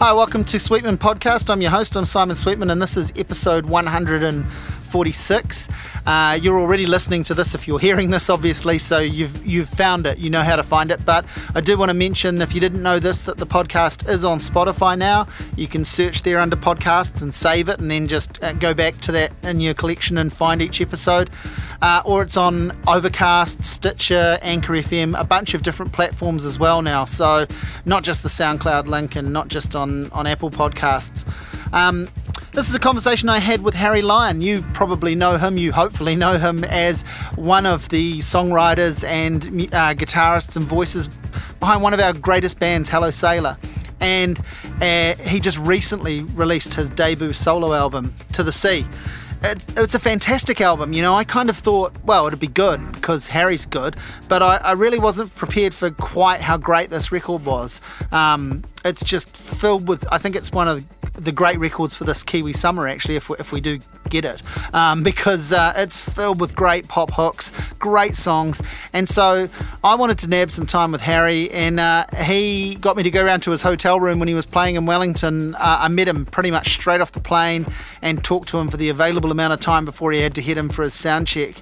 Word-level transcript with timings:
Hi, 0.00 0.14
welcome 0.14 0.44
to 0.44 0.58
Sweetman 0.58 0.96
Podcast. 0.96 1.50
I'm 1.50 1.60
your 1.60 1.72
host, 1.72 1.94
I'm 1.94 2.06
Simon 2.06 2.34
Sweetman, 2.34 2.70
and 2.70 2.80
this 2.80 2.96
is 2.96 3.12
episode 3.16 3.66
146. 4.90 5.68
Uh, 6.04 6.38
you're 6.40 6.58
already 6.58 6.84
listening 6.84 7.22
to 7.24 7.34
this 7.34 7.54
if 7.54 7.68
you're 7.68 7.78
hearing 7.78 8.10
this, 8.10 8.28
obviously, 8.28 8.76
so 8.76 8.98
you've 8.98 9.46
you've 9.46 9.68
found 9.68 10.06
it, 10.06 10.18
you 10.18 10.30
know 10.30 10.42
how 10.42 10.56
to 10.56 10.62
find 10.62 10.90
it. 10.90 11.04
But 11.06 11.24
I 11.54 11.60
do 11.60 11.78
want 11.78 11.90
to 11.90 11.94
mention, 11.94 12.42
if 12.42 12.54
you 12.54 12.60
didn't 12.60 12.82
know 12.82 12.98
this, 12.98 13.22
that 13.22 13.36
the 13.36 13.46
podcast 13.46 14.08
is 14.08 14.24
on 14.24 14.38
Spotify 14.38 14.98
now. 14.98 15.28
You 15.56 15.68
can 15.68 15.84
search 15.84 16.22
there 16.22 16.40
under 16.40 16.56
podcasts 16.56 17.22
and 17.22 17.32
save 17.32 17.68
it, 17.68 17.78
and 17.78 17.90
then 17.90 18.08
just 18.08 18.42
uh, 18.42 18.52
go 18.54 18.74
back 18.74 18.96
to 19.02 19.12
that 19.12 19.32
in 19.42 19.60
your 19.60 19.74
collection 19.74 20.18
and 20.18 20.32
find 20.32 20.60
each 20.60 20.80
episode. 20.80 21.30
Uh, 21.82 22.02
or 22.04 22.22
it's 22.22 22.36
on 22.36 22.76
Overcast, 22.86 23.64
Stitcher, 23.64 24.38
Anchor 24.42 24.74
FM, 24.74 25.18
a 25.18 25.24
bunch 25.24 25.54
of 25.54 25.62
different 25.62 25.92
platforms 25.92 26.44
as 26.44 26.58
well 26.58 26.82
now. 26.82 27.06
So 27.06 27.46
not 27.86 28.02
just 28.02 28.22
the 28.22 28.28
SoundCloud 28.28 28.86
link 28.86 29.16
and 29.16 29.32
not 29.32 29.48
just 29.48 29.74
on, 29.74 30.10
on 30.10 30.26
Apple 30.26 30.50
Podcasts. 30.50 31.24
Um, 31.72 32.08
this 32.52 32.68
is 32.68 32.74
a 32.74 32.80
conversation 32.80 33.28
I 33.28 33.38
had 33.38 33.62
with 33.62 33.74
Harry 33.74 34.02
Lyon. 34.02 34.40
You 34.40 34.62
probably 34.72 35.14
know 35.14 35.36
him, 35.36 35.56
you 35.56 35.72
hopefully 35.72 36.16
know 36.16 36.38
him 36.38 36.64
as 36.64 37.02
one 37.36 37.64
of 37.64 37.88
the 37.90 38.18
songwriters 38.18 39.04
and 39.04 39.44
uh, 39.44 39.94
guitarists 39.94 40.56
and 40.56 40.64
voices 40.64 41.08
behind 41.60 41.82
one 41.82 41.94
of 41.94 42.00
our 42.00 42.12
greatest 42.12 42.58
bands, 42.58 42.88
Hello 42.88 43.10
Sailor. 43.10 43.56
And 44.00 44.40
uh, 44.80 45.14
he 45.16 45.40
just 45.40 45.58
recently 45.58 46.22
released 46.22 46.74
his 46.74 46.90
debut 46.90 47.32
solo 47.32 47.72
album, 47.72 48.14
To 48.32 48.42
the 48.42 48.52
Sea 48.52 48.84
it's 49.42 49.94
a 49.94 49.98
fantastic 49.98 50.60
album. 50.60 50.92
You 50.92 51.02
know, 51.02 51.14
I 51.14 51.24
kind 51.24 51.48
of 51.48 51.56
thought, 51.56 51.92
well, 52.04 52.26
it'd 52.26 52.38
be 52.38 52.46
good 52.46 52.92
because 52.92 53.28
Harry's 53.28 53.66
good, 53.66 53.96
but 54.28 54.42
I, 54.42 54.56
I 54.56 54.72
really 54.72 54.98
wasn't 54.98 55.34
prepared 55.34 55.74
for 55.74 55.90
quite 55.90 56.40
how 56.40 56.56
great 56.56 56.90
this 56.90 57.10
record 57.10 57.44
was. 57.44 57.80
Um, 58.12 58.64
it's 58.84 59.04
just 59.04 59.36
filled 59.36 59.88
with, 59.88 60.06
I 60.10 60.18
think 60.18 60.36
it's 60.36 60.52
one 60.52 60.68
of 60.68 60.84
the 61.14 61.32
great 61.32 61.58
records 61.58 61.94
for 61.94 62.04
this 62.04 62.24
Kiwi 62.24 62.52
summer, 62.52 62.88
actually, 62.88 63.16
if 63.16 63.28
we, 63.28 63.36
if 63.38 63.52
we 63.52 63.60
do 63.60 63.78
get 64.08 64.24
it, 64.24 64.42
um, 64.74 65.02
because 65.02 65.52
uh, 65.52 65.72
it's 65.76 66.00
filled 66.00 66.40
with 66.40 66.54
great 66.54 66.88
pop 66.88 67.12
hooks, 67.12 67.52
great 67.78 68.16
songs. 68.16 68.62
And 68.92 69.08
so 69.08 69.48
I 69.84 69.94
wanted 69.94 70.18
to 70.20 70.28
nab 70.28 70.50
some 70.50 70.66
time 70.66 70.92
with 70.92 71.02
Harry, 71.02 71.50
and 71.50 71.78
uh, 71.78 72.06
he 72.24 72.76
got 72.76 72.96
me 72.96 73.02
to 73.02 73.10
go 73.10 73.24
around 73.24 73.42
to 73.44 73.50
his 73.50 73.62
hotel 73.62 74.00
room 74.00 74.18
when 74.18 74.28
he 74.28 74.34
was 74.34 74.46
playing 74.46 74.76
in 74.76 74.86
Wellington. 74.86 75.54
Uh, 75.56 75.78
I 75.80 75.88
met 75.88 76.08
him 76.08 76.26
pretty 76.26 76.50
much 76.50 76.72
straight 76.74 77.00
off 77.00 77.12
the 77.12 77.20
plane 77.20 77.66
and 78.02 78.24
talked 78.24 78.48
to 78.50 78.58
him 78.58 78.68
for 78.68 78.76
the 78.76 78.88
available 78.88 79.30
amount 79.30 79.52
of 79.52 79.60
time 79.60 79.84
before 79.84 80.12
he 80.12 80.20
had 80.20 80.34
to 80.36 80.40
hit 80.40 80.56
him 80.56 80.68
for 80.68 80.82
his 80.82 80.94
sound 80.94 81.26
check. 81.26 81.56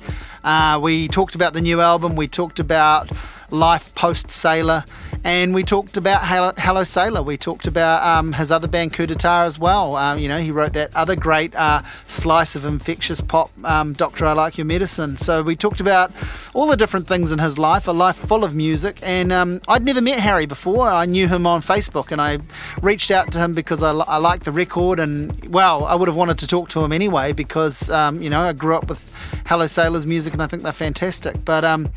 Uh, 0.45 0.79
we 0.81 1.09
talked 1.09 1.35
about 1.35 1.53
the 1.53 1.61
new 1.61 1.81
album, 1.81 2.15
we 2.17 2.29
talked 2.29 2.61
about 2.61 3.11
life 3.51 3.95
post 3.95 4.31
Sailor 4.31 4.85
and 5.25 5.53
we 5.53 5.63
talked 5.63 5.97
about 5.97 6.25
Hello, 6.25 6.53
Hello 6.57 6.85
Sailor. 6.85 7.23
We 7.23 7.37
talked 7.37 7.67
about 7.67 8.03
um, 8.03 8.33
his 8.35 8.51
other 8.51 8.69
band, 8.69 8.93
Coup 8.93 9.07
d'etat, 9.07 9.45
as 9.45 9.59
well. 9.59 9.97
Um, 9.97 10.19
you 10.19 10.29
know, 10.29 10.39
he 10.39 10.51
wrote 10.51 10.75
that 10.75 10.95
other 10.95 11.17
great 11.17 11.55
uh, 11.55 11.83
slice 12.07 12.55
of 12.55 12.65
infectious 12.65 13.21
pop, 13.21 13.51
um, 13.65 13.93
Doctor, 13.93 14.27
I 14.27 14.33
Like 14.33 14.59
Your 14.59 14.65
Medicine. 14.65 15.17
So 15.17 15.43
we 15.43 15.57
talked 15.57 15.81
about 15.81 16.13
all 16.55 16.67
the 16.67 16.77
different 16.77 17.09
things 17.09 17.33
in 17.33 17.41
his 17.41 17.59
life, 17.59 17.89
a 17.89 17.93
life 17.93 18.17
full 18.17 18.45
of 18.45 18.55
music. 18.55 19.01
And 19.03 19.33
um, 19.33 19.61
I'd 19.67 19.85
never 19.85 20.01
met 20.01 20.21
Harry 20.21 20.47
before. 20.47 20.89
I 20.89 21.05
knew 21.05 21.27
him 21.27 21.47
on 21.47 21.63
Facebook, 21.63 22.13
and 22.13 22.21
I 22.21 22.39
reached 22.81 23.11
out 23.11 23.33
to 23.33 23.39
him 23.39 23.55
because 23.55 23.83
I, 23.83 23.91
I 23.91 24.19
liked 24.19 24.45
the 24.45 24.53
record. 24.53 25.01
And 25.01 25.53
well, 25.53 25.85
I 25.85 25.95
would 25.95 26.09
have 26.09 26.17
wanted 26.17 26.39
to 26.39 26.47
talk 26.47 26.69
to 26.71 26.85
him 26.85 26.93
anyway 26.93 27.33
because 27.33 27.91
um, 27.91 28.23
you 28.23 28.31
know 28.31 28.43
I 28.43 28.53
grew 28.53 28.77
up 28.77 28.89
with 28.89 29.05
Hello 29.47 29.67
Sailor's 29.67 30.07
music, 30.07 30.33
and 30.33 30.43
I 30.43 30.47
think 30.47 30.63
they're 30.63 30.73
fantastic. 30.73 31.45
But 31.45 31.65
um, 31.65 31.91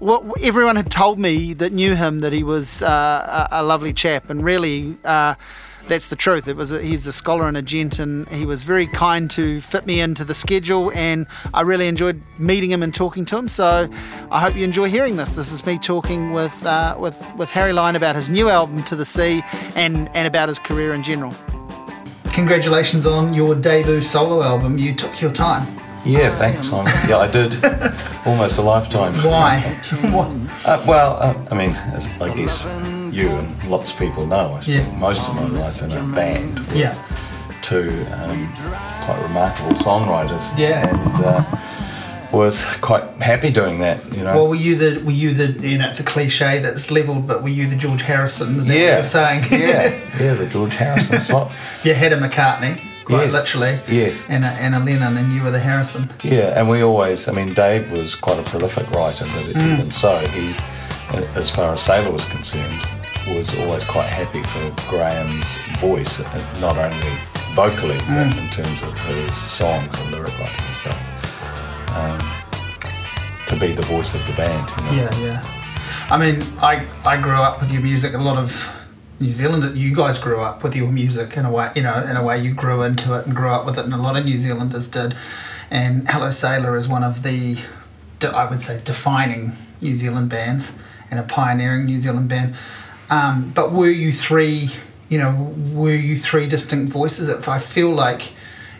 well, 0.00 0.32
everyone 0.42 0.76
had 0.76 0.90
told 0.90 1.18
me 1.18 1.52
that 1.54 1.72
knew 1.72 1.94
him 1.94 2.20
that 2.20 2.32
he 2.32 2.42
was 2.42 2.82
uh, 2.82 3.48
a, 3.50 3.60
a, 3.60 3.62
lovely 3.62 3.92
chap, 3.92 4.30
and 4.30 4.44
really, 4.44 4.96
uh, 5.04 5.34
that's 5.88 6.06
the 6.06 6.16
truth. 6.16 6.46
It 6.46 6.56
was 6.56 6.70
a, 6.70 6.80
he's 6.80 7.06
a 7.06 7.12
scholar 7.12 7.48
and 7.48 7.56
a 7.56 7.62
gent, 7.62 7.98
and 7.98 8.28
he 8.28 8.46
was 8.46 8.62
very 8.62 8.86
kind 8.86 9.30
to 9.32 9.60
fit 9.60 9.86
me 9.86 10.00
into 10.00 10.24
the 10.24 10.34
schedule, 10.34 10.92
and 10.94 11.26
I 11.52 11.62
really 11.62 11.88
enjoyed 11.88 12.22
meeting 12.38 12.70
him 12.70 12.82
and 12.82 12.94
talking 12.94 13.24
to 13.26 13.38
him. 13.38 13.48
So 13.48 13.88
I 14.30 14.40
hope 14.40 14.54
you 14.54 14.64
enjoy 14.64 14.88
hearing 14.88 15.16
this. 15.16 15.32
This 15.32 15.50
is 15.50 15.64
me 15.66 15.78
talking 15.78 16.32
with 16.32 16.64
uh, 16.64 16.96
with 16.98 17.16
with 17.36 17.50
Harry 17.50 17.72
Lyon 17.72 17.96
about 17.96 18.14
his 18.14 18.28
new 18.28 18.48
album 18.48 18.82
To 18.84 18.96
the 18.96 19.04
Sea 19.04 19.42
and 19.74 20.08
and 20.14 20.28
about 20.28 20.48
his 20.48 20.58
career 20.58 20.92
in 20.94 21.02
general. 21.02 21.34
Congratulations 22.32 23.04
on 23.04 23.34
your 23.34 23.56
debut 23.56 24.00
solo 24.00 24.42
album. 24.42 24.78
You 24.78 24.94
took 24.94 25.20
your 25.20 25.32
time. 25.32 25.66
Yeah, 26.08 26.34
thanks, 26.36 26.70
Simon. 26.70 26.90
Yeah, 27.06 27.18
I 27.18 27.30
did. 27.30 27.62
Almost 28.26 28.58
a 28.58 28.62
lifetime. 28.62 29.12
Why? 29.16 29.62
uh, 30.64 30.82
well, 30.88 31.18
uh, 31.20 31.34
I 31.50 31.54
mean, 31.54 31.72
I 31.72 32.34
guess 32.34 32.64
you 33.12 33.28
and 33.28 33.64
lots 33.68 33.92
of 33.92 33.98
people 33.98 34.26
know, 34.26 34.54
I 34.54 34.60
spent 34.60 34.90
yeah. 34.90 34.98
most 34.98 35.28
of 35.28 35.34
my 35.34 35.46
life 35.48 35.82
in 35.82 35.92
a 35.92 36.14
band 36.14 36.60
with 36.60 36.76
yeah. 36.76 36.94
two 37.60 37.90
um, 38.12 38.50
quite 39.04 39.20
remarkable 39.22 39.72
songwriters. 39.72 40.58
Yeah. 40.58 40.88
And 40.88 41.24
uh, 41.24 41.44
was 42.32 42.64
quite 42.76 43.04
happy 43.20 43.50
doing 43.50 43.80
that, 43.80 44.02
you 44.16 44.22
know. 44.22 44.34
Well, 44.34 44.48
were 44.48 44.54
you 44.54 44.76
the, 44.76 45.04
were 45.04 45.12
you 45.12 45.34
the, 45.34 45.68
you 45.68 45.76
know, 45.76 45.88
it's 45.88 46.00
a 46.00 46.04
cliche 46.04 46.58
that's 46.58 46.90
levelled, 46.90 47.26
but 47.26 47.42
were 47.42 47.48
you 47.50 47.68
the 47.68 47.76
George 47.76 48.02
Harrison? 48.02 48.56
Is 48.56 48.66
that 48.66 48.78
yeah. 48.78 48.84
what 48.84 48.94
you're 48.96 49.04
saying? 49.04 49.44
yeah, 49.50 50.00
yeah, 50.20 50.34
the 50.34 50.46
George 50.46 50.74
Harrison 50.74 51.20
slot. 51.20 51.52
you 51.84 51.92
had 51.92 52.14
a 52.14 52.18
McCartney 52.18 52.87
quite 53.08 53.24
yes. 53.24 53.32
literally. 53.32 53.80
Yes. 53.88 54.26
And 54.28 54.44
a, 54.44 54.48
and 54.48 54.74
a 54.74 54.80
Lennon, 54.80 55.16
and 55.16 55.32
you 55.32 55.42
were 55.42 55.50
the 55.50 55.58
Harrison. 55.58 56.08
Yeah, 56.22 56.58
and 56.58 56.68
we 56.68 56.82
always, 56.82 57.26
I 57.26 57.32
mean, 57.32 57.54
Dave 57.54 57.90
was 57.90 58.14
quite 58.14 58.38
a 58.38 58.42
prolific 58.42 58.90
writer, 58.90 59.24
but 59.24 59.44
mm. 59.54 59.72
even 59.72 59.90
so, 59.90 60.18
he, 60.18 60.54
as 61.34 61.50
far 61.50 61.72
as 61.72 61.80
Sailor 61.80 62.12
was 62.12 62.24
concerned, 62.26 62.80
was 63.34 63.58
always 63.60 63.84
quite 63.84 64.08
happy 64.08 64.42
for 64.44 64.88
Graham's 64.88 65.56
voice, 65.80 66.20
uh, 66.20 66.60
not 66.60 66.76
only 66.76 67.12
vocally, 67.54 67.98
mm. 67.98 68.30
but 68.30 68.38
in 68.38 68.48
terms 68.50 68.82
of 68.82 68.98
his 69.00 69.34
songs 69.34 69.92
and 70.00 70.12
lyric 70.12 70.38
writing 70.38 70.64
and 70.66 70.76
stuff. 70.76 71.00
Um, 71.96 72.20
to 73.48 73.56
be 73.58 73.72
the 73.72 73.82
voice 73.82 74.14
of 74.14 74.24
the 74.26 74.34
band. 74.34 74.70
You 74.70 74.84
know? 74.84 75.02
Yeah, 75.02 75.18
yeah. 75.20 75.54
I 76.10 76.18
mean, 76.18 76.42
I, 76.60 76.86
I 77.04 77.20
grew 77.20 77.32
up 77.32 77.60
with 77.60 77.72
your 77.72 77.82
music. 77.82 78.14
A 78.14 78.18
lot 78.18 78.36
of 78.36 78.77
New 79.20 79.32
Zealand, 79.32 79.76
you 79.76 79.94
guys 79.94 80.20
grew 80.20 80.40
up 80.40 80.62
with 80.62 80.76
your 80.76 80.92
music 80.92 81.36
in 81.36 81.44
a 81.44 81.50
way, 81.50 81.70
you 81.74 81.82
know, 81.82 82.00
in 82.08 82.16
a 82.16 82.22
way 82.22 82.38
you 82.38 82.54
grew 82.54 82.82
into 82.82 83.18
it 83.18 83.26
and 83.26 83.34
grew 83.34 83.50
up 83.50 83.66
with 83.66 83.76
it, 83.76 83.84
and 83.84 83.92
a 83.92 83.96
lot 83.96 84.16
of 84.16 84.24
New 84.24 84.38
Zealanders 84.38 84.88
did. 84.88 85.16
And 85.70 86.08
Hello 86.08 86.30
Sailor 86.30 86.76
is 86.76 86.88
one 86.88 87.02
of 87.02 87.24
the, 87.24 87.58
I 88.22 88.48
would 88.48 88.62
say, 88.62 88.80
defining 88.84 89.52
New 89.80 89.96
Zealand 89.96 90.30
bands 90.30 90.78
and 91.10 91.18
a 91.18 91.24
pioneering 91.24 91.86
New 91.86 91.98
Zealand 91.98 92.28
band. 92.28 92.54
Um, 93.10 93.52
but 93.54 93.72
were 93.72 93.90
you 93.90 94.12
three, 94.12 94.70
you 95.08 95.18
know, 95.18 95.54
were 95.72 95.94
you 95.94 96.16
three 96.16 96.48
distinct 96.48 96.92
voices? 96.92 97.28
If 97.28 97.48
I 97.48 97.58
feel 97.58 97.90
like 97.90 98.34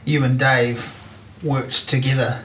you 0.04 0.22
and 0.22 0.38
Dave 0.38 0.94
worked 1.42 1.88
together 1.88 2.44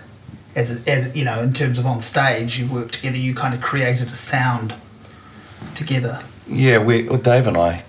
as, 0.56 0.86
as 0.88 1.16
you 1.16 1.26
know, 1.26 1.42
in 1.42 1.54
terms 1.54 1.78
of 1.78 1.86
on 1.86 2.02
stage, 2.02 2.58
you 2.58 2.66
worked 2.72 2.96
together, 2.96 3.18
you 3.18 3.36
kind 3.36 3.54
of 3.54 3.62
created 3.62 4.08
a 4.08 4.16
sound 4.16 4.74
together. 5.76 6.24
Yeah, 6.48 6.80
we 6.80 7.04
well, 7.04 7.20
Dave 7.20 7.48
and 7.48 7.58
I 7.58 7.84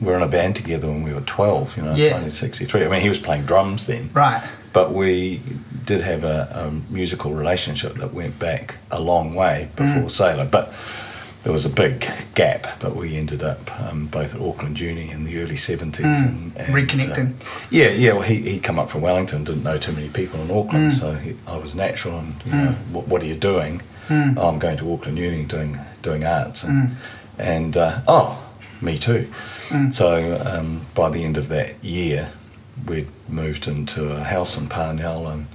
were 0.00 0.16
in 0.16 0.22
a 0.22 0.28
band 0.28 0.56
together 0.56 0.88
when 0.88 1.02
we 1.02 1.12
were 1.12 1.20
twelve. 1.22 1.76
You 1.76 1.82
know, 1.82 1.94
yeah. 1.94 2.12
1963. 2.12 2.84
I 2.84 2.88
mean, 2.88 3.00
he 3.00 3.08
was 3.08 3.18
playing 3.18 3.44
drums 3.44 3.86
then. 3.86 4.10
Right. 4.12 4.42
But 4.72 4.92
we 4.92 5.40
did 5.84 6.02
have 6.02 6.22
a, 6.22 6.48
a 6.54 6.92
musical 6.92 7.34
relationship 7.34 7.94
that 7.94 8.14
went 8.14 8.38
back 8.38 8.76
a 8.90 9.00
long 9.00 9.34
way 9.34 9.68
before 9.74 10.02
mm. 10.02 10.10
Sailor. 10.10 10.44
But 10.44 10.72
there 11.42 11.52
was 11.52 11.64
a 11.64 11.70
big 11.70 12.06
gap, 12.34 12.66
but 12.80 12.94
we 12.94 13.16
ended 13.16 13.42
up 13.42 13.80
um, 13.80 14.06
both 14.06 14.34
at 14.34 14.40
Auckland 14.40 14.78
Uni 14.78 15.10
in 15.10 15.24
the 15.24 15.38
early 15.38 15.54
70s. 15.54 15.96
Mm. 15.96 16.28
And, 16.28 16.56
and, 16.56 16.74
Reconnecting. 16.74 17.40
Uh, 17.40 17.60
yeah, 17.70 17.88
yeah. 17.88 18.12
Well, 18.12 18.22
he, 18.22 18.42
he'd 18.42 18.62
come 18.62 18.78
up 18.78 18.90
from 18.90 19.00
Wellington, 19.00 19.44
didn't 19.44 19.64
know 19.64 19.78
too 19.78 19.92
many 19.92 20.08
people 20.08 20.40
in 20.40 20.50
Auckland, 20.50 20.92
mm. 20.92 20.98
so 20.98 21.14
he, 21.14 21.36
I 21.46 21.56
was 21.56 21.74
natural. 21.74 22.18
And, 22.18 22.34
you 22.44 22.52
mm. 22.52 22.64
know, 22.64 22.72
what, 22.92 23.08
what, 23.08 23.22
are 23.22 23.26
you 23.26 23.36
doing? 23.36 23.82
Mm. 24.08 24.36
Oh, 24.36 24.48
I'm 24.48 24.58
going 24.58 24.76
to 24.76 24.92
Auckland 24.92 25.18
Uni 25.18 25.44
doing, 25.44 25.78
doing 26.02 26.24
arts. 26.24 26.64
And, 26.64 26.90
mm 26.90 26.96
and 27.40 27.76
uh, 27.76 28.00
oh, 28.06 28.38
me 28.80 28.98
too. 28.98 29.28
Mm. 29.68 29.94
So 29.94 30.40
um, 30.44 30.82
by 30.94 31.08
the 31.08 31.24
end 31.24 31.36
of 31.36 31.48
that 31.48 31.82
year, 31.82 32.30
we'd 32.86 33.08
moved 33.28 33.66
into 33.66 34.10
a 34.12 34.22
house 34.22 34.56
in 34.56 34.68
Parnell, 34.68 35.26
and 35.26 35.46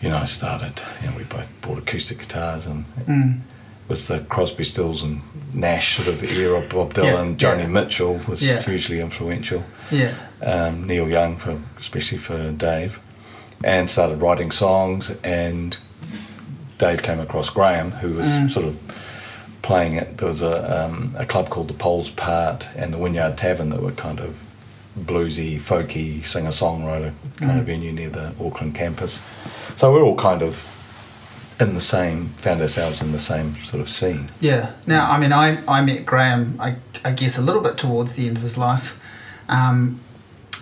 you 0.00 0.10
know, 0.10 0.24
started. 0.24 0.82
You 1.02 1.10
know, 1.10 1.16
we 1.16 1.24
both 1.24 1.48
bought 1.62 1.78
acoustic 1.78 2.18
guitars, 2.18 2.66
and 2.66 2.84
mm. 3.06 3.40
was 3.88 4.08
the 4.08 4.20
Crosby, 4.20 4.64
Stills, 4.64 5.02
and 5.02 5.22
Nash 5.52 5.96
sort 5.96 6.08
of 6.08 6.22
era. 6.36 6.62
Bob 6.70 6.94
Dylan, 6.94 7.40
yeah, 7.40 7.48
Joni 7.48 7.60
yeah. 7.60 7.66
Mitchell 7.66 8.20
was 8.28 8.46
yeah. 8.46 8.62
hugely 8.62 9.00
influential. 9.00 9.64
Yeah. 9.90 10.14
Um, 10.42 10.86
Neil 10.86 11.08
Young, 11.08 11.36
for 11.36 11.60
especially 11.78 12.18
for 12.18 12.52
Dave, 12.52 13.00
and 13.64 13.88
started 13.88 14.20
writing 14.20 14.50
songs. 14.50 15.16
And 15.22 15.78
Dave 16.78 17.02
came 17.02 17.20
across 17.20 17.48
Graham, 17.48 17.92
who 17.92 18.14
was 18.14 18.26
mm. 18.26 18.50
sort 18.50 18.66
of 18.66 18.76
playing 19.66 19.94
it. 19.94 20.18
There 20.18 20.28
was 20.28 20.42
a, 20.42 20.84
um, 20.84 21.12
a 21.18 21.26
club 21.26 21.50
called 21.50 21.66
the 21.66 21.74
Poles 21.74 22.08
Part 22.08 22.68
and 22.76 22.94
the 22.94 22.98
Wynyard 22.98 23.36
Tavern 23.36 23.70
that 23.70 23.82
were 23.82 23.90
kind 23.90 24.20
of 24.20 24.40
bluesy, 24.96 25.56
folky, 25.56 26.24
singer 26.24 26.50
songwriter 26.50 27.12
kind 27.36 27.52
mm. 27.52 27.58
of 27.58 27.66
venue 27.66 27.92
near 27.92 28.08
the 28.08 28.32
Auckland 28.40 28.76
campus. 28.76 29.20
So 29.74 29.92
we're 29.92 30.04
all 30.04 30.16
kind 30.16 30.42
of 30.42 30.72
in 31.58 31.74
the 31.74 31.80
same, 31.80 32.28
found 32.28 32.60
ourselves 32.62 33.02
in 33.02 33.10
the 33.10 33.18
same 33.18 33.56
sort 33.64 33.80
of 33.80 33.88
scene. 33.88 34.30
Yeah. 34.40 34.72
Now, 34.86 35.10
I 35.10 35.18
mean, 35.18 35.32
I, 35.32 35.58
I 35.66 35.82
met 35.82 36.06
Graham, 36.06 36.56
I, 36.60 36.76
I 37.04 37.10
guess, 37.10 37.36
a 37.36 37.42
little 37.42 37.62
bit 37.62 37.76
towards 37.76 38.14
the 38.14 38.28
end 38.28 38.36
of 38.36 38.44
his 38.44 38.56
life. 38.56 39.02
Um, 39.48 39.98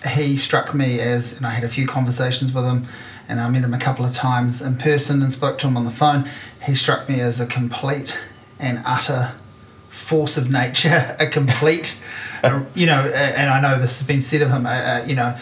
he 0.08 0.38
struck 0.38 0.74
me 0.74 0.98
as, 1.00 1.36
and 1.36 1.46
I 1.46 1.50
had 1.50 1.64
a 1.64 1.68
few 1.68 1.86
conversations 1.86 2.54
with 2.54 2.64
him, 2.64 2.86
and 3.28 3.38
I 3.38 3.50
met 3.50 3.64
him 3.64 3.74
a 3.74 3.78
couple 3.78 4.04
of 4.06 4.14
times 4.14 4.62
in 4.62 4.76
person 4.76 5.20
and 5.22 5.30
spoke 5.32 5.58
to 5.58 5.66
him 5.66 5.76
on 5.76 5.84
the 5.84 5.90
phone. 5.90 6.28
He 6.64 6.74
struck 6.74 7.08
me 7.08 7.20
as 7.20 7.40
a 7.40 7.46
complete 7.46 8.22
and 8.58 8.80
utter 8.84 9.32
force 9.88 10.36
of 10.36 10.50
nature, 10.50 11.16
a 11.20 11.26
complete, 11.26 12.04
you 12.74 12.86
know, 12.86 13.00
and 13.00 13.50
I 13.50 13.60
know 13.60 13.80
this 13.80 13.98
has 13.98 14.06
been 14.06 14.20
said 14.20 14.42
of 14.42 14.50
him, 14.50 14.66
uh, 14.66 15.02
you 15.06 15.14
know, 15.14 15.36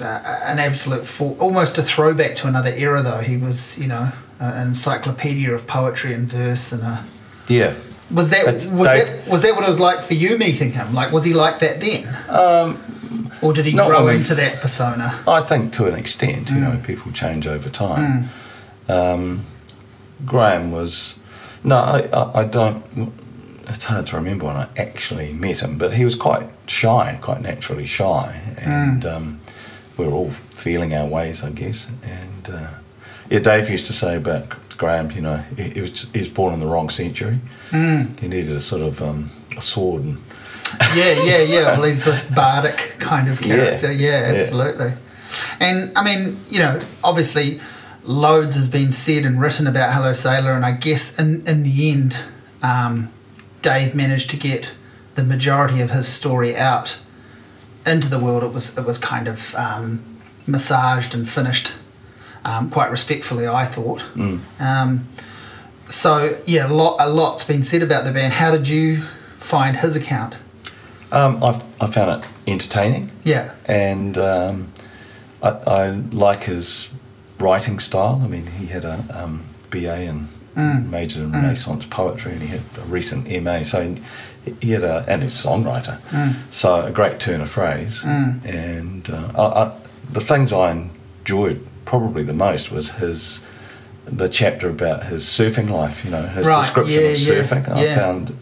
uh, 0.00 0.40
an 0.44 0.58
absolute, 0.58 1.06
for, 1.06 1.36
almost 1.38 1.78
a 1.78 1.82
throwback 1.82 2.36
to 2.36 2.48
another 2.48 2.70
era, 2.70 3.02
though. 3.02 3.18
He 3.18 3.36
was, 3.36 3.78
you 3.80 3.86
know, 3.86 4.12
an 4.40 4.68
encyclopedia 4.68 5.52
of 5.52 5.66
poetry 5.66 6.14
and 6.14 6.26
verse 6.26 6.72
and 6.72 6.82
a. 6.82 7.04
Yeah. 7.48 7.74
Was 8.12 8.30
that 8.30 8.44
was 8.46 8.66
that 8.70 9.26
was 9.26 9.42
that 9.42 9.54
what 9.54 9.64
it 9.64 9.68
was 9.68 9.80
like 9.80 10.00
for 10.00 10.14
you 10.14 10.36
meeting 10.36 10.72
him? 10.72 10.92
Like, 10.94 11.10
was 11.10 11.24
he 11.24 11.32
like 11.32 11.60
that 11.60 11.80
then? 11.80 12.06
Um, 12.28 13.30
or 13.40 13.52
did 13.52 13.64
he 13.64 13.72
grow 13.72 14.08
into 14.08 14.34
that 14.34 14.60
persona? 14.60 15.22
I 15.26 15.40
think 15.40 15.72
to 15.74 15.86
an 15.86 15.94
extent, 15.94 16.50
you 16.50 16.56
mm. 16.56 16.60
know, 16.60 16.80
people 16.84 17.12
change 17.12 17.46
over 17.46 17.70
time. 17.70 18.28
Mm. 18.88 19.14
Um, 19.14 19.44
Graham 20.24 20.70
was 20.70 21.18
no, 21.64 21.76
I, 21.76 22.00
I, 22.12 22.40
I, 22.40 22.44
don't. 22.44 22.84
It's 23.66 23.84
hard 23.84 24.06
to 24.08 24.16
remember 24.16 24.46
when 24.46 24.56
I 24.56 24.68
actually 24.76 25.32
met 25.32 25.60
him, 25.60 25.78
but 25.78 25.94
he 25.94 26.04
was 26.04 26.14
quite 26.14 26.46
shy, 26.66 27.18
quite 27.20 27.40
naturally 27.40 27.86
shy, 27.86 28.40
and 28.58 29.02
mm. 29.02 29.12
um, 29.12 29.40
we 29.96 30.06
were 30.06 30.12
all 30.12 30.30
feeling 30.30 30.94
our 30.94 31.06
ways, 31.06 31.42
I 31.42 31.50
guess. 31.50 31.90
And 32.02 32.50
uh, 32.50 32.70
yeah, 33.30 33.38
Dave 33.38 33.70
used 33.70 33.86
to 33.86 33.92
say 33.92 34.16
about 34.16 34.50
Graham, 34.76 35.10
you 35.12 35.20
know, 35.20 35.38
he, 35.56 35.70
he, 35.70 35.80
was 35.80 36.10
he 36.12 36.18
was 36.18 36.28
born 36.28 36.52
in 36.52 36.60
the 36.60 36.66
wrong 36.66 36.90
century. 36.90 37.38
Mm. 37.70 38.18
He 38.20 38.28
needed 38.28 38.52
a 38.52 38.60
sort 38.60 38.82
of 38.82 39.02
um, 39.02 39.30
a 39.56 39.60
sword 39.60 40.02
and. 40.02 40.18
yeah, 40.94 41.22
yeah, 41.24 41.38
yeah. 41.38 41.64
Well, 41.78 41.84
he's 41.84 42.04
this 42.04 42.30
bardic 42.30 42.96
kind 42.98 43.28
of 43.28 43.40
character. 43.40 43.92
Yeah, 43.92 44.32
yeah 44.32 44.38
absolutely. 44.38 44.88
Yeah. 44.88 44.96
And 45.60 45.96
I 45.96 46.04
mean, 46.04 46.38
you 46.50 46.58
know, 46.58 46.80
obviously, 47.02 47.60
loads 48.04 48.54
has 48.54 48.68
been 48.68 48.92
said 48.92 49.24
and 49.24 49.40
written 49.40 49.66
about 49.66 49.92
Hello 49.92 50.12
Sailor, 50.12 50.52
and 50.52 50.64
I 50.64 50.72
guess 50.72 51.18
in 51.18 51.46
in 51.46 51.62
the 51.62 51.90
end, 51.90 52.18
um, 52.62 53.10
Dave 53.62 53.94
managed 53.94 54.30
to 54.30 54.36
get 54.36 54.72
the 55.14 55.22
majority 55.22 55.80
of 55.80 55.90
his 55.90 56.08
story 56.08 56.56
out 56.56 57.00
into 57.86 58.08
the 58.08 58.18
world. 58.18 58.42
It 58.42 58.52
was 58.52 58.76
it 58.76 58.84
was 58.84 58.98
kind 58.98 59.28
of 59.28 59.54
um, 59.54 60.04
massaged 60.46 61.14
and 61.14 61.28
finished 61.28 61.74
um, 62.44 62.70
quite 62.70 62.90
respectfully, 62.90 63.46
I 63.46 63.64
thought. 63.64 64.00
Mm. 64.14 64.60
Um, 64.60 65.08
so 65.88 66.38
yeah, 66.46 66.66
a 66.66 66.72
lot 66.72 66.96
a 66.98 67.08
lot's 67.08 67.44
been 67.44 67.64
said 67.64 67.82
about 67.82 68.04
the 68.04 68.12
band. 68.12 68.34
How 68.34 68.50
did 68.50 68.68
you 68.68 69.02
find 69.38 69.76
his 69.76 69.96
account? 69.96 70.36
Um, 71.12 71.42
I 71.42 71.62
I 71.80 71.86
found 71.86 72.22
it 72.22 72.28
entertaining. 72.46 73.10
Yeah, 73.22 73.54
and 73.66 74.18
um, 74.18 74.72
I, 75.42 75.50
I 75.50 75.90
like 75.90 76.44
his 76.44 76.88
writing 77.44 77.78
style. 77.78 78.20
I 78.24 78.26
mean, 78.26 78.46
he 78.46 78.66
had 78.66 78.84
a 78.84 79.04
um, 79.12 79.44
BA 79.70 79.92
and 79.92 80.28
mm. 80.56 80.88
majored 80.88 81.22
in 81.22 81.30
mm. 81.30 81.34
Renaissance 81.34 81.86
poetry, 81.86 82.32
and 82.32 82.42
he 82.42 82.48
had 82.48 82.62
a 82.78 82.82
recent 82.82 83.30
MA. 83.42 83.62
So 83.62 83.96
he 84.60 84.72
had 84.72 84.82
a 84.82 85.04
and 85.06 85.22
he's 85.22 85.44
a 85.44 85.48
songwriter. 85.48 86.00
Mm. 86.08 86.52
So 86.52 86.82
a 86.82 86.90
great 86.90 87.20
turn 87.20 87.40
of 87.40 87.50
phrase. 87.50 88.02
Mm. 88.02 88.44
And 88.44 89.10
uh, 89.10 89.30
I, 89.36 89.62
I, 89.62 89.76
the 90.10 90.20
things 90.20 90.52
I 90.52 90.70
enjoyed 90.70 91.66
probably 91.84 92.22
the 92.22 92.34
most 92.34 92.72
was 92.72 92.92
his 92.92 93.46
the 94.06 94.28
chapter 94.28 94.68
about 94.68 95.04
his 95.04 95.24
surfing 95.24 95.70
life. 95.70 96.04
You 96.04 96.10
know, 96.10 96.26
his 96.26 96.46
right. 96.46 96.62
description 96.62 97.02
yeah, 97.02 97.08
of 97.08 97.16
surfing. 97.16 97.66
Yeah. 97.68 97.74
I 97.74 97.94
found, 97.94 98.36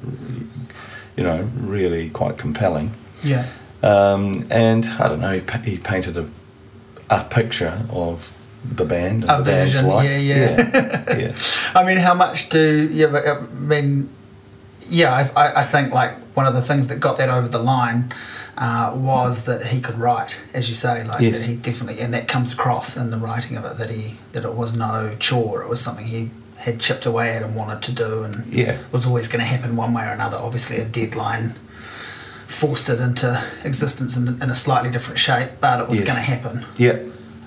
you 1.16 1.24
know, 1.24 1.48
really 1.56 2.10
quite 2.10 2.38
compelling. 2.38 2.92
Yeah. 3.22 3.48
Um, 3.82 4.46
and 4.48 4.86
I 4.86 5.08
don't 5.08 5.20
know, 5.20 5.40
he, 5.40 5.70
he 5.72 5.78
painted 5.78 6.16
a, 6.16 6.28
a 7.10 7.24
picture 7.24 7.84
of 7.90 8.32
the 8.64 8.84
band. 8.84 9.24
a 9.24 9.38
the 9.38 9.42
version, 9.42 9.86
yeah, 9.86 10.02
yeah, 10.02 10.18
yeah. 10.18 11.16
yeah. 11.18 11.36
I 11.74 11.84
mean, 11.84 11.98
how 11.98 12.14
much 12.14 12.48
do 12.48 12.88
you? 12.90 13.08
I 13.08 13.40
mean, 13.58 14.08
yeah, 14.88 15.30
I, 15.36 15.62
I 15.62 15.64
think 15.64 15.92
like 15.92 16.14
one 16.36 16.46
of 16.46 16.54
the 16.54 16.62
things 16.62 16.88
that 16.88 17.00
got 17.00 17.18
that 17.18 17.28
over 17.28 17.48
the 17.48 17.58
line 17.58 18.12
uh, 18.56 18.92
was 18.96 19.44
that 19.46 19.66
he 19.66 19.80
could 19.80 19.98
write, 19.98 20.40
as 20.54 20.68
you 20.68 20.74
say, 20.74 21.04
like 21.04 21.20
yes. 21.20 21.38
that 21.38 21.46
he 21.46 21.56
definitely, 21.56 22.00
and 22.00 22.12
that 22.14 22.28
comes 22.28 22.52
across 22.52 22.96
in 22.96 23.10
the 23.10 23.16
writing 23.16 23.56
of 23.56 23.64
it 23.64 23.78
that 23.78 23.90
he 23.90 24.16
that 24.32 24.44
it 24.44 24.54
was 24.54 24.76
no 24.76 25.16
chore, 25.18 25.62
it 25.62 25.68
was 25.68 25.80
something 25.80 26.06
he 26.06 26.30
had 26.56 26.78
chipped 26.78 27.06
away 27.06 27.34
at 27.34 27.42
and 27.42 27.56
wanted 27.56 27.82
to 27.82 27.92
do, 27.92 28.22
and 28.22 28.52
yeah. 28.52 28.80
was 28.92 29.06
always 29.06 29.28
going 29.28 29.40
to 29.40 29.46
happen 29.46 29.74
one 29.76 29.92
way 29.92 30.04
or 30.04 30.10
another. 30.10 30.36
Obviously, 30.36 30.76
a 30.76 30.84
deadline 30.84 31.54
forced 32.46 32.88
it 32.88 33.00
into 33.00 33.42
existence 33.64 34.16
in, 34.16 34.40
in 34.40 34.50
a 34.50 34.54
slightly 34.54 34.90
different 34.90 35.18
shape, 35.18 35.50
but 35.60 35.80
it 35.80 35.88
was 35.88 36.00
yes. 36.00 36.08
going 36.08 36.16
to 36.16 36.22
happen. 36.22 36.66
Yeah. 36.76 36.98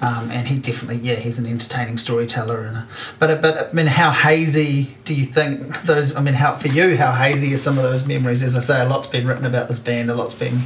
Um, 0.01 0.29
and 0.29 0.47
he 0.47 0.59
definitely, 0.59 0.97
yeah, 1.07 1.15
he's 1.15 1.39
an 1.39 1.45
entertaining 1.45 1.97
storyteller. 1.97 2.61
And 2.63 2.77
a, 2.77 2.87
but 3.17 3.41
but 3.41 3.69
I 3.69 3.73
mean, 3.73 3.87
how 3.87 4.11
hazy 4.11 4.89
do 5.05 5.15
you 5.15 5.25
think 5.25 5.83
those? 5.83 6.13
I 6.15 6.21
mean, 6.21 6.33
how 6.33 6.55
for 6.55 6.67
you, 6.67 6.97
how 6.97 7.13
hazy 7.13 7.53
are 7.53 7.57
some 7.57 7.77
of 7.77 7.83
those 7.83 8.05
memories? 8.05 8.43
As 8.43 8.55
I 8.57 8.59
say, 8.59 8.81
a 8.81 8.85
lot's 8.89 9.07
been 9.07 9.25
written 9.25 9.45
about 9.45 9.69
this 9.69 9.79
band. 9.79 10.09
A 10.11 10.15
lot's 10.15 10.35
been 10.35 10.59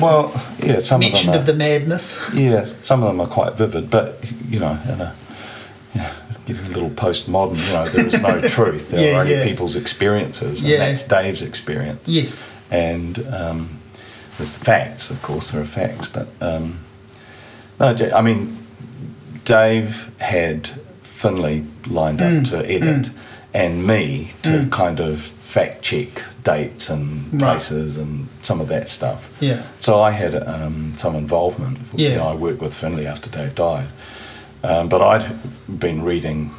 well, 0.00 0.32
yeah, 0.60 0.78
some 0.80 1.00
mentioned 1.00 1.34
of, 1.34 1.42
of 1.42 1.46
the 1.46 1.54
madness. 1.54 2.32
Yeah, 2.34 2.64
some 2.82 3.02
of 3.02 3.08
them 3.08 3.20
are 3.20 3.28
quite 3.28 3.54
vivid, 3.54 3.90
but 3.90 4.18
you 4.48 4.58
know, 4.58 4.78
in 4.88 5.00
a 5.02 5.14
yeah, 5.94 6.12
getting 6.46 6.64
a 6.64 6.68
little 6.70 6.90
postmodern. 6.90 7.58
You 7.68 7.74
know, 7.74 7.86
there 7.86 8.06
is 8.06 8.20
no 8.22 8.40
truth. 8.48 8.88
There 8.90 9.06
yeah, 9.10 9.18
are 9.18 9.20
only 9.20 9.34
yeah. 9.34 9.44
people's 9.44 9.76
experiences, 9.76 10.62
and 10.62 10.70
Yeah. 10.70 10.78
that's 10.78 11.02
Dave's 11.06 11.42
experience. 11.42 12.00
Yes. 12.06 12.50
and 12.70 13.18
um, 13.32 13.78
there's 14.38 14.56
the 14.56 14.64
facts, 14.64 15.10
of 15.10 15.20
course, 15.22 15.50
there 15.50 15.60
are 15.60 15.66
facts, 15.66 16.08
but 16.08 16.28
um, 16.40 16.80
no, 17.78 17.94
I 18.14 18.22
mean, 18.22 18.56
Dave 19.50 20.08
had 20.18 20.68
Finlay 21.02 21.64
lined 21.88 22.22
up 22.22 22.28
Mm, 22.30 22.50
to 22.50 22.58
edit, 22.70 23.10
and 23.52 23.84
me 23.84 24.32
to 24.42 24.50
Mm. 24.50 24.70
kind 24.70 25.00
of 25.00 25.20
fact 25.20 25.82
check 25.82 26.22
dates 26.44 26.88
and 26.88 27.26
Right. 27.32 27.40
places 27.40 27.96
and 27.96 28.28
some 28.42 28.60
of 28.60 28.68
that 28.68 28.88
stuff. 28.88 29.28
Yeah. 29.40 29.62
So 29.80 30.00
I 30.00 30.12
had 30.12 30.36
um, 30.46 30.92
some 30.96 31.16
involvement. 31.16 31.78
Yeah. 31.96 32.10
You 32.10 32.16
know, 32.18 32.28
I 32.28 32.34
worked 32.36 32.60
with 32.62 32.72
Finlay 32.72 33.06
after 33.06 33.28
Dave 33.28 33.56
died, 33.56 33.88
um, 34.62 34.88
but 34.88 35.02
I'd 35.02 35.26
been 35.68 36.04
reading, 36.04 36.52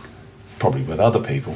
probably 0.60 0.82
with 0.82 1.00
other 1.00 1.20
people, 1.22 1.56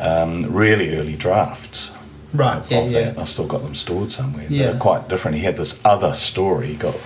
um, 0.00 0.40
really 0.50 0.96
early 0.98 1.14
drafts 1.14 1.92
Right. 2.34 2.56
of 2.58 2.68
Yeah. 2.68 2.82
Yeah. 2.82 3.00
that. 3.10 3.18
I've 3.20 3.28
still 3.28 3.46
got 3.46 3.62
them 3.62 3.76
stored 3.76 4.10
somewhere. 4.10 4.46
Yeah. 4.48 4.72
They're 4.72 4.80
quite 4.80 5.08
different. 5.08 5.36
He 5.36 5.44
had 5.44 5.56
this 5.56 5.78
other 5.84 6.14
story 6.14 6.66
he 6.66 6.74
got 6.74 6.96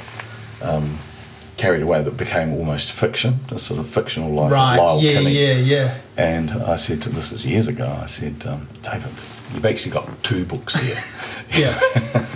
um, 0.63 0.99
carried 1.63 1.83
away 1.83 2.03
that 2.03 2.17
became 2.17 2.53
almost 2.55 2.91
fiction, 2.91 3.37
a 3.51 3.59
sort 3.59 3.79
of 3.79 3.87
fictional 3.89 4.31
life 4.33 4.51
Right. 4.51 4.77
of 4.79 4.81
Lisle 4.85 5.01
Yeah. 5.03 5.19
Kinney. 5.19 5.31
Yeah. 5.33 5.55
Yeah. 5.77 5.95
And 6.17 6.51
I 6.51 6.75
said 6.77 7.01
to 7.03 7.09
this 7.09 7.31
is 7.31 7.47
years 7.47 7.69
ago. 7.69 7.87
I 8.03 8.07
said, 8.07 8.45
um, 8.47 8.67
David, 8.83 9.13
you've 9.55 9.65
actually 9.65 9.93
got 9.93 10.07
two 10.25 10.45
books 10.45 10.75
here. 10.75 10.99
Yeah. 11.63 11.79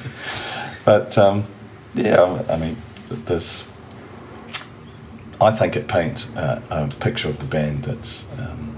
But 0.84 1.18
um, 1.18 1.42
yeah, 1.94 2.44
I 2.48 2.56
mean, 2.56 2.76
there's. 3.26 3.64
I 5.40 5.50
think 5.50 5.74
it 5.74 5.88
paints 5.88 6.28
a, 6.36 6.62
a 6.70 6.86
picture 7.00 7.28
of 7.28 7.38
the 7.40 7.44
band 7.46 7.82
that's, 7.84 8.26
um, 8.38 8.76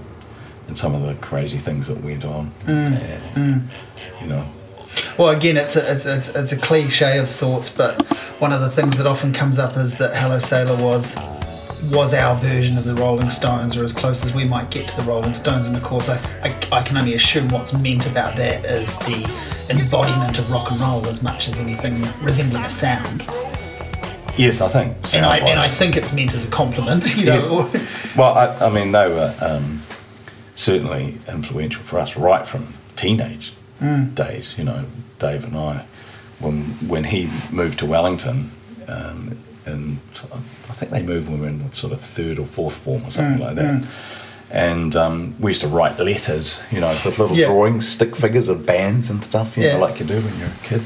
and 0.67 0.75
some 0.75 0.95
of 0.95 1.03
the 1.03 1.13
crazy 1.25 1.59
things 1.59 1.85
that 1.87 2.03
went 2.03 2.25
on. 2.25 2.51
Mm, 2.65 3.37
and, 3.37 3.69
You 4.21 4.27
know, 4.27 4.45
Well, 5.17 5.29
again, 5.29 5.57
it's 5.57 5.75
a, 5.75 5.91
it's, 5.91 6.05
it's, 6.05 6.35
it's 6.35 6.51
a 6.51 6.57
cliche 6.57 7.17
of 7.17 7.27
sorts, 7.27 7.71
but 7.75 8.01
one 8.39 8.53
of 8.53 8.61
the 8.61 8.69
things 8.69 8.97
that 8.97 9.05
often 9.07 9.33
comes 9.33 9.59
up 9.59 9.75
is 9.77 9.97
that 9.97 10.15
Hello 10.15 10.39
Sailor 10.39 10.81
was 10.81 11.17
was 11.91 12.13
our 12.13 12.35
version 12.35 12.77
of 12.77 12.83
the 12.83 12.93
Rolling 12.95 13.29
Stones, 13.29 13.77
or 13.77 13.83
as 13.83 13.93
close 13.93 14.25
as 14.25 14.33
we 14.33 14.43
might 14.43 14.69
get 14.69 14.87
to 14.89 14.95
the 14.97 15.03
Rolling 15.03 15.33
Stones. 15.33 15.65
And 15.65 15.75
of 15.77 15.83
course, 15.83 16.09
I, 16.09 16.17
th- 16.49 16.71
I, 16.71 16.77
I 16.79 16.81
can 16.83 16.97
only 16.97 17.13
assume 17.13 17.47
what's 17.49 17.73
meant 17.73 18.05
about 18.05 18.35
that 18.35 18.65
is 18.65 18.97
the 18.99 19.23
embodiment 19.69 20.39
of 20.39 20.49
rock 20.51 20.71
and 20.71 20.79
roll 20.79 21.05
as 21.07 21.23
much 21.23 21.47
as 21.47 21.59
anything 21.59 22.05
resembling 22.21 22.63
a 22.63 22.69
sound. 22.69 23.21
yes, 24.37 24.61
I 24.61 24.67
think. 24.67 24.97
And 25.13 25.25
I, 25.25 25.37
and 25.37 25.59
I 25.59 25.67
think 25.67 25.95
it's 25.95 26.13
meant 26.13 26.33
as 26.33 26.45
a 26.45 26.51
compliment, 26.51 27.15
you 27.17 27.25
know. 27.25 27.35
Yes. 27.35 28.15
Well, 28.15 28.37
I, 28.37 28.67
I 28.67 28.69
mean, 28.69 28.91
they 28.91 29.07
were 29.07 29.33
um, 29.41 29.81
certainly 30.55 31.17
influential 31.27 31.83
for 31.83 31.99
us 31.99 32.17
right 32.17 32.45
from 32.45 32.67
teenage 32.95 33.53
Mm. 33.81 34.13
days. 34.15 34.55
You 34.57 34.63
know, 34.65 34.85
Dave 35.19 35.43
and 35.45 35.55
I, 35.55 35.85
when 36.39 36.61
when 36.87 37.05
he 37.05 37.29
moved 37.51 37.79
to 37.79 37.85
Wellington, 37.85 38.51
um, 38.87 39.37
and 39.65 39.99
I 40.69 40.73
think 40.73 40.91
they 40.91 41.01
moved 41.03 41.29
when 41.29 41.39
we 41.39 41.45
were 41.45 41.49
in 41.51 41.71
sort 41.71 41.93
of 41.93 42.01
third 42.01 42.39
or 42.39 42.45
fourth 42.45 42.77
form 42.77 43.03
or 43.05 43.11
something 43.11 43.37
Mm, 43.39 43.45
like 43.47 43.55
that. 43.55 43.83
And 44.51 44.95
um, 44.95 45.35
we 45.39 45.51
used 45.51 45.61
to 45.61 45.67
write 45.67 45.99
letters, 45.99 46.59
you 46.71 46.79
know, 46.79 46.87
with 47.05 47.19
little 47.19 47.37
Yeah. 47.37 47.47
drawings, 47.47 47.87
stick 47.87 48.15
figures 48.15 48.49
of 48.49 48.65
bands 48.65 49.09
and 49.11 49.23
stuff, 49.23 49.55
you 49.55 49.63
Yeah. 49.63 49.73
know, 49.73 49.79
like 49.81 49.99
you 49.99 50.07
do 50.07 50.15
when 50.19 50.39
you're 50.39 50.47
a 50.49 50.63
kid. 50.67 50.81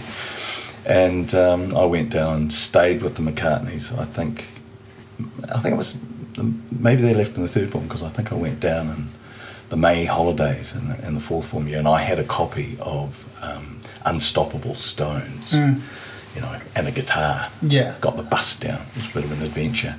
And 0.85 1.33
um, 1.33 1.73
I 1.77 1.85
went 1.85 2.09
down 2.09 2.35
and 2.35 2.53
stayed 2.53 3.01
with 3.01 3.15
the 3.15 3.21
McArtneys. 3.21 3.97
I 3.97 4.03
think, 4.03 4.47
I 5.49 5.59
think 5.61 5.75
it 5.75 5.77
was 5.77 5.95
maybe 6.77 7.03
they 7.03 7.13
left 7.13 7.37
in 7.37 7.41
the 7.43 7.47
third 7.47 7.71
form 7.71 7.85
because 7.87 8.03
I 8.03 8.09
think 8.09 8.33
I 8.33 8.35
went 8.35 8.59
down 8.59 8.87
in 8.89 9.07
the 9.73 9.77
May 9.77 10.05
holidays 10.05 10.75
in 10.75 10.87
the, 10.87 11.07
in 11.07 11.15
the 11.15 11.19
fourth 11.19 11.47
form 11.47 11.67
year, 11.67 11.79
and 11.79 11.87
I 11.87 12.01
had 12.03 12.19
a 12.19 12.23
copy 12.23 12.77
of 12.79 13.27
um, 13.41 13.81
Unstoppable 14.05 14.75
Stones. 14.75 15.49
Mm. 15.51 15.81
you 16.35 16.41
know, 16.41 16.59
and 16.75 16.87
a 16.87 16.91
guitar. 16.91 17.49
Yeah. 17.63 17.95
Got 17.99 18.17
the 18.17 18.21
bus 18.21 18.59
down. 18.59 18.81
It 18.91 18.95
was 18.97 19.09
a 19.09 19.13
bit 19.15 19.23
of 19.23 19.31
an 19.31 19.41
adventure. 19.43 19.95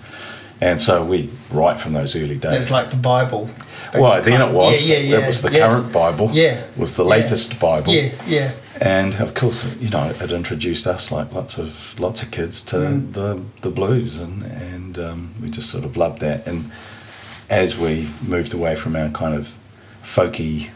And 0.61 0.81
so 0.81 1.04
we, 1.04 1.28
right 1.50 1.76
from 1.78 1.93
those 1.93 2.14
early 2.14 2.37
days. 2.37 2.54
It's 2.54 2.71
like 2.71 2.90
the 2.90 2.97
Bible. 2.97 3.50
well, 3.93 4.23
then 4.23 4.40
it 4.49 4.54
was. 4.54 4.87
Yeah, 4.88 4.99
yeah, 4.99 5.19
yeah. 5.19 5.25
It 5.25 5.26
was 5.26 5.43
the 5.43 5.50
yeah. 5.50 5.69
current 5.69 5.93
Bible. 5.93 6.31
Yeah. 6.33 6.64
Was 6.76 6.95
the 6.95 7.04
latest 7.04 7.59
Bible. 7.59 7.93
Yeah, 7.93 8.12
yeah. 8.28 8.52
And 8.81 9.16
of 9.16 9.35
course, 9.35 9.76
you 9.81 9.90
know, 9.90 10.07
it 10.21 10.31
introduced 10.31 10.87
us 10.87 11.11
like 11.11 11.33
lots 11.33 11.59
of 11.59 11.99
lots 11.99 12.23
of 12.23 12.31
kids 12.31 12.62
to 12.66 12.76
Mm. 12.76 13.12
the 13.12 13.40
the 13.62 13.71
blues, 13.71 14.21
and 14.21 14.45
and 14.45 14.99
um, 14.99 15.35
we 15.43 15.50
just 15.50 15.69
sort 15.71 15.85
of 15.85 15.97
loved 15.97 16.21
that. 16.21 16.47
And 16.47 16.71
as 17.50 17.76
we 17.76 18.09
moved 18.26 18.54
away 18.54 18.75
from 18.76 18.95
our 18.97 19.09
kind 19.11 19.35
of 19.35 19.52
folky, 20.05 20.71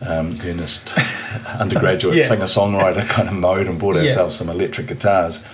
um, 0.00 0.38
earnest 0.44 0.94
undergraduate 1.60 2.16
Yeah. 2.16 2.28
singer 2.28 2.44
songwriter 2.46 3.06
kind 3.08 3.28
of 3.28 3.34
mode, 3.34 3.66
and 3.66 3.78
bought 3.78 3.96
Yeah. 3.96 4.02
ourselves 4.02 4.36
some 4.36 4.48
electric 4.48 4.86
guitars. 4.86 5.44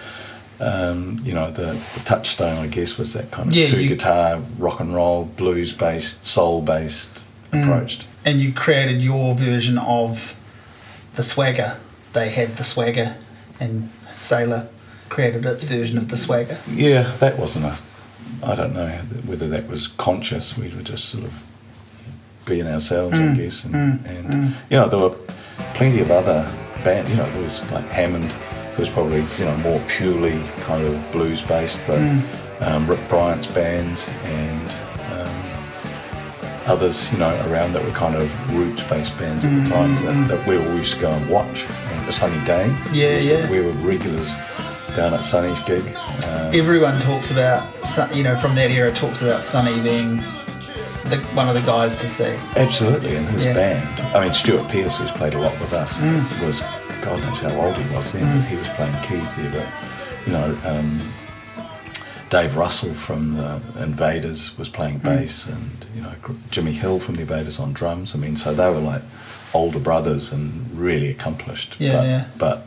Um, 0.60 1.20
you 1.24 1.32
know, 1.34 1.50
the, 1.50 1.72
the 1.94 2.00
touchstone, 2.04 2.58
I 2.58 2.68
guess, 2.68 2.96
was 2.96 3.14
that 3.14 3.30
kind 3.32 3.48
of 3.48 3.54
Yeah, 3.54 3.66
two 3.68 3.80
you- 3.80 3.88
guitar, 3.88 4.40
rock 4.58 4.78
and 4.80 4.94
roll, 4.94 5.24
blues 5.24 5.72
based, 5.72 6.24
soul 6.26 6.62
based 6.62 7.22
Mm. 7.52 7.62
approach. 7.64 8.06
And 8.24 8.40
you 8.40 8.52
created 8.52 9.00
your 9.02 9.34
version 9.34 9.76
of 9.78 10.36
the 11.16 11.22
swagger. 11.22 11.76
They 12.12 12.30
had 12.30 12.56
the 12.56 12.64
swagger, 12.64 13.16
and 13.58 13.90
Sailor 14.16 14.68
created 15.08 15.44
its 15.44 15.64
version 15.64 15.98
of 15.98 16.08
the 16.08 16.16
swagger. 16.16 16.58
Yeah, 16.72 17.10
that 17.18 17.38
wasn't 17.38 17.64
a. 17.66 17.76
I 18.44 18.54
don't 18.54 18.74
know 18.74 18.88
whether 19.26 19.48
that 19.48 19.68
was 19.68 19.88
conscious. 19.88 20.56
We 20.56 20.68
were 20.68 20.82
just 20.82 21.06
sort 21.06 21.24
of 21.24 21.32
being 22.46 22.66
ourselves, 22.66 23.18
I 23.18 23.34
guess. 23.34 23.64
And, 23.64 24.04
and 24.06 24.54
you 24.70 24.76
know, 24.76 24.88
there 24.88 25.00
were 25.00 25.16
plenty 25.74 26.00
of 26.00 26.10
other 26.10 26.42
bands. 26.84 27.10
You 27.10 27.16
know, 27.16 27.30
there 27.32 27.42
was 27.42 27.70
like 27.72 27.84
Hammond, 27.86 28.30
who 28.32 28.82
was 28.82 28.90
probably 28.90 29.24
you 29.38 29.44
know 29.44 29.56
more 29.58 29.80
purely 29.88 30.42
kind 30.60 30.84
of 30.86 31.12
blues 31.12 31.42
based, 31.42 31.80
but 31.86 31.98
um, 32.60 32.88
Rick 32.88 33.08
Bryant's 33.08 33.46
bands 33.48 34.08
and 34.24 34.70
um, 35.12 35.62
others, 36.66 37.10
you 37.12 37.18
know, 37.18 37.30
around 37.50 37.72
that 37.72 37.84
were 37.84 37.90
kind 37.90 38.14
of 38.14 38.54
roots 38.54 38.82
based 38.88 39.16
bands 39.18 39.44
at 39.44 39.50
the 39.64 39.68
time 39.70 39.94
that, 40.04 40.28
that 40.28 40.46
we 40.46 40.56
all 40.56 40.74
used 40.76 40.94
to 40.94 41.00
go 41.00 41.10
and 41.10 41.30
watch. 41.30 41.66
And 41.68 42.06
the 42.06 42.12
Sonny 42.12 42.42
Day, 42.44 42.68
Yeah, 42.92 43.08
we 43.08 43.14
used 43.16 43.28
to- 43.28 43.34
yeah. 43.34 43.50
we 43.50 43.60
were 43.60 43.72
regulars 43.72 44.34
down 44.94 45.14
at 45.14 45.22
Sonny's 45.22 45.58
gig. 45.60 45.82
Um, 46.28 46.50
Everyone 46.54 47.00
talks 47.00 47.30
about, 47.30 47.66
you 48.14 48.22
know, 48.22 48.36
from 48.36 48.54
that 48.56 48.70
era, 48.70 48.92
talks 48.92 49.22
about 49.22 49.42
Sonny 49.42 49.80
being 49.80 50.18
the, 51.04 51.18
one 51.34 51.48
of 51.48 51.54
the 51.54 51.62
guys 51.62 51.96
to 51.96 52.08
see. 52.08 52.34
Absolutely, 52.56 53.16
and 53.16 53.28
his 53.28 53.44
Yeah. 53.44 53.54
band. 53.54 54.16
I 54.16 54.20
mean, 54.20 54.34
Stuart 54.34 54.68
Pearce, 54.68 54.96
who's 54.96 55.10
played 55.10 55.34
a 55.34 55.38
lot 55.38 55.58
with 55.60 55.72
us, 55.72 55.98
mm. 55.98 56.44
was 56.44 56.60
God 57.02 57.20
knows 57.20 57.40
how 57.40 57.60
old 57.60 57.74
he 57.74 57.94
was 57.94 58.12
then, 58.12 58.24
but 58.24 58.46
mm. 58.46 58.50
he 58.50 58.56
was 58.56 58.68
playing 58.70 58.94
keys 59.02 59.34
there. 59.36 59.50
But 59.50 59.66
you 60.26 60.32
know, 60.32 60.56
um, 60.64 61.00
Dave 62.30 62.56
Russell 62.56 62.94
from 62.94 63.34
the 63.34 63.60
Invaders 63.82 64.56
was 64.56 64.68
playing 64.68 65.00
mm. 65.00 65.04
bass, 65.04 65.48
and 65.48 65.84
you 65.94 66.02
know, 66.02 66.14
Jimmy 66.50 66.72
Hill 66.72 66.98
from 66.98 67.16
the 67.16 67.22
Invaders 67.22 67.58
on 67.58 67.72
drums. 67.72 68.14
I 68.14 68.18
mean, 68.18 68.36
so 68.36 68.54
they 68.54 68.70
were 68.70 68.78
like 68.78 69.02
older 69.54 69.80
brothers 69.80 70.32
and 70.32 70.70
really 70.78 71.10
accomplished. 71.10 71.80
Yeah, 71.80 71.92
but, 71.92 72.06
yeah. 72.06 72.24
but 72.38 72.66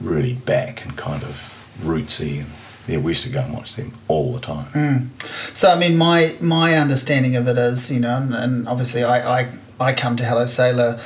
really 0.00 0.34
back 0.34 0.84
and 0.84 0.96
kind 0.96 1.22
of 1.22 1.76
rootsy. 1.80 2.40
And 2.40 2.50
yeah, 2.86 2.98
we 2.98 3.12
used 3.12 3.24
to 3.24 3.30
go 3.30 3.40
and 3.40 3.54
watch 3.54 3.76
them 3.76 3.92
all 4.08 4.32
the 4.32 4.40
time. 4.40 5.10
So 5.54 5.70
I 5.70 5.78
mean, 5.78 5.96
my 5.96 6.36
my 6.40 6.74
understanding 6.76 7.36
of 7.36 7.48
it 7.48 7.56
is, 7.56 7.92
you 7.92 8.00
know, 8.00 8.16
and, 8.18 8.34
and 8.34 8.68
obviously 8.68 9.02
I, 9.02 9.40
I 9.40 9.48
I 9.80 9.92
come 9.92 10.16
to 10.16 10.24
Hello 10.24 10.46
Sailor. 10.46 11.00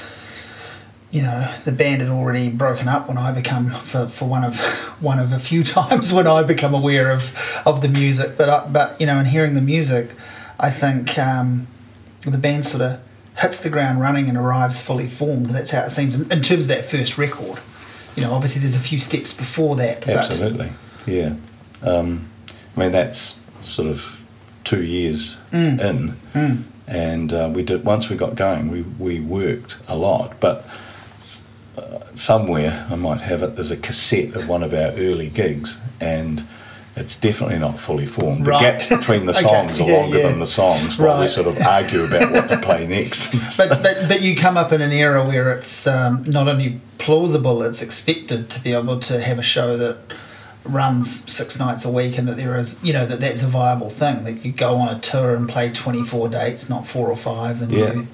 You 1.10 1.22
know, 1.22 1.54
the 1.64 1.72
band 1.72 2.02
had 2.02 2.10
already 2.10 2.50
broken 2.50 2.86
up 2.86 3.08
when 3.08 3.16
I 3.16 3.32
become 3.32 3.70
for, 3.70 4.06
for 4.06 4.26
one 4.26 4.44
of 4.44 4.58
one 5.00 5.18
of 5.18 5.32
a 5.32 5.38
few 5.38 5.62
times 5.78 6.12
when 6.12 6.26
I 6.26 6.42
become 6.42 6.74
aware 6.74 7.10
of, 7.10 7.62
of 7.64 7.80
the 7.80 7.88
music. 7.88 8.36
But 8.36 8.48
I, 8.48 8.68
but 8.68 9.00
you 9.00 9.06
know, 9.06 9.18
in 9.18 9.26
hearing 9.26 9.54
the 9.54 9.60
music, 9.60 10.10
I 10.58 10.70
think 10.70 11.16
um, 11.16 11.68
the 12.22 12.38
band 12.38 12.66
sort 12.66 12.82
of 12.82 13.00
hits 13.38 13.60
the 13.60 13.70
ground 13.70 14.00
running 14.00 14.28
and 14.28 14.36
arrives 14.36 14.80
fully 14.80 15.06
formed. 15.06 15.50
That's 15.50 15.70
how 15.70 15.84
it 15.84 15.90
seems 15.90 16.14
in, 16.14 16.22
in 16.32 16.42
terms 16.42 16.64
of 16.64 16.68
that 16.68 16.84
first 16.84 17.16
record. 17.16 17.60
You 18.16 18.24
know, 18.24 18.32
obviously 18.32 18.60
there's 18.60 18.74
a 18.74 18.80
few 18.80 18.98
steps 18.98 19.36
before 19.36 19.76
that. 19.76 20.08
Absolutely, 20.08 20.72
yeah. 21.06 21.34
Um, 21.82 22.28
I 22.76 22.80
mean, 22.80 22.92
that's 22.92 23.38
sort 23.62 23.88
of 23.88 24.24
two 24.64 24.84
years 24.84 25.36
in, 25.52 26.16
and 26.86 27.32
uh, 27.32 27.50
we 27.52 27.62
did. 27.62 27.84
Once 27.84 28.08
we 28.10 28.16
got 28.16 28.34
going, 28.36 28.70
we 28.70 28.82
we 28.98 29.20
worked 29.20 29.78
a 29.88 29.96
lot, 29.96 30.40
but. 30.40 30.66
uh, 31.76 31.98
Somewhere 32.14 32.84
I 32.90 32.96
might 32.96 33.20
have 33.20 33.44
it. 33.44 33.54
There's 33.54 33.70
a 33.70 33.76
cassette 33.76 34.34
of 34.34 34.48
one 34.48 34.64
of 34.64 34.74
our 34.74 34.90
early 34.98 35.28
gigs, 35.28 35.78
and 36.00 36.42
it's 36.96 37.16
definitely 37.16 37.60
not 37.60 37.78
fully 37.78 38.06
formed. 38.06 38.44
The 38.44 38.50
Right. 38.50 38.80
gap 38.80 38.88
between 38.98 39.24
the 39.26 39.32
Okay, 39.38 39.42
songs 39.42 39.80
are 39.80 39.84
yeah, 39.88 39.96
longer 39.98 40.18
yeah. 40.18 40.28
than 40.28 40.40
the 40.40 40.46
songs, 40.46 40.98
while 40.98 41.20
we 41.20 41.28
sort 41.28 41.46
of 41.46 41.56
argue 41.62 42.02
about 42.04 42.32
what 42.32 42.48
to 42.48 42.58
play 42.58 42.86
next. 42.98 43.36
but, 43.56 43.68
but 43.84 44.08
but 44.08 44.20
you 44.20 44.34
come 44.34 44.56
up 44.56 44.72
in 44.72 44.80
an 44.82 44.90
era 44.90 45.24
where 45.24 45.52
it's 45.52 45.86
um, 45.86 46.24
not 46.26 46.48
only 46.48 46.80
plausible, 46.98 47.62
it's 47.62 47.82
expected 47.82 48.50
to 48.50 48.60
be 48.64 48.72
able 48.72 48.98
to 48.98 49.20
have 49.20 49.38
a 49.38 49.42
show 49.44 49.76
that 49.76 49.98
runs 50.64 51.30
six 51.32 51.58
nights 51.58 51.84
a 51.84 51.90
week, 51.90 52.18
and 52.18 52.28
that 52.28 52.36
there 52.36 52.56
is 52.56 52.82
you 52.84 52.92
know 52.92 53.06
that 53.06 53.20
that's 53.20 53.42
a 53.42 53.46
viable 53.48 53.90
thing. 53.90 54.24
That 54.24 54.44
you 54.44 54.52
go 54.52 54.76
on 54.76 54.94
a 54.94 54.98
tour 55.00 55.34
and 55.34 55.48
play 55.48 55.70
twenty 55.72 56.02
four 56.04 56.28
dates, 56.28 56.68
not 56.68 56.86
four 56.86 57.08
or 57.08 57.16
five, 57.16 57.62
and 57.62 57.72
Yeah. 57.72 57.92
you, 57.92 58.06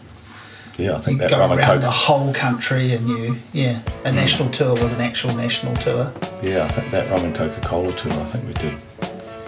yeah, 0.76 0.90
I 0.90 0.94
you 0.96 0.98
think 1.02 1.20
that 1.20 1.30
go 1.30 1.38
around 1.54 1.80
the 1.82 1.90
whole 1.90 2.32
country, 2.34 2.92
and 2.92 3.08
you 3.08 3.36
yeah, 3.52 3.80
a 4.04 4.12
national 4.12 4.50
tour 4.50 4.72
was 4.74 4.92
an 4.92 5.00
actual 5.00 5.34
national 5.34 5.74
tour. 5.76 6.12
Yeah, 6.42 6.64
I 6.64 6.68
think 6.68 6.90
that 6.90 7.10
rum 7.10 7.24
and 7.24 7.34
Coca 7.34 7.60
Cola 7.60 7.92
tour. 7.92 8.12
I 8.12 8.24
think 8.24 8.46
we 8.46 8.52
did 8.54 8.80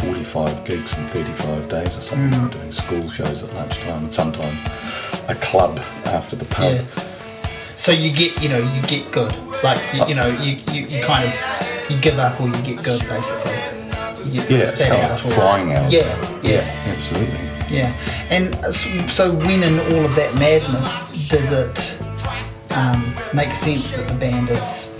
45 0.00 0.64
gigs 0.64 0.96
in 0.96 1.06
35 1.08 1.68
days 1.68 1.96
or 1.96 2.00
something. 2.02 2.30
Mm. 2.30 2.38
We 2.42 2.48
were 2.48 2.54
doing 2.54 2.72
school 2.72 3.08
shows 3.08 3.42
at 3.42 3.52
lunchtime 3.54 4.04
and 4.04 4.14
sometimes 4.14 4.58
a 5.28 5.34
club 5.36 5.78
after 6.06 6.36
the 6.36 6.44
pub. 6.44 6.74
Yeah. 6.74 6.84
So 7.76 7.92
you 7.92 8.10
get, 8.12 8.40
you 8.42 8.48
know, 8.48 8.58
you 8.58 8.82
get 8.82 9.10
good. 9.10 9.34
Like, 9.62 9.80
you, 9.94 10.06
you 10.06 10.14
know, 10.14 10.28
you, 10.28 10.58
you, 10.72 10.86
you 10.86 11.02
kind 11.02 11.26
of, 11.28 11.34
you 11.90 11.98
give 12.00 12.18
up 12.18 12.40
or 12.40 12.48
you 12.48 12.62
get 12.62 12.82
good, 12.84 13.00
basically. 13.08 13.52
You 14.30 14.40
get 14.42 14.50
Yeah, 14.50 14.56
it's 14.58 14.80
spat 14.80 14.88
kind 14.90 15.04
of 15.04 15.10
out 15.10 15.24
or- 15.24 15.30
flying 15.30 15.72
hours. 15.72 15.92
Yeah, 15.92 16.40
yeah, 16.42 16.92
Absolutely. 16.96 17.38
yeah. 17.76 17.92
And 18.30 18.54
so 19.12 19.32
when 19.34 19.62
in 19.62 19.78
all 19.94 20.04
of 20.04 20.14
that 20.16 20.34
madness, 20.36 21.28
does 21.28 21.52
it 21.52 22.02
um, 22.76 23.14
make 23.34 23.52
sense 23.52 23.92
that 23.92 24.08
the 24.08 24.14
band 24.16 24.50
is, 24.50 24.92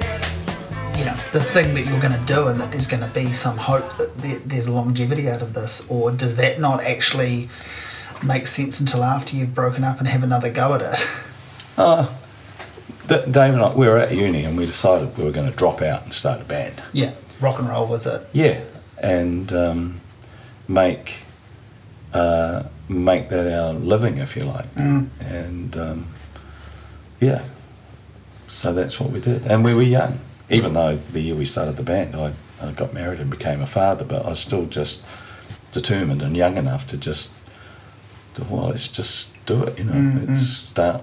you 0.96 1.04
know, 1.04 1.14
the 1.32 1.42
thing 1.42 1.74
that 1.74 1.86
you're 1.86 2.00
going 2.00 2.18
to 2.18 2.24
do 2.26 2.46
and 2.48 2.60
that 2.60 2.70
there's 2.72 2.86
going 2.86 3.02
to 3.02 3.12
be 3.14 3.32
some 3.32 3.56
hope 3.56 3.96
that 3.96 4.16
there, 4.18 4.38
there's 4.40 4.68
longevity 4.68 5.28
out 5.28 5.42
of 5.42 5.54
this? 5.54 5.86
Or 5.90 6.10
does 6.12 6.36
that 6.36 6.60
not 6.60 6.82
actually 6.84 7.48
make 8.24 8.46
sense 8.46 8.80
until 8.80 9.02
after 9.04 9.36
you've 9.36 9.54
broken 9.54 9.82
up 9.84 9.98
and 9.98 10.06
have 10.08 10.22
another 10.22 10.50
go 10.50 10.74
at 10.74 10.82
it? 10.82 12.08
D- 13.08 13.30
Dave 13.30 13.54
and 13.54 13.62
I, 13.62 13.74
we 13.74 13.86
were 13.86 13.98
at 13.98 14.12
uni 14.14 14.44
and 14.44 14.56
we 14.56 14.66
decided 14.66 15.16
we 15.16 15.24
were 15.24 15.30
going 15.32 15.50
to 15.50 15.56
drop 15.56 15.80
out 15.82 16.04
and 16.04 16.12
start 16.12 16.40
a 16.40 16.44
band. 16.44 16.82
yeah, 16.92 17.12
rock 17.40 17.58
and 17.58 17.68
roll 17.68 17.86
was 17.86 18.06
it? 18.06 18.26
Yeah, 18.32 18.60
and 19.02 19.52
um, 19.52 20.00
make 20.68 21.18
uh, 22.12 22.64
make 22.88 23.28
that 23.28 23.46
our 23.52 23.72
living, 23.72 24.18
if 24.18 24.36
you 24.36 24.44
like. 24.44 24.72
Mm. 24.74 25.08
And 25.20 25.76
um, 25.76 26.06
yeah, 27.20 27.44
so 28.48 28.72
that's 28.72 28.98
what 28.98 29.10
we 29.10 29.20
did. 29.20 29.46
And 29.46 29.64
we 29.64 29.74
were 29.74 29.82
young, 29.82 30.18
even 30.48 30.72
though 30.74 30.96
the 30.96 31.20
year 31.20 31.34
we 31.34 31.44
started 31.44 31.76
the 31.76 31.82
band, 31.82 32.14
I, 32.16 32.32
I 32.62 32.72
got 32.72 32.94
married 32.94 33.20
and 33.20 33.30
became 33.30 33.60
a 33.60 33.66
father, 33.66 34.04
but 34.04 34.24
I 34.24 34.30
was 34.30 34.40
still 34.40 34.66
just 34.66 35.04
determined 35.72 36.22
and 36.22 36.36
young 36.36 36.56
enough 36.56 36.86
to 36.88 36.96
just, 36.96 37.34
to, 38.34 38.44
well, 38.44 38.68
let's 38.68 38.88
just 38.88 39.28
do 39.46 39.62
it. 39.64 39.78
You 39.78 39.84
know, 39.84 39.92
Mm, 39.92 40.28
let's 40.28 40.46
start. 40.46 41.02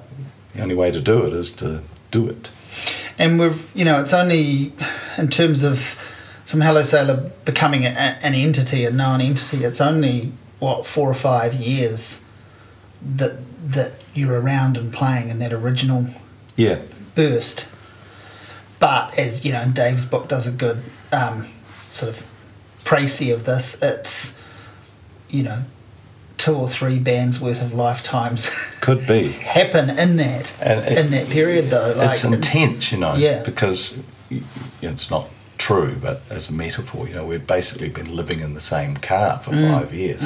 The 0.56 0.62
only 0.62 0.76
way 0.76 0.92
to 0.92 1.02
do 1.02 1.26
it 1.26 1.34
is 1.34 1.52
to 1.54 1.82
do 2.12 2.28
it. 2.30 2.52
and 3.18 3.40
we've 3.40 3.70
you 3.76 3.86
know 3.86 4.00
it's 4.02 4.14
only 4.14 4.72
in 5.18 5.28
terms 5.30 5.64
of 5.64 5.80
from 6.46 6.62
Hello 6.62 6.84
Sailor 6.84 7.32
becoming 7.46 7.86
a, 7.86 7.90
an 7.90 8.36
entity, 8.36 8.86
a 8.86 8.92
known 8.92 9.22
entity. 9.22 9.64
It's 9.64 9.82
only 9.82 10.32
what 10.60 10.86
four 10.86 11.10
or 11.10 11.16
five 11.16 11.54
years 11.56 12.26
that 13.02 13.40
that 13.72 13.94
you're 14.14 14.40
around 14.40 14.78
and 14.78 14.94
playing 14.94 15.30
in 15.30 15.40
that 15.40 15.52
original 15.54 16.08
Yeah, 16.56 16.80
burst. 17.16 17.66
But 18.80 19.18
as 19.18 19.46
you 19.46 19.52
know, 19.52 19.66
Dave's 19.74 20.06
book 20.06 20.28
does 20.28 20.46
a 20.46 20.52
good 20.52 20.84
um, 21.12 21.48
sort 21.90 22.12
of 22.12 22.28
précis 22.84 23.34
of 23.34 23.46
this. 23.46 23.82
It's 23.82 24.40
you 25.30 25.44
know 25.44 25.64
two 26.44 26.56
or 26.56 26.68
three 26.70 27.00
bands 27.00 27.40
worth 27.40 27.62
of 27.62 27.74
lifetimes 27.74 28.50
could 28.82 29.06
be. 29.08 29.30
happen 29.30 29.90
in 30.04 30.18
that 30.18 30.46
it- 30.62 30.98
in 30.98 31.12
that 31.12 31.30
period 31.30 31.70
though. 31.70 31.94
Like 31.98 32.12
it's 32.12 32.24
intense, 32.24 32.92
you 32.92 32.98
know, 33.00 33.16
Yeah. 33.16 33.42
because 33.44 33.94
it's 34.82 35.10
not 35.10 35.26
true, 35.58 35.96
but 36.02 36.22
as 36.30 36.50
a 36.50 36.54
metaphor, 36.54 37.08
you 37.08 37.16
know, 37.16 37.26
we've 37.26 37.48
basically 37.48 37.90
been 37.90 38.14
living 38.16 38.40
in 38.42 38.54
the 38.56 38.62
same 38.76 38.98
car 38.98 39.40
for 39.40 39.52
Mm. 39.52 39.72
five 39.72 39.94
years, 39.94 40.22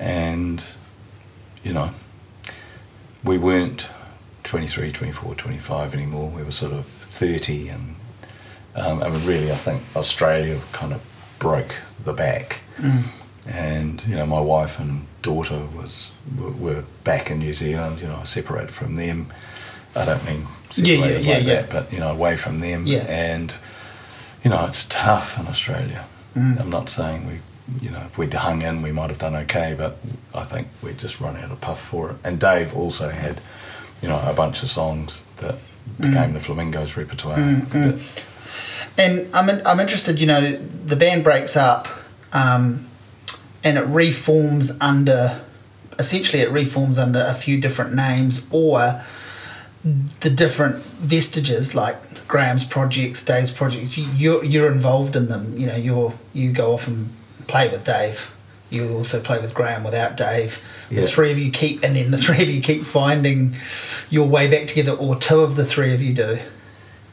and 0.00 0.64
you 1.64 1.72
know, 1.72 1.90
we 3.24 3.36
weren't 3.38 3.86
23, 4.44 4.92
24, 4.92 5.34
25 5.34 5.92
anymore. 5.94 6.28
We 6.30 6.42
were 6.44 6.52
sort 6.52 6.72
of 6.72 6.86
30 6.86 7.68
and 7.68 7.96
Um, 8.78 9.02
and 9.02 9.14
really, 9.24 9.50
I 9.50 9.54
think 9.56 9.82
Australia 9.96 10.58
kind 10.72 10.92
of 10.92 11.00
broke 11.38 11.74
the 12.04 12.12
back. 12.12 12.60
Mm. 12.78 13.02
And 13.46 14.02
you 14.06 14.16
know, 14.16 14.26
my 14.26 14.40
wife 14.40 14.78
and 14.78 15.06
daughter 15.30 15.60
was 15.78 16.12
were, 16.38 16.50
were 16.66 16.82
back 17.04 17.30
in 17.30 17.38
New 17.46 17.52
Zealand. 17.62 18.00
You 18.02 18.08
know, 18.12 18.22
separated 18.24 18.70
from 18.80 18.96
them. 18.96 19.18
I 20.00 20.04
don't 20.08 20.24
mean 20.30 20.42
Yeah, 20.74 20.94
yeah, 20.94 20.96
separated 20.96 21.24
yeah, 21.26 21.34
like 21.36 21.44
yeah. 21.46 21.54
that, 21.62 21.70
but 21.76 21.92
you 21.92 21.98
know, 22.02 22.10
away 22.18 22.36
from 22.36 22.58
them. 22.66 22.86
Yeah. 22.86 23.04
And 23.08 23.48
you 24.44 24.50
know, 24.50 24.64
it's 24.70 24.84
tough 24.88 25.38
in 25.40 25.46
Australia. 25.54 26.02
Mm. 26.36 26.60
I'm 26.60 26.70
not 26.78 26.88
saying 26.90 27.26
we, 27.26 27.36
you 27.84 27.90
know, 27.94 28.02
if 28.08 28.16
we'd 28.18 28.34
hung 28.34 28.62
in, 28.62 28.82
we 28.82 28.92
might 28.92 29.10
have 29.10 29.18
done 29.18 29.34
okay, 29.44 29.74
but 29.76 29.92
I 30.34 30.44
think 30.44 30.68
we 30.82 30.92
just 30.92 31.20
run 31.20 31.36
out 31.36 31.50
of 31.50 31.60
puff 31.60 31.80
for 31.80 32.10
it. 32.10 32.16
And 32.22 32.38
Dave 32.38 32.74
also 32.76 33.08
had, 33.08 33.40
you 34.02 34.08
know, 34.08 34.20
a 34.24 34.34
bunch 34.34 34.62
of 34.62 34.68
songs 34.70 35.24
that 35.38 35.56
Mm. 35.98 36.02
became 36.10 36.32
the 36.32 36.40
Flamingos 36.40 36.96
repertoire. 36.96 37.36
that- 37.38 37.98
And 38.98 39.28
I'm 39.34 39.48
in, 39.48 39.58
I'm 39.66 39.78
interested. 39.80 40.20
You 40.20 40.26
know, 40.26 40.56
the 40.92 40.96
band 40.96 41.22
breaks 41.22 41.56
up, 41.56 41.86
um, 42.32 42.85
and 43.66 43.76
it 43.76 43.82
reforms 43.82 44.78
under. 44.80 45.40
Essentially, 45.98 46.40
it 46.40 46.50
reforms 46.50 46.98
under 46.98 47.18
a 47.18 47.34
few 47.34 47.60
different 47.60 47.94
names, 47.94 48.46
or 48.52 49.02
the 50.20 50.30
different 50.30 50.76
vestiges, 50.76 51.74
like 51.74 51.96
Graham's 52.28 52.64
projects, 52.64 53.24
Dave's 53.24 53.50
projects. 53.50 53.98
You, 53.98 54.06
you're 54.14 54.44
you're 54.44 54.70
involved 54.70 55.16
in 55.16 55.26
them. 55.28 55.58
You 55.58 55.66
know, 55.66 55.76
you're 55.76 56.14
you 56.32 56.52
go 56.52 56.74
off 56.74 56.86
and 56.86 57.10
play 57.48 57.68
with 57.68 57.84
Dave. 57.84 58.32
You 58.70 58.94
also 58.94 59.20
play 59.20 59.40
with 59.40 59.52
Graham 59.52 59.82
without 59.82 60.16
Dave. 60.16 60.62
Yeah. 60.88 61.00
The 61.00 61.06
three 61.08 61.32
of 61.32 61.38
you 61.38 61.50
keep, 61.50 61.82
and 61.82 61.96
then 61.96 62.12
the 62.12 62.18
three 62.26 62.42
of 62.42 62.48
you 62.48 62.60
keep 62.60 62.82
finding 62.82 63.56
your 64.10 64.28
way 64.28 64.48
back 64.48 64.68
together, 64.68 64.92
or 64.92 65.16
two 65.16 65.40
of 65.40 65.56
the 65.56 65.64
three 65.64 65.92
of 65.92 66.00
you 66.00 66.14
do. 66.14 66.38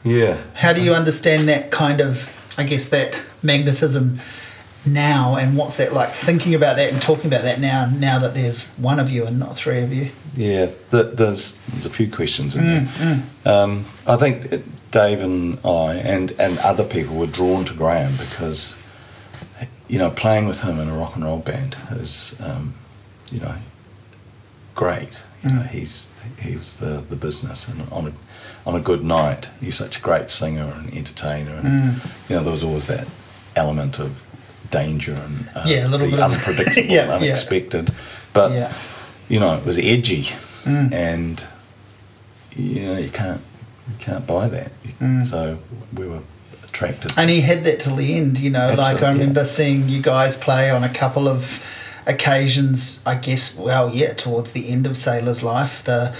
yeah. 0.04 0.36
How 0.54 0.72
do 0.72 0.80
you 0.80 0.94
understand 0.94 1.48
that 1.48 1.72
kind 1.72 2.00
of, 2.00 2.54
I 2.56 2.62
guess, 2.62 2.88
that 2.90 3.18
magnetism 3.42 4.20
now, 4.86 5.36
and 5.36 5.56
what's 5.56 5.76
that 5.78 5.92
like 5.92 6.10
thinking 6.10 6.54
about 6.54 6.76
that 6.76 6.92
and 6.92 7.00
talking 7.00 7.26
about 7.26 7.42
that 7.42 7.60
now? 7.60 7.90
Now 7.94 8.18
that 8.18 8.34
there's 8.34 8.68
one 8.76 8.98
of 9.00 9.10
you 9.10 9.24
and 9.26 9.38
not 9.38 9.56
three 9.56 9.80
of 9.80 9.92
you. 9.92 10.10
Yeah, 10.36 10.66
th- 10.90 11.14
there's 11.16 11.56
there's 11.68 11.86
a 11.86 11.90
few 11.90 12.10
questions 12.10 12.56
in 12.56 12.64
there. 12.64 13.22
Um, 13.44 13.84
I 14.06 14.16
think 14.16 14.64
Dave 14.90 15.22
and 15.22 15.58
I 15.64 15.94
and 15.94 16.32
and 16.38 16.58
other 16.58 16.84
people 16.84 17.16
were 17.16 17.26
drawn 17.26 17.64
to 17.66 17.74
Graham 17.74 18.12
because, 18.16 18.74
you 19.88 19.98
know, 19.98 20.10
playing 20.10 20.46
with 20.48 20.62
him 20.62 20.78
in 20.78 20.88
a 20.88 20.94
rock 20.96 21.14
and 21.14 21.24
roll 21.24 21.38
band 21.38 21.76
is, 21.90 22.36
um, 22.40 22.74
you 23.30 23.40
know, 23.40 23.54
great. 24.74 25.18
You 25.42 25.50
know, 25.50 25.62
he's 25.62 26.10
he 26.40 26.56
was 26.56 26.76
the 26.78 27.04
the 27.08 27.16
business, 27.16 27.68
and 27.68 27.90
on 27.92 28.08
a 28.08 28.12
on 28.66 28.74
a 28.74 28.80
good 28.80 29.04
night, 29.04 29.48
he's 29.60 29.76
such 29.76 29.98
a 29.98 30.00
great 30.00 30.30
singer 30.30 30.72
and 30.76 30.92
entertainer, 30.92 31.52
and 31.52 32.00
you 32.28 32.36
know, 32.36 32.42
there 32.42 32.52
was 32.52 32.64
always 32.64 32.86
that 32.86 33.06
element 33.54 34.00
of 34.00 34.23
danger 34.74 35.14
and 35.14 35.48
uh, 35.54 35.64
Yeah, 35.66 35.86
a 35.86 35.88
little 35.88 36.06
the 36.06 36.16
bit 36.16 36.20
unpredictable, 36.20 36.82
Yeah, 36.96 37.02
and 37.02 37.10
yeah. 37.22 37.28
unexpected. 37.28 37.90
But 38.32 38.52
Yeah. 38.52 38.72
you 39.28 39.38
know, 39.40 39.54
it 39.56 39.64
was 39.64 39.78
edgy, 39.78 40.24
Mm. 40.64 40.92
and 40.92 41.44
you 42.56 42.80
know 42.86 42.98
you 42.98 43.10
can't 43.10 43.42
you 43.88 43.94
can't 43.98 44.26
buy 44.26 44.48
that. 44.48 44.70
Mm. 45.00 45.26
So 45.26 45.58
we 45.94 46.06
were 46.08 46.20
attracted. 46.64 47.12
And 47.18 47.28
he 47.30 47.40
had 47.42 47.64
that 47.64 47.80
till 47.80 47.96
the 47.96 48.14
end, 48.14 48.38
you 48.38 48.50
know. 48.50 48.74
like 48.74 49.02
I 49.02 49.10
remember 49.12 49.44
seeing 49.44 49.88
you 49.88 50.00
guys 50.02 50.36
play 50.38 50.70
on 50.70 50.82
a 50.82 50.88
couple 50.88 51.28
of 51.28 51.62
occasions. 52.06 53.02
I 53.06 53.14
guess, 53.16 53.56
well, 53.58 53.90
yeah, 53.94 54.14
towards 54.14 54.52
the 54.52 54.70
end 54.70 54.86
of 54.86 54.96
Sailor's 54.96 55.42
life, 55.42 55.84
the 55.84 56.14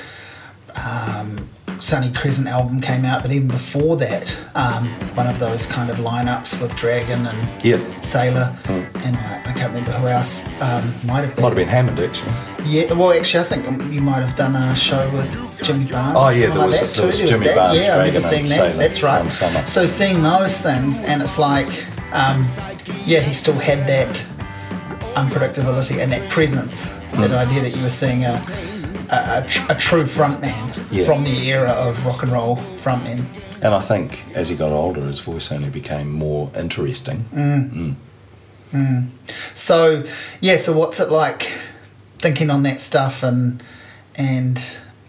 um, 0.77 1.49
Sunny 1.85 2.11
Crescent 2.13 2.49
album 2.49 2.81
came 2.81 3.05
out, 3.05 3.21
but 3.21 3.31
even 3.31 3.47
before 3.47 3.99
that, 3.99 4.41
um, 4.55 4.87
one 5.15 5.27
of 5.27 5.39
those 5.39 5.67
kind 5.67 5.91
of 5.91 5.99
lineups 5.99 6.59
with 6.63 6.75
Dragon 6.77 7.27
and 7.27 7.63
yeah, 7.63 7.77
Sailor, 8.01 8.57
and 8.69 9.15
I, 9.15 9.43
I 9.45 9.53
can't 9.53 9.69
remember 9.75 9.91
who 9.93 10.07
else 10.07 10.47
um, 10.63 10.83
might 11.07 11.25
have 11.27 11.35
been. 11.37 11.43
might 11.43 11.49
have 11.51 11.57
been 11.57 11.69
Hammond 11.69 12.01
actually. 12.01 12.33
Yeah, 12.65 12.91
well, 12.95 13.13
actually, 13.13 13.45
I 13.45 13.49
think 13.49 13.93
you 13.93 14.01
might 14.01 14.21
have 14.23 14.35
done 14.35 14.57
a 14.57 14.75
show 14.75 15.11
with 15.13 15.63
Jimmy 15.63 15.85
Barnes. 15.85 16.17
Oh, 16.19 16.29
yeah, 16.31 16.47
there 16.47 16.67
was- 16.67 16.81
like 16.81 16.91
that 16.91 16.95
there 16.97 17.07
was 17.07 17.19
too. 17.19 17.27
Jimmy 17.27 17.45
that. 17.49 17.57
Barnes, 17.57 17.79
Yeah, 17.85 17.95
I 17.97 17.99
remember 17.99 18.21
seeing 18.23 18.49
that. 18.49 18.57
Sailor 18.57 18.77
That's 18.79 19.03
right. 19.03 19.69
So 19.69 19.87
seeing 19.87 20.23
those 20.23 20.59
things, 20.63 21.05
and 21.05 21.21
it's 21.21 21.39
like, 21.39 21.69
um, 22.15 22.43
yeah, 23.05 23.21
he 23.21 23.35
still 23.35 23.59
had 23.59 23.81
that 23.87 24.17
unpredictability 25.17 26.03
and 26.03 26.11
that 26.13 26.31
presence. 26.31 26.89
That 27.13 27.31
Mm. 27.31 27.47
idea 27.47 27.61
that 27.61 27.77
you 27.77 27.83
were 27.83 27.91
seeing 27.91 28.25
a 28.25 28.43
a, 29.15 29.47
tr- 29.47 29.73
a 29.73 29.75
true 29.75 30.05
frontman 30.05 30.93
Yeah. 30.93 31.05
from 31.05 31.25
the 31.25 31.49
era 31.51 31.71
of 31.71 32.05
rock 32.07 32.23
and 32.23 32.33
roll 32.33 32.57
frontmen. 32.83 33.25
And 33.63 33.75
I 33.75 33.81
think 33.81 34.25
as 34.35 34.49
he 34.51 34.57
got 34.57 34.73
older, 34.73 35.01
his 35.03 35.21
voice 35.21 35.51
only 35.53 35.71
became 35.71 36.13
more 36.13 36.51
interesting. 36.57 37.97
So 39.55 40.05
yeah, 40.41 40.57
so 40.57 40.77
what's 40.77 41.01
it 41.01 41.11
like 41.11 41.53
thinking 42.19 42.51
on 42.51 42.63
that 42.65 42.81
stuff 42.81 43.23
and 43.23 43.63
and 44.17 44.59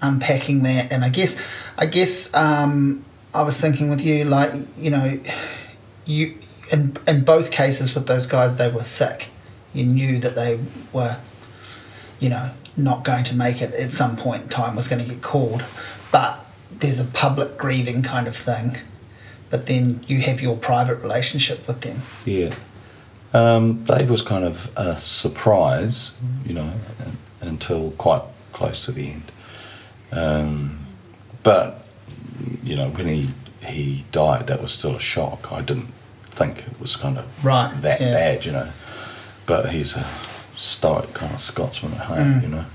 unpacking 0.01 0.63
that? 0.63 0.91
And 0.91 1.03
I 1.03 1.09
guess 1.09 1.41
I 1.77 1.85
guess 1.87 2.33
um, 2.33 3.03
I 3.33 3.41
was 3.41 3.59
thinking 3.59 3.89
with 3.89 4.01
you, 4.01 4.23
like 4.25 4.51
you 4.77 4.89
know, 4.91 5.19
you 6.05 6.35
in 6.71 6.95
in 7.07 7.23
both 7.23 7.51
cases 7.51 7.95
with 7.95 8.07
those 8.07 8.27
guys, 8.27 8.57
they 8.57 8.69
were 8.71 8.83
sick. 8.83 9.29
You 9.73 9.85
knew 9.85 10.19
that 10.19 10.35
they 10.35 10.59
were, 10.93 11.17
you 12.19 12.29
know, 12.29 12.51
not 12.77 13.03
going 13.03 13.23
to 13.25 13.35
make 13.35 13.61
it 13.61 13.73
at 13.73 13.91
some 13.91 14.17
point 14.17 14.43
in 14.43 14.49
time 14.49 14.75
was 14.75 14.87
going 14.87 15.03
to 15.03 15.09
get 15.09 15.21
called, 15.21 15.63
but 16.11 16.45
there's 16.71 16.99
a 16.99 17.05
public 17.05 17.57
grieving 17.57 18.01
kind 18.03 18.27
of 18.27 18.35
thing. 18.35 18.77
But 19.49 19.67
then 19.67 20.03
you 20.07 20.19
have 20.21 20.41
your 20.41 20.57
private 20.57 20.95
relationship 21.01 21.67
with 21.67 21.81
them. 21.81 22.01
Yeah. 22.25 22.53
Um, 23.33 23.83
Dave 23.83 24.09
was 24.09 24.21
kind 24.21 24.43
of 24.43 24.71
a 24.75 24.97
surprise, 24.97 26.13
you 26.45 26.53
know, 26.53 26.73
until 27.41 27.91
quite 27.91 28.23
close 28.53 28.83
to 28.85 28.91
the 28.91 29.11
end. 29.11 29.31
Um, 30.11 30.85
but 31.43 31.85
you 32.63 32.75
know, 32.75 32.89
when 32.89 33.07
he 33.07 33.29
he 33.65 34.05
died, 34.11 34.47
that 34.47 34.61
was 34.61 34.71
still 34.71 34.95
a 34.95 34.99
shock. 34.99 35.51
I 35.51 35.61
didn't 35.61 35.91
think 36.23 36.59
it 36.59 36.79
was 36.79 36.95
kind 36.95 37.17
of 37.17 37.45
Right, 37.45 37.73
that 37.81 37.99
yeah. 38.01 38.13
bad, 38.13 38.45
you 38.45 38.51
know. 38.51 38.71
But 39.45 39.71
he's 39.71 39.95
a 39.95 40.03
stoic 40.55 41.13
kind 41.13 41.33
of 41.33 41.39
Scotsman 41.39 41.93
at 41.93 41.99
home, 42.01 42.33
Mm. 42.35 42.41
you 42.43 42.47
know. 42.49 42.65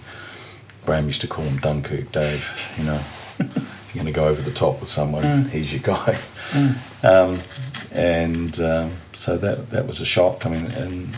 Graham 0.87 1.07
used 1.07 1.21
to 1.21 1.27
call 1.29 1.45
him 1.45 1.59
Dunkirk 1.59 2.11
Dave, 2.13 2.75
you 2.79 2.85
know. 2.85 3.01
if 3.39 3.91
you're 3.95 4.03
going 4.03 4.13
to 4.13 4.19
go 4.19 4.29
over 4.29 4.41
the 4.43 4.51
top 4.51 4.81
with 4.81 4.89
someone, 4.89 5.23
Mm. 5.23 5.51
he's 5.51 5.73
your 5.73 5.83
guy. 5.83 6.17
Um, 7.03 7.39
and 7.93 8.61
um, 8.61 8.93
so 9.15 9.37
that 9.37 9.71
that 9.71 9.87
was 9.87 10.01
a 10.01 10.05
shock. 10.05 10.47
I 10.47 10.51
mean, 10.51 10.67
in 10.73 11.11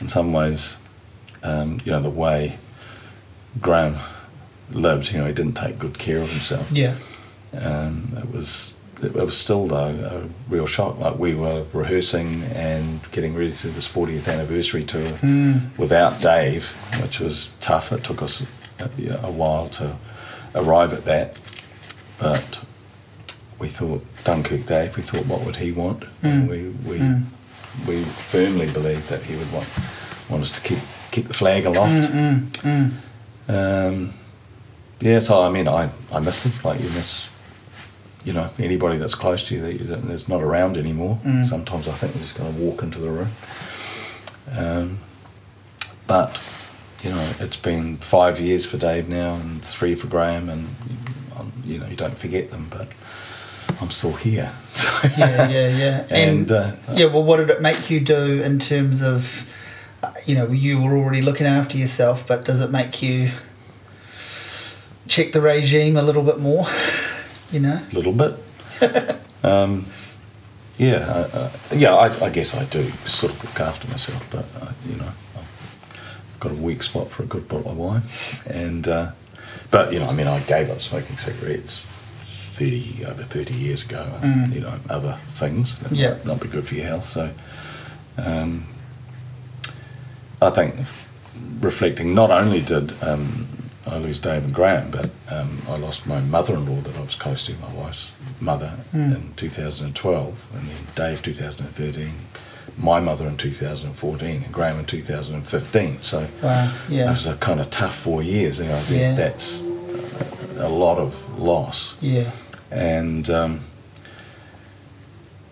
in 0.00 0.08
some 0.08 0.32
ways, 0.32 0.76
um, 1.42 1.80
you 1.84 1.92
know, 1.92 2.00
the 2.02 2.10
way 2.10 2.58
Graham 3.60 3.96
lived, 4.70 5.12
you 5.12 5.18
know, 5.18 5.26
he 5.26 5.32
didn't 5.32 5.54
take 5.56 5.78
good 5.78 5.98
care 5.98 6.18
of 6.22 6.30
himself. 6.30 6.70
Yeah. 6.72 6.94
Um, 7.58 8.14
it 8.18 8.30
was 8.32 8.74
it, 9.02 9.14
was 9.14 9.36
still 9.36 9.66
though 9.66 10.28
a 10.48 10.52
real 10.52 10.66
shock. 10.66 10.98
Like 10.98 11.18
we 11.18 11.34
were 11.34 11.64
rehearsing 11.72 12.42
and 12.54 13.00
getting 13.12 13.34
ready 13.34 13.52
to 13.52 13.62
do 13.64 13.70
this 13.70 13.88
40th 13.88 14.28
anniversary 14.28 14.84
tour 14.84 15.02
Mm. 15.22 15.76
without 15.78 16.20
Dave, 16.20 16.64
which 17.02 17.20
was 17.20 17.50
tough. 17.60 17.92
It 17.92 18.04
took 18.04 18.22
us 18.22 18.46
a, 18.78 18.84
a 19.26 19.30
while 19.30 19.68
to 19.70 19.96
arrive 20.54 20.92
at 20.92 21.04
that, 21.04 21.38
but 22.18 22.64
we 23.58 23.68
thought 23.68 24.04
Dunkirk 24.24 24.66
Dave. 24.66 24.96
We 24.96 25.02
thought, 25.02 25.26
what 25.26 25.44
would 25.44 25.56
he 25.56 25.72
want? 25.72 26.04
And 26.22 26.48
we 26.48 26.68
we 26.86 26.98
Mm. 26.98 27.24
we 27.86 28.02
firmly 28.04 28.70
believed 28.70 29.08
that 29.10 29.22
he 29.24 29.36
would 29.36 29.52
want 29.52 29.68
want 30.30 30.42
us 30.42 30.52
to 30.52 30.60
keep 30.66 30.78
keep 31.10 31.28
the 31.28 31.34
flag 31.34 31.64
aloft. 31.66 31.92
Mm, 32.12 32.46
mm. 32.62 32.90
Um, 33.48 34.12
yeah, 35.00 35.18
so 35.20 35.42
I 35.42 35.50
mean, 35.50 35.68
I, 35.68 35.90
I 36.12 36.20
miss 36.20 36.42
them. 36.42 36.52
Like 36.64 36.80
you 36.80 36.88
miss, 36.90 37.30
you 38.26 38.32
know, 38.32 38.50
anybody 38.58 38.98
that's 38.98 39.14
close 39.14 39.46
to 39.48 39.54
you 39.54 39.62
that 39.62 39.72
you, 39.74 39.84
that 39.84 40.04
is 40.10 40.28
not 40.28 40.42
around 40.42 40.76
anymore. 40.76 41.20
Mm. 41.24 41.46
Sometimes 41.46 41.86
I 41.86 41.92
think 41.92 42.14
we're 42.14 42.22
just 42.22 42.36
going 42.36 42.52
to 42.52 42.60
walk 42.60 42.82
into 42.82 42.98
the 42.98 43.08
room. 43.08 43.28
Um, 44.54 44.98
but 46.08 46.42
you 47.04 47.10
know, 47.10 47.32
it's 47.38 47.56
been 47.56 47.98
five 47.98 48.40
years 48.40 48.66
for 48.66 48.78
Dave 48.78 49.08
now, 49.08 49.34
and 49.36 49.62
three 49.62 49.94
for 49.94 50.08
Graham, 50.08 50.48
and 50.48 50.68
um, 51.38 51.52
you 51.64 51.78
know, 51.78 51.86
you 51.86 51.94
don't 51.96 52.18
forget 52.18 52.50
them. 52.50 52.66
But 52.68 52.88
I'm 53.80 53.90
still 53.90 54.14
here. 54.14 54.52
So 54.70 55.08
Yeah, 55.16 55.48
yeah, 55.48 55.68
yeah. 55.68 56.06
and 56.10 56.50
uh, 56.50 56.72
Yeah, 56.92 57.06
well, 57.06 57.22
what 57.22 57.36
did 57.38 57.50
it 57.50 57.62
make 57.62 57.90
you 57.90 58.00
do 58.00 58.42
in 58.42 58.58
terms 58.58 59.02
of, 59.02 59.48
uh, 60.02 60.12
you 60.26 60.34
know, 60.34 60.48
you 60.48 60.80
were 60.82 60.96
already 60.96 61.22
looking 61.22 61.46
after 61.46 61.78
yourself, 61.78 62.26
but 62.26 62.44
does 62.44 62.60
it 62.60 62.70
make 62.70 63.02
you 63.02 63.30
check 65.08 65.32
the 65.32 65.40
regime 65.40 65.96
a 65.96 66.02
little 66.02 66.22
bit 66.22 66.38
more? 66.38 66.66
You 67.52 67.60
know? 67.60 67.80
a 67.92 67.94
little 67.94 68.12
bit. 68.12 68.34
um, 69.44 69.86
yeah, 70.78 70.96
I, 71.32 71.36
uh, 71.38 71.50
yeah. 71.74 71.94
I, 71.94 72.26
I 72.26 72.30
guess 72.30 72.54
I 72.54 72.64
do 72.64 72.82
sort 73.06 73.32
of 73.32 73.42
look 73.44 73.60
after 73.60 73.88
myself, 73.88 74.26
but 74.30 74.44
uh, 74.62 74.72
you 74.88 74.96
know, 74.96 75.10
I've 75.36 76.36
got 76.40 76.52
a 76.52 76.56
weak 76.56 76.82
spot 76.82 77.08
for 77.08 77.22
a 77.22 77.26
good 77.26 77.48
bottle 77.48 77.70
of 77.70 77.78
wine, 77.78 78.02
and 78.46 78.86
uh, 78.88 79.12
but 79.70 79.92
you 79.92 80.00
know, 80.00 80.08
I 80.08 80.12
mean, 80.12 80.26
I 80.26 80.40
gave 80.40 80.68
up 80.70 80.80
smoking 80.82 81.16
cigarettes 81.16 81.80
30 82.56 83.04
over 83.06 83.22
30 83.22 83.54
years 83.54 83.84
ago, 83.84 84.06
Mm. 84.22 84.52
you 84.54 84.60
know, 84.60 84.74
other 84.90 85.18
things 85.30 85.78
that 85.78 85.92
Yeah. 85.92 86.10
might 86.12 86.26
not 86.26 86.40
be 86.40 86.48
good 86.48 86.66
for 86.66 86.74
your 86.74 86.86
health. 86.86 87.04
So 87.04 87.30
um, 88.18 88.64
I 90.42 90.50
think 90.50 90.74
reflecting, 91.60 92.14
not 92.14 92.30
only 92.30 92.60
did 92.60 92.92
um, 93.02 93.46
I 93.86 93.98
lose 93.98 94.18
Dave 94.18 94.44
and 94.44 94.54
Graham, 94.54 94.90
but 94.90 95.10
um, 95.30 95.62
I 95.68 95.76
lost 95.76 96.06
my 96.06 96.20
mother-in-law 96.20 96.80
that 96.82 96.96
I 96.96 97.00
was 97.00 97.14
close 97.14 97.46
to, 97.46 97.52
my 97.54 97.72
wife's 97.72 98.12
mother, 98.40 98.72
Mm. 98.92 99.14
in 99.16 99.32
2012, 99.36 100.46
and 100.54 100.68
then 100.68 100.76
Dave 100.94 101.22
2013, 101.22 102.10
my 102.76 102.98
mother 103.00 103.26
in 103.26 103.36
2014, 103.36 104.42
and 104.44 104.52
Graham 104.52 104.78
in 104.80 104.84
2015. 104.86 105.98
So 106.02 106.26
Wow. 106.42 106.72
it 106.90 107.06
was 107.06 107.26
a 107.26 107.36
kind 107.36 107.60
of 107.60 107.70
tough 107.70 107.94
four 107.94 108.22
years. 108.22 108.60
Know, 108.60 108.74
I 108.76 108.80
think 108.80 109.00
Yeah. 109.00 109.14
that's 109.14 109.62
a 110.58 110.68
lot 110.68 110.98
of 110.98 111.38
loss, 111.38 111.94
Yeah. 112.00 112.30
and 112.70 113.30
um, 113.30 113.60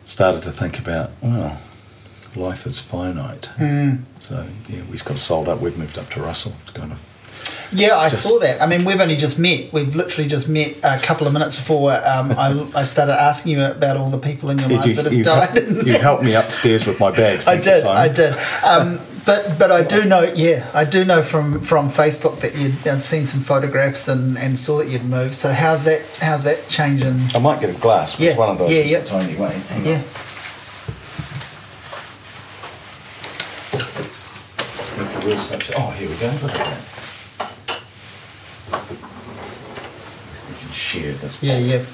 started 0.05 0.43
to 0.43 0.51
think 0.53 0.79
about 0.79 1.11
well, 1.23 1.59
life 2.37 2.67
is 2.67 2.81
finite. 2.81 3.49
Mm. 3.59 4.03
So 4.21 4.47
yeah, 4.69 4.81
we've 4.91 5.05
got 5.05 5.19
sold 5.19 5.49
up. 5.49 5.61
We've 5.61 5.79
moved 5.79 5.99
up 5.99 6.11
to 6.11 6.21
Russell 6.21 6.53
to 6.67 6.73
kind 6.73 6.93
of 6.93 6.99
Yeah, 7.73 7.97
I 7.97 8.09
Just- 8.09 8.23
saw 8.23 8.39
that. 8.41 8.61
I 8.63 8.67
mean, 8.67 8.85
we've 8.85 9.01
only 9.01 9.17
just 9.17 9.39
met. 9.39 9.73
We've 9.73 9.95
literally 9.97 10.29
just 10.29 10.49
met 10.49 10.77
a 10.83 10.99
couple 10.99 11.27
of 11.27 11.33
minutes 11.33 11.57
before 11.57 11.93
um, 11.93 12.33
I, 12.33 12.67
I 12.75 12.85
started 12.85 13.15
asking 13.21 13.53
you 13.53 13.65
about 13.65 13.97
all 13.97 14.11
the 14.11 14.19
people 14.19 14.51
in 14.51 14.59
your 14.59 14.69
life 14.69 14.95
that 14.97 15.05
have 15.05 15.15
you, 15.15 15.25
died. 15.25 15.49
helped, 15.57 15.87
you 15.87 15.93
helped 15.99 16.23
me 16.25 16.35
upstairs 16.35 16.87
with 16.87 17.01
my 17.01 17.11
bags. 17.11 17.47
I 17.49 17.55
you, 17.55 17.63
did, 17.63 17.85
I 17.85 18.09
did. 18.09 18.35
Um, 18.65 19.01
but 19.27 19.57
but 19.59 19.73
I 19.73 19.83
do 19.83 20.05
know, 20.05 20.23
yeah, 20.23 20.71
I 20.75 20.85
do 20.85 21.03
know 21.05 21.23
from 21.23 21.61
from 21.61 21.89
Facebook 21.89 22.41
that 22.41 22.55
you'd, 22.55 22.87
I'd 22.87 23.03
seen 23.03 23.25
some 23.27 23.41
photographs 23.41 24.07
and, 24.07 24.37
and 24.37 24.59
saw 24.59 24.79
that 24.79 24.89
you'd 24.89 25.05
moved. 25.05 25.35
So 25.35 25.51
how's 25.53 25.85
that 25.85 26.03
how's 26.21 26.45
that 26.45 26.69
changing? 26.69 27.19
I 27.35 27.39
might 27.39 27.59
get 27.61 27.71
a 27.71 27.79
glass. 27.81 28.21
Yeah, 28.21 28.37
one 28.37 28.51
of 28.51 28.59
those. 28.59 28.71
yeah, 28.71 28.81
yeah. 28.83 29.03
tiny 29.03 29.35
way. 29.37 29.53
Hang 29.71 29.81
on. 29.81 29.87
Yeah, 29.87 30.03
Look 34.99 35.09
for 35.09 35.27
real 35.27 35.39
such- 35.39 35.73
Oh, 35.77 35.91
here 35.93 36.09
we 36.09 36.15
go. 36.17 36.31
Look 38.71 38.81
at 38.81 38.89
that. 38.89 40.49
We 40.49 40.55
can 40.59 40.73
share 40.73 41.13
this. 41.15 41.43
yeah, 41.43 41.59
yeah. 41.59 41.85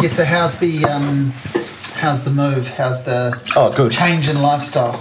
Yeah. 0.00 0.08
So 0.08 0.24
how's 0.24 0.58
the 0.58 0.84
um, 0.84 1.32
how's 1.96 2.24
the 2.24 2.30
move? 2.30 2.68
How's 2.76 3.04
the 3.04 3.40
Oh, 3.56 3.70
good. 3.72 3.92
change 3.92 4.28
in 4.28 4.40
lifestyle? 4.42 4.94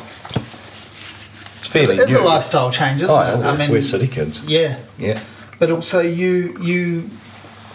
It's 1.58 1.68
fairly 1.68 1.96
It's 1.98 2.10
new. 2.12 2.20
a 2.20 2.24
lifestyle 2.24 2.70
change, 2.72 3.02
isn't 3.02 3.16
Oh, 3.16 3.20
it? 3.22 3.40
yeah, 3.40 3.58
we're, 3.68 3.72
we're 3.76 3.82
city 3.82 4.08
kids. 4.08 4.44
yeah. 4.46 4.78
Yeah. 4.98 5.20
But 5.60 5.72
also, 5.72 6.02
you 6.02 6.58
you 6.62 7.10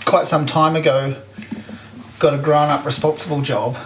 quite 0.04 0.26
some 0.26 0.46
time 0.46 0.76
ago 0.76 1.16
got 2.18 2.32
a 2.34 2.38
grown 2.38 2.70
up 2.70 2.84
responsible 2.84 3.40
job. 3.42 3.76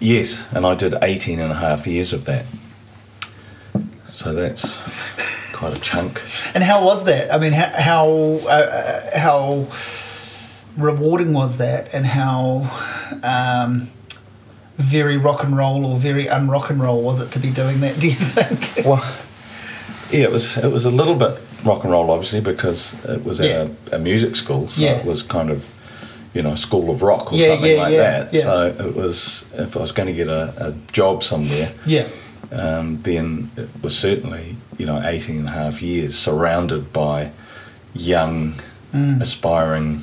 Yes, 0.00 0.42
and 0.52 0.66
I 0.66 0.74
did 0.74 0.94
18 1.00 1.40
and 1.40 1.50
a 1.52 1.54
half 1.54 1.86
years 1.86 2.12
of 2.12 2.24
that. 2.26 2.44
So 4.08 4.32
that's 4.32 5.13
quite 5.64 5.78
a 5.78 5.80
chunk. 5.80 6.20
And 6.54 6.62
how 6.62 6.84
was 6.84 7.04
that? 7.06 7.32
I 7.32 7.38
mean, 7.38 7.52
how 7.52 7.70
how, 7.80 8.06
uh, 8.44 8.48
uh, 8.48 9.18
how 9.18 9.66
rewarding 10.76 11.32
was 11.32 11.58
that, 11.58 11.92
and 11.94 12.04
how 12.06 12.70
um, 13.22 13.88
very 14.76 15.16
rock 15.16 15.42
and 15.44 15.56
roll 15.56 15.86
or 15.86 15.96
very 15.98 16.28
un 16.28 16.50
rock 16.50 16.70
and 16.70 16.80
roll 16.82 17.02
was 17.02 17.20
it 17.20 17.30
to 17.32 17.38
be 17.38 17.50
doing 17.50 17.80
that? 17.80 17.98
Do 18.00 18.08
you 18.08 18.14
think? 18.14 18.84
Well, 18.86 19.02
yeah, 20.10 20.24
it 20.24 20.32
was 20.32 20.56
it 20.58 20.70
was 20.70 20.84
a 20.84 20.90
little 20.90 21.14
bit 21.14 21.38
rock 21.64 21.82
and 21.84 21.92
roll, 21.92 22.10
obviously, 22.10 22.40
because 22.40 23.02
it 23.06 23.24
was 23.24 23.40
at 23.40 23.48
Yeah. 23.48 23.68
a, 23.92 23.96
a 23.96 23.98
music 23.98 24.36
school, 24.36 24.68
so 24.68 24.82
Yeah. 24.82 24.98
it 24.98 25.06
was 25.06 25.22
kind 25.22 25.50
of, 25.50 25.64
you 26.34 26.42
know, 26.42 26.56
school 26.56 26.90
of 26.90 27.00
rock 27.00 27.32
or 27.32 27.36
Yeah, 27.36 27.54
something 27.54 27.70
yeah, 27.76 27.82
like 27.82 27.92
yeah, 27.92 28.24
that. 28.24 28.42
So 28.42 28.66
it 28.88 28.94
was 28.94 29.46
if 29.56 29.74
I 29.76 29.80
was 29.80 29.92
going 29.92 30.08
to 30.08 30.12
get 30.12 30.28
a, 30.28 30.52
a 30.68 30.72
job 30.92 31.22
somewhere, 31.22 31.72
yeah, 31.86 32.06
um, 32.52 33.00
then 33.02 33.50
it 33.56 33.68
was 33.82 33.96
certainly, 33.98 34.56
you 34.78 34.86
know, 34.86 35.00
18 35.02 35.38
and 35.38 35.48
a 35.48 35.52
half 35.52 35.82
years 35.82 36.16
surrounded 36.18 36.92
by 36.92 37.30
young, 37.94 38.54
Mm. 38.94 39.20
aspiring, 39.20 40.02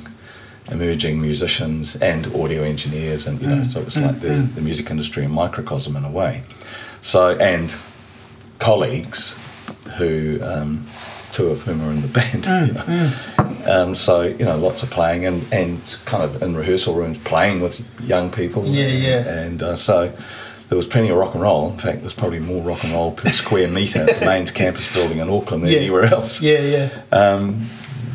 emerging 0.70 1.18
musicians 1.20 1.96
and 1.96 2.26
audio 2.34 2.62
engineers. 2.62 3.26
And, 3.26 3.40
you 3.40 3.46
know, 3.48 3.56
Mm, 3.62 3.72
so 3.72 3.80
it 3.80 3.84
was 3.86 3.96
like 3.96 4.20
the, 4.20 4.28
the 4.54 4.60
music 4.60 4.90
industry 4.90 5.24
in 5.24 5.30
microcosm 5.30 5.96
in 5.96 6.04
a 6.04 6.10
way. 6.10 6.42
So, 7.00 7.34
and 7.36 7.74
colleagues 8.58 9.34
who, 9.96 10.38
um, 10.42 10.86
two 11.32 11.48
of 11.48 11.62
whom 11.62 11.80
are 11.82 11.90
in 11.90 12.02
the 12.02 12.08
band, 12.20 12.44
Mm, 12.44 12.66
you 12.68 12.74
know. 12.74 13.12
Um, 13.82 13.94
so, 13.94 14.22
you 14.22 14.44
know, 14.44 14.56
lots 14.58 14.82
of 14.82 14.90
playing 14.90 15.24
and, 15.24 15.44
and 15.52 15.80
kind 16.04 16.22
of 16.22 16.42
in 16.42 16.54
rehearsal 16.56 16.94
rooms 16.94 17.18
playing 17.18 17.60
with 17.60 17.80
young 18.06 18.30
people. 18.30 18.64
Yeah, 18.66 18.86
yeah. 18.88 19.28
And 19.28 19.62
uh, 19.62 19.76
so 19.76 20.12
there 20.72 20.76
was 20.78 20.86
plenty 20.86 21.10
of 21.10 21.18
rock 21.18 21.34
and 21.34 21.42
roll. 21.42 21.70
In 21.70 21.76
fact, 21.76 22.00
there's 22.00 22.14
probably 22.14 22.38
more 22.38 22.62
rock 22.62 22.82
and 22.82 22.94
roll 22.94 23.12
per 23.12 23.28
square 23.42 23.68
metre 23.68 23.98
at 24.00 24.06
the 24.20 24.24
MAINZ 24.24 24.54
campus 24.54 24.94
building 24.94 25.18
in 25.18 25.28
Auckland 25.28 25.64
than 25.64 25.70
Yeah. 25.70 25.80
anywhere 25.80 26.04
else. 26.06 26.40
yeah, 26.40 26.60
yeah, 26.60 26.88
Um, 27.12 27.66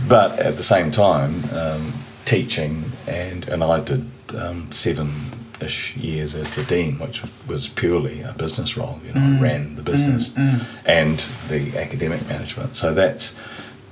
but 0.09 0.39
at 0.39 0.57
the 0.57 0.63
same 0.63 0.89
time, 0.89 1.43
um, 1.53 1.93
teaching, 2.25 2.85
and, 3.07 3.47
and 3.47 3.63
I 3.63 3.79
did 3.81 4.09
um, 4.35 4.71
seven 4.71 5.13
ish 5.61 5.95
years 5.97 6.33
as 6.33 6.55
the 6.55 6.63
dean, 6.63 6.97
which 6.97 7.21
was 7.47 7.67
purely 7.69 8.21
a 8.23 8.33
business 8.33 8.75
role. 8.75 8.99
You 9.05 9.13
know, 9.13 9.21
Mm. 9.21 9.37
I 9.37 9.41
ran 9.43 9.75
the 9.75 9.83
business 9.83 10.33
and 10.35 11.19
the 11.49 11.77
academic 11.77 12.27
management. 12.27 12.75
So 12.75 12.91
that's 12.91 13.35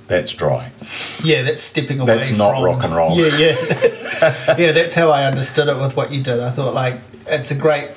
that's 0.08 0.32
dry. 0.34 0.72
yeah. 1.22 1.42
That's 1.42 1.62
stepping 1.62 2.00
away. 2.00 2.16
That's 2.16 2.32
not 2.32 2.54
from- 2.54 2.64
rock 2.64 2.82
and 2.82 2.96
roll. 2.96 3.16
Yeah, 3.16 3.36
yeah, 3.38 3.54
yeah. 4.58 4.72
That's 4.72 4.96
how 4.96 5.10
I 5.12 5.22
understood 5.24 5.68
it 5.68 5.78
with 5.80 5.96
what 5.96 6.10
you 6.12 6.20
did. 6.20 6.40
I 6.40 6.50
thought 6.50 6.74
like 6.74 6.96
it's 7.28 7.52
a 7.52 7.56
great 7.56 7.90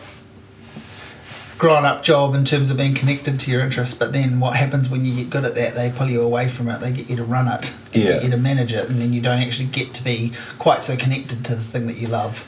grown 1.60 1.86
up 1.86 2.02
job 2.04 2.34
in 2.34 2.46
terms 2.46 2.72
of 2.72 2.78
being 2.78 2.96
connected 2.96 3.40
to 3.42 3.52
your 3.52 3.62
interests, 3.62 3.96
but 3.96 4.14
then 4.14 4.40
what 4.40 4.56
happens 4.56 4.90
when 4.90 5.06
you 5.06 5.14
get 5.14 5.30
good 5.30 5.44
at 5.46 5.54
that? 5.56 5.76
They 5.76 5.92
pull 5.96 6.08
you 6.10 6.22
away 6.22 6.48
from 6.50 6.70
it. 6.70 6.80
They 6.80 6.92
get 6.92 7.10
you 7.10 7.18
to 7.18 7.24
run 7.24 7.48
it. 7.50 7.72
They 7.92 8.00
Yeah. 8.02 8.14
get 8.14 8.24
you 8.24 8.30
to 8.32 8.38
manage 8.38 8.74
it, 8.74 8.90
and 8.90 9.00
then 9.02 9.14
you 9.14 9.22
don't 9.22 9.40
actually 9.40 9.68
get 9.68 9.94
to 9.96 10.04
be 10.04 10.32
quite 10.58 10.82
so 10.82 10.96
connected 10.96 11.44
to 11.46 11.56
the 11.56 11.62
thing 11.64 11.86
that 11.88 11.98
you 11.98 12.08
love. 12.08 12.46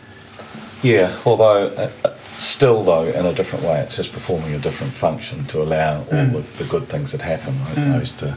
Yeah, 0.81 1.11
although 1.25 1.67
uh, 1.67 1.89
uh, 2.05 2.09
still 2.37 2.83
though 2.83 3.03
in 3.03 3.25
a 3.25 3.33
different 3.33 3.65
way, 3.65 3.79
it's 3.81 3.97
just 3.97 4.13
performing 4.13 4.55
a 4.55 4.59
different 4.59 4.93
function 4.93 5.43
to 5.45 5.61
allow 5.61 5.97
all 5.99 6.05
Mm. 6.07 6.31
the, 6.57 6.63
the 6.63 6.69
good 6.69 6.87
things 6.87 7.11
that 7.11 7.21
happen. 7.21 7.55
I, 7.77 7.95
I 7.95 7.99
used 7.99 8.17
to 8.19 8.35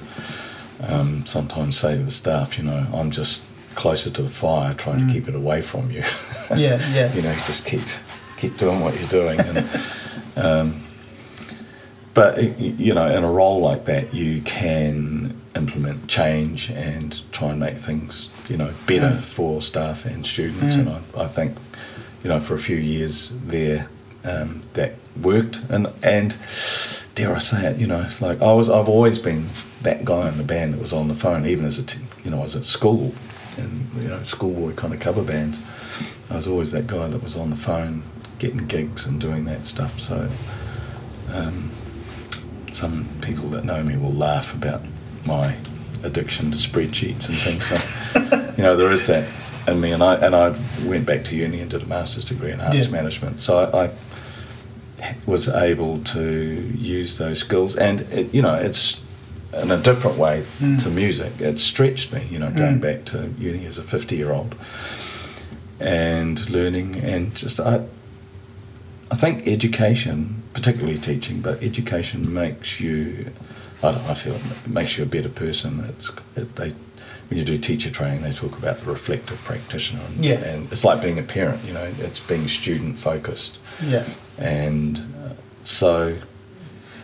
um, 0.87 1.25
sometimes 1.25 1.79
say 1.79 1.97
to 1.97 2.03
the 2.03 2.11
staff, 2.11 2.59
you 2.59 2.65
know, 2.65 2.87
I'm 2.93 3.11
just 3.13 3.45
closer 3.77 4.11
to 4.11 4.23
the 4.23 4.29
fire, 4.29 4.75
trying 4.75 5.07
to 5.07 5.13
keep 5.13 5.27
it 5.29 5.35
away 5.35 5.63
from 5.63 5.91
you. 5.91 6.03
Mm. 6.03 6.59
Yeah, 6.59 6.79
yeah. 6.93 7.15
you 7.15 7.23
know, 7.23 7.33
just 7.47 7.65
keep 7.65 7.81
keep 8.37 8.59
doing 8.59 8.81
what 8.81 8.99
you're 8.99 9.09
doing. 9.09 9.41
And, 9.41 9.57
um, 10.37 10.83
but 12.15 12.61
you 12.61 12.95
know, 12.95 13.09
in 13.09 13.25
a 13.25 13.31
role 13.31 13.61
like 13.61 13.87
that, 13.87 14.15
you 14.15 14.41
can 14.43 15.41
implement 15.57 16.07
change 16.09 16.71
and 16.71 17.21
try 17.33 17.51
and 17.51 17.61
make 17.61 17.77
things 17.77 18.31
you 18.49 18.57
know 18.57 18.73
better 18.87 19.17
Mm. 19.17 19.21
for 19.21 19.63
staff 19.63 20.05
and 20.05 20.25
students. 20.27 20.77
And 20.77 20.89
I, 20.89 21.01
I 21.17 21.27
think 21.27 21.57
you 22.23 22.29
know 22.31 22.39
for 22.41 22.55
a 22.55 22.59
few 22.59 22.77
years 22.77 23.31
there 23.47 23.89
um, 24.25 24.63
that 24.75 24.95
worked. 25.21 25.59
And 25.69 25.89
and 26.05 26.37
dare 27.17 27.35
I 27.35 27.39
say 27.39 27.67
it, 27.73 27.79
you 27.79 27.87
know, 27.89 28.07
like 28.21 28.41
I 28.43 28.53
was 28.53 28.69
I've 28.71 28.89
always 28.89 29.19
been 29.19 29.47
that 29.83 30.05
guy 30.05 30.29
in 30.29 30.37
the 30.37 30.45
band 30.45 30.75
that 30.75 30.81
was 30.81 30.93
on 30.93 31.09
the 31.09 31.15
phone, 31.15 31.47
even 31.47 31.65
as 31.65 31.79
a 31.81 31.85
t- 31.85 32.01
you 32.25 32.31
know 32.31 32.39
I 32.39 32.43
was 32.43 32.55
at 32.55 32.65
school 32.65 33.13
and 33.59 33.89
you 34.01 34.09
know 34.09 34.23
schoolboy 34.25 34.75
kind 34.75 34.95
of 34.95 35.01
cover 35.01 35.23
bands. 35.23 35.61
I 36.31 36.37
was 36.37 36.47
always 36.47 36.71
that 36.73 36.87
guy 36.87 37.09
that 37.09 37.23
was 37.25 37.37
on 37.37 37.51
the 37.51 37.57
phone, 37.57 38.03
getting 38.45 38.67
gigs 38.67 39.07
and 39.07 39.19
doing 39.21 39.45
that 39.47 39.67
stuff. 39.67 39.99
So, 39.99 40.29
um, 41.33 41.71
some 42.73 43.09
people 43.23 43.49
that 43.51 43.65
know 43.65 43.83
me 43.83 43.97
will 43.97 44.13
laugh 44.13 44.55
about 44.55 44.83
my 45.25 45.57
addiction 46.03 46.51
to 46.51 46.59
spreadsheets 46.59 47.29
and 47.29 47.39
things. 47.39 47.65
So, 47.67 48.53
you 48.57 48.63
know, 48.63 48.77
there 48.77 48.91
is 48.93 49.07
that 49.07 49.27
in 49.67 49.81
me, 49.81 49.93
and 49.93 50.03
I 50.03 50.17
and 50.17 50.35
I 50.37 50.55
went 50.87 51.07
back 51.07 51.25
to 51.25 51.37
uni 51.37 51.61
and 51.61 51.71
did 51.71 51.83
a 51.83 51.87
master's 51.87 52.27
degree 52.27 52.51
in 52.53 52.61
arts 52.61 52.77
Yeah. 52.77 52.89
management. 52.89 53.41
So 53.41 53.53
I, 53.73 53.85
I 53.87 53.91
was 55.27 55.49
able 55.49 56.01
to 56.17 56.23
use 56.77 57.17
those 57.17 57.39
skills, 57.39 57.77
and 57.77 58.03
it, 58.13 58.35
you 58.35 58.43
know, 58.43 58.55
it's 58.55 59.01
in 59.63 59.71
a 59.71 59.79
different 59.79 60.19
way 60.19 60.45
Mm. 60.61 60.83
to 60.83 60.91
music. 60.91 61.33
It 61.41 61.61
stretched 61.61 62.13
me, 62.13 62.27
you 62.31 62.39
know, 62.39 62.51
going 62.51 62.79
Mm. 62.79 62.83
back 62.83 63.05
to 63.07 63.31
uni 63.39 63.65
as 63.67 63.79
a 63.79 63.83
fifty-year-old 63.83 64.55
and 65.81 66.49
learning 66.51 66.97
and 67.03 67.35
just 67.35 67.59
I 67.61 67.81
I 69.15 69.17
think 69.17 69.47
education, 69.47 70.43
particularly 70.55 70.99
teaching, 70.99 71.41
but 71.41 71.63
education 71.63 72.35
makes 72.35 72.81
you 72.81 73.31
I 73.81 73.93
don't—I 73.93 74.15
feel 74.15 74.35
it 74.35 74.67
makes 74.69 74.99
you 74.99 75.05
a 75.05 75.07
better 75.07 75.29
person. 75.29 75.85
It's 75.89 76.11
it, 76.35 76.57
they 76.57 76.71
when 77.29 77.39
you 77.39 77.45
do 77.45 77.57
teacher 77.57 77.91
training, 77.93 78.23
they 78.23 78.33
talk 78.33 78.59
about 78.59 78.79
the 78.79 78.91
reflective 78.91 79.39
practitioner, 79.45 80.03
and, 80.09 80.25
Yeah. 80.25 80.35
and 80.51 80.71
it's 80.73 80.83
like 80.83 81.01
being 81.01 81.21
a 81.21 81.23
parent. 81.23 81.65
You 81.65 81.75
know, 81.75 81.89
it's 82.01 82.19
being 82.19 82.49
student 82.49 82.99
focused, 82.99 83.59
Yeah. 83.87 84.05
and 84.37 84.99
uh, 85.25 85.35
so 85.63 86.17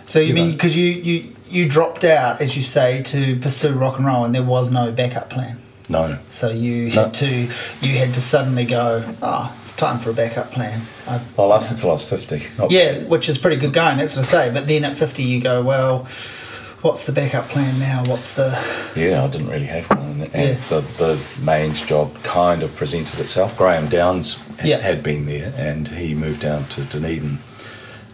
So 0.06 0.18
you, 0.18 0.26
You 0.28 0.34
mean 0.34 0.50
because 0.50 0.74
you, 0.76 0.86
you 0.86 1.32
you 1.48 1.68
dropped 1.68 2.02
out, 2.02 2.40
as 2.40 2.56
you 2.56 2.64
say, 2.64 3.02
to 3.04 3.36
pursue 3.38 3.72
rock 3.74 3.98
and 3.98 4.06
roll, 4.06 4.24
and 4.24 4.34
there 4.34 4.42
was 4.56 4.72
no 4.72 4.90
backup 4.90 5.30
plan. 5.30 5.58
No. 5.90 6.18
So 6.28 6.50
you 6.50 6.88
No. 6.90 7.04
had 7.04 7.14
to 7.14 7.28
you 7.82 7.98
had 7.98 8.14
to 8.14 8.20
suddenly 8.20 8.64
go, 8.64 9.04
oh, 9.20 9.54
it's 9.60 9.74
time 9.76 9.98
for 9.98 10.10
a 10.10 10.14
backup 10.14 10.52
plan. 10.52 10.82
I, 11.06 11.20
I 11.38 11.42
lasted 11.42 11.74
until 11.74 11.90
I 11.90 11.92
was 11.94 12.08
50. 12.08 12.42
Not- 12.58 12.70
yeah, 12.70 13.04
which 13.04 13.28
is 13.28 13.36
pretty 13.38 13.56
good 13.56 13.72
going. 13.72 13.98
That's 13.98 14.16
what 14.16 14.22
I 14.26 14.28
say. 14.28 14.50
But 14.54 14.66
then 14.68 14.84
at 14.84 14.96
fifty, 14.96 15.24
you 15.24 15.40
go, 15.42 15.62
well, 15.62 16.06
what's 16.82 17.04
the 17.06 17.12
backup 17.12 17.48
plan 17.48 17.78
now? 17.80 18.02
What's 18.06 18.34
the 18.36 18.48
Yeah, 18.96 19.24
I 19.24 19.28
didn't 19.28 19.48
really 19.48 19.66
have 19.66 19.90
one. 19.90 20.22
And, 20.32 20.32
Yeah. 20.32 20.54
the, 20.68 20.80
the 20.98 21.14
MAINZ 21.42 21.86
job 21.86 22.14
kind 22.22 22.62
of 22.62 22.74
presented 22.76 23.18
itself. 23.20 23.58
Graeme 23.58 23.88
Downes 23.88 24.36
ha- 24.60 24.66
Yeah. 24.66 24.78
had 24.78 25.02
been 25.02 25.26
there 25.26 25.52
and 25.56 25.88
he 25.88 26.14
moved 26.14 26.40
down 26.40 26.64
to 26.66 26.82
Dunedin 26.82 27.38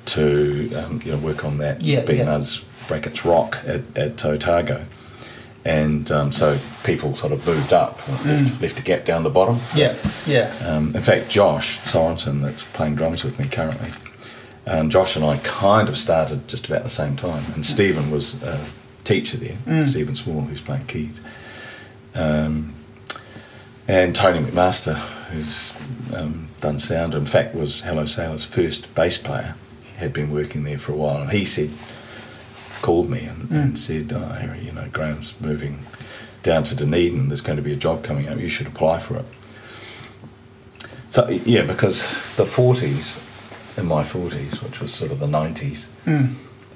to 0.07 0.73
um, 0.77 1.03
you 1.05 1.13
know 1.13 1.19
work 1.19 1.45
on 1.45 1.59
that 1.59 1.83
Yeah, 1.85 2.01
yeah. 2.11 2.41
Brackets 2.89 3.25
rock 3.25 3.59
at, 3.67 3.83
at 3.97 4.25
Otago. 4.25 4.85
And 5.67 6.09
um, 6.13 6.31
so 6.31 6.59
people 6.85 7.17
sort 7.17 7.33
of 7.33 7.45
moved 7.45 7.73
up, 7.73 7.97
left, 8.25 8.61
left 8.63 8.79
a 8.79 8.83
gap 8.83 9.05
down 9.05 9.25
the 9.25 9.31
bottom. 9.31 9.57
Mm. 9.57 9.77
yeah, 9.77 9.95
yeah, 10.27 10.69
Um, 10.69 10.95
in 10.95 11.03
fact, 11.03 11.29
Josh 11.29 11.79
Sorensen, 11.81 12.41
that's 12.41 12.63
playing 12.63 12.95
drums 12.95 13.25
with 13.25 13.37
me 13.41 13.47
currently, 13.49 13.91
um, 14.69 14.91
Josh 14.91 15.17
and 15.17 15.25
I 15.25 15.39
kind 15.39 15.89
of 15.89 15.97
started 15.99 16.47
just 16.47 16.67
about 16.69 16.85
the 16.85 16.89
same 16.89 17.17
time. 17.17 17.43
And 17.55 17.67
Stephen 17.67 18.13
was 18.13 18.41
a 18.45 18.65
teacher 19.03 19.37
there, 19.39 19.85
Stephen 19.85 20.15
Small, 20.15 20.43
who's 20.43 20.61
playing 20.61 20.87
keys. 20.87 21.21
Um, 22.15 22.75
and 23.89 24.15
Tony 24.15 24.39
McMaster, 24.39 24.95
who's 25.31 25.73
um, 26.15 26.49
done 26.61 26.79
sound, 26.79 27.15
in 27.15 27.27
fact, 27.27 27.55
was 27.57 27.81
Hello 27.81 28.05
Sailor's 28.05 28.45
first 28.45 28.95
bass 28.95 29.19
player, 29.19 29.57
had 29.97 30.13
been 30.13 30.31
working 30.31 30.63
there 30.63 30.79
for 30.79 30.93
a 30.93 30.97
while. 30.97 31.23
And 31.23 31.31
he 31.33 31.45
said, 31.45 31.71
called 32.83 33.11
me 33.11 33.25
and, 33.25 33.51
and 33.51 33.79
said, 33.79 34.13
oh, 34.13 34.21
Harry, 34.21 34.61
you 34.61 34.73
know, 34.73 34.89
Graeme's 34.93 35.35
moving 35.41 35.81
down 36.43 36.65
to 36.65 36.77
Dunedin. 36.77 37.29
There's 37.29 37.41
going 37.41 37.57
to 37.57 37.63
be 37.63 37.73
a 37.73 37.77
job 37.77 38.05
coming 38.05 38.29
up. 38.29 38.39
You 38.39 38.49
should 38.49 38.67
apply 38.67 38.99
for 38.99 39.17
it. 39.17 39.25
So 41.11 41.29
yeah, 41.29 41.63
because 41.63 42.03
the 42.37 42.45
40s, 42.45 43.23
in 43.79 43.87
my 43.87 44.03
40s, 44.03 44.63
which 44.63 44.81
was 44.81 44.93
sort 44.93 45.13
of 45.13 45.19
the 45.19 45.27
90s, 45.27 45.89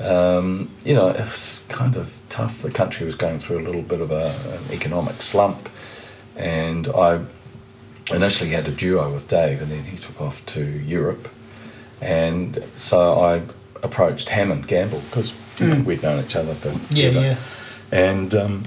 um, 0.00 0.70
you 0.84 0.94
know, 0.94 1.08
it 1.08 1.20
was 1.20 1.66
kind 1.68 1.96
of 1.96 2.18
tough. 2.30 2.62
The 2.62 2.70
country 2.70 3.04
was 3.04 3.14
going 3.14 3.38
through 3.38 3.58
a 3.58 3.64
little 3.66 3.82
bit 3.82 4.00
of 4.00 4.10
a, 4.10 4.34
an 4.56 4.72
economic 4.72 5.20
slump, 5.20 5.68
and 6.36 6.88
I 6.88 7.20
initially 8.14 8.50
had 8.50 8.66
a 8.66 8.70
duo 8.70 9.12
with 9.12 9.28
Dave, 9.28 9.60
and 9.60 9.70
then 9.70 9.84
he 9.84 9.98
took 9.98 10.20
off 10.20 10.44
to 10.46 10.64
Europe, 10.64 11.28
and 12.00 12.64
so 12.76 13.20
I 13.20 13.42
approached 13.82 14.30
Hammond 14.30 14.66
Gamble 14.66 15.00
because 15.00 15.32
we'd 15.60 16.02
known 16.02 16.24
each 16.24 16.36
other 16.36 16.54
for 16.54 16.70
yeah, 16.94 17.10
yeah. 17.10 17.36
and 17.92 18.34
um, 18.34 18.64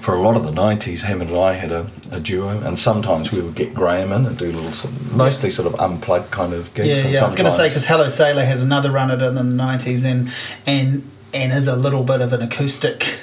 for 0.00 0.14
a 0.14 0.20
lot 0.20 0.36
of 0.36 0.44
the 0.44 0.52
90s, 0.52 1.02
Hammond 1.02 1.30
and 1.30 1.38
I 1.40 1.54
had 1.54 1.72
a, 1.72 1.90
a 2.12 2.20
duo, 2.20 2.60
and 2.60 2.78
sometimes 2.78 3.32
we 3.32 3.40
would 3.40 3.56
get 3.56 3.74
Graham 3.74 4.12
in 4.12 4.26
and 4.26 4.38
do 4.38 4.46
little, 4.52 4.70
sort 4.70 4.94
of- 4.94 5.16
mostly 5.16 5.50
sort 5.50 5.66
of 5.72 5.80
unplugged 5.80 6.30
kind 6.30 6.52
of 6.52 6.72
gigs. 6.74 6.88
Yeah, 6.88 7.04
and 7.06 7.14
yeah. 7.14 7.22
I 7.22 7.26
was 7.26 7.34
going 7.34 7.50
to 7.50 7.56
say 7.56 7.68
because 7.68 7.84
Hello 7.86 8.08
Sailor 8.08 8.44
has 8.44 8.62
another 8.62 8.92
run 8.92 9.10
at 9.10 9.20
it 9.20 9.24
in 9.24 9.34
the 9.34 9.42
nineties, 9.42 10.04
and 10.04 10.30
and 10.66 11.02
and 11.34 11.52
is 11.52 11.66
a 11.66 11.74
little 11.76 12.04
bit 12.04 12.20
of 12.20 12.32
an 12.32 12.42
acoustic, 12.42 13.18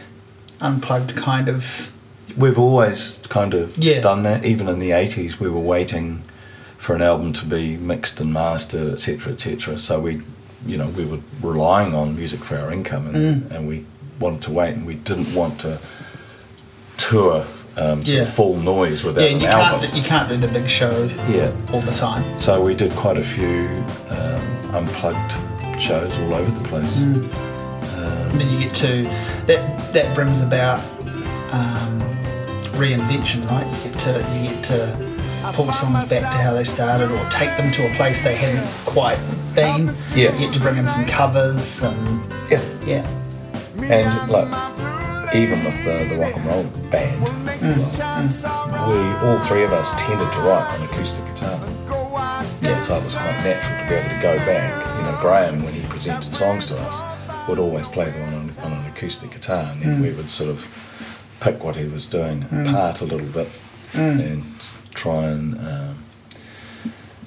unplugged 0.62 1.16
kind 1.16 1.48
of. 1.48 1.94
We've 2.36 2.60
always 2.60 3.20
kind 3.30 3.54
of 3.54 3.78
Yeah. 3.78 4.02
done 4.02 4.24
that. 4.24 4.44
Even 4.44 4.68
in 4.68 4.80
the 4.80 4.90
80s, 4.92 5.40
we 5.40 5.50
were 5.50 5.60
waiting 5.62 6.24
for 6.78 6.94
an 6.94 7.02
album 7.02 7.32
to 7.34 7.46
be 7.46 7.78
mixed 7.78 8.20
and 8.20 8.34
mastered, 8.34 8.94
etc., 8.94 9.32
etc. 9.34 9.80
So 9.80 10.00
we, 10.02 10.22
you 10.66 10.78
know, 10.78 10.88
we 10.88 11.06
were 11.06 11.20
relying 11.42 11.94
on 11.94 12.16
music 12.16 12.40
for 12.44 12.58
our 12.58 12.72
income, 12.72 13.08
and, 13.08 13.16
Mm. 13.44 13.52
and 13.52 13.68
we 13.68 13.86
wanted 14.20 14.42
to 14.44 14.52
wait, 14.52 14.76
and 14.76 14.86
we 14.86 14.96
didn't 14.96 15.34
want 15.36 15.60
to 15.62 15.78
tour 16.98 17.46
um, 17.78 18.06
sort 18.06 18.08
Yeah. 18.08 18.22
of 18.22 18.30
full 18.30 18.56
noise 18.56 19.04
without 19.04 19.22
Yeah, 19.26 19.32
an 19.36 19.40
you 19.42 19.48
album. 19.48 19.82
can't 19.82 19.92
do, 19.94 19.98
you 20.00 20.04
can't 20.06 20.30
do 20.30 20.38
the 20.38 20.48
big 20.48 20.68
show 20.70 21.10
yeah. 21.30 21.52
all 21.74 21.82
the 21.82 21.92
time. 21.92 22.24
So 22.38 22.62
we 22.62 22.74
did 22.74 22.92
quite 22.96 23.18
a 23.18 23.24
few 23.24 23.68
um, 24.10 24.42
unplugged 24.74 25.34
shows 25.78 26.18
all 26.20 26.34
over 26.36 26.50
the 26.60 26.68
place. 26.70 26.88
Mm. 26.96 27.30
And 28.32 28.40
then 28.42 28.50
you 28.50 28.60
get 28.60 28.74
to 28.76 29.04
that 29.48 29.94
that 29.94 30.16
brings 30.16 30.42
about 30.42 30.80
um, 31.52 32.02
reinvention, 32.80 33.46
right? 33.50 33.66
You 33.84 33.90
get 33.90 34.00
to 34.00 34.12
you 34.36 34.50
get 34.50 34.64
to 34.66 35.05
pull 35.54 35.72
songs 35.74 36.04
back 36.06 36.32
to 36.32 36.38
how 36.38 36.54
they 36.54 36.64
started, 36.64 37.12
or 37.12 37.30
take 37.30 37.56
them 37.58 37.72
to 37.72 37.86
a 37.86 37.96
place 37.96 38.24
they 38.24 38.36
hadn't 38.36 38.68
quite 38.86 39.20
been. 39.54 39.94
Yeah. 40.14 40.34
You 40.34 40.40
get 40.46 40.54
to 40.54 40.60
bring 40.60 40.78
in 40.78 40.88
some 40.88 41.06
covers 41.06 41.84
and 41.84 42.22
Yeah. 42.50 42.62
yeah, 42.86 43.08
And 43.80 44.30
like, 44.30 45.36
even 45.36 45.64
with 45.64 45.84
the, 45.84 46.06
the 46.10 46.18
rock 46.18 46.36
and 46.36 46.46
roll 46.46 46.64
band, 46.90 47.22
mm. 47.22 48.42
like, 48.42 48.88
we 48.88 49.28
all 49.28 49.40
three 49.40 49.64
of 49.64 49.74
us 49.74 49.92
tended 49.98 50.32
to 50.32 50.40
write 50.40 50.68
on 50.68 50.82
acoustic 50.88 51.26
guitar. 51.26 51.60
yeah, 52.62 52.80
So 52.80 52.98
it 52.98 53.04
was 53.04 53.16
quite 53.16 53.44
natural 53.44 53.80
to 53.80 53.90
be 53.90 53.96
able 53.96 54.10
to 54.10 54.22
go 54.22 54.38
back. 54.46 54.98
You 54.98 55.04
know, 55.04 55.18
Graham, 55.22 55.64
when 55.64 55.74
he 55.74 55.86
presented 55.88 56.34
songs 56.34 56.68
to 56.68 56.78
us, 56.78 57.48
would 57.48 57.60
always 57.60 57.88
play 57.88 58.10
them 58.10 58.34
on, 58.34 58.66
on 58.66 58.72
an 58.74 58.86
acoustic 58.92 59.32
guitar, 59.32 59.72
and 59.72 59.82
then 59.82 60.00
mm. 60.00 60.02
we 60.02 60.12
would 60.14 60.30
sort 60.30 60.50
of 60.50 61.38
pick 61.42 61.64
what 61.64 61.76
he 61.76 61.86
was 61.86 62.06
doing 62.06 62.42
mm. 62.44 62.70
apart 62.70 63.02
a 63.02 63.06
little 63.06 63.28
bit 63.28 63.50
and 63.98 64.44
try 64.96 65.24
and 65.26 65.58
um, 65.60 65.96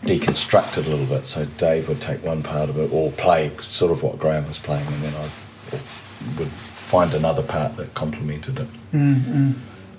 deconstruct 0.02 0.78
it 0.78 0.86
a 0.86 0.90
little 0.90 1.06
bit. 1.06 1.26
So 1.26 1.44
Dave 1.44 1.88
would 1.88 2.00
take 2.00 2.24
one 2.24 2.42
part 2.42 2.68
of 2.70 2.76
it 2.78 2.92
or 2.92 3.10
play 3.12 3.50
sort 3.60 3.92
of 3.92 4.02
what 4.02 4.18
Graham 4.18 4.46
was 4.48 4.58
playing, 4.58 4.86
and 4.86 5.02
then 5.02 5.14
I 5.14 5.28
would 6.38 6.48
find 6.48 7.12
another 7.14 7.42
part 7.42 7.76
that 7.76 7.94
complemented 7.94 8.58
it. 8.60 8.68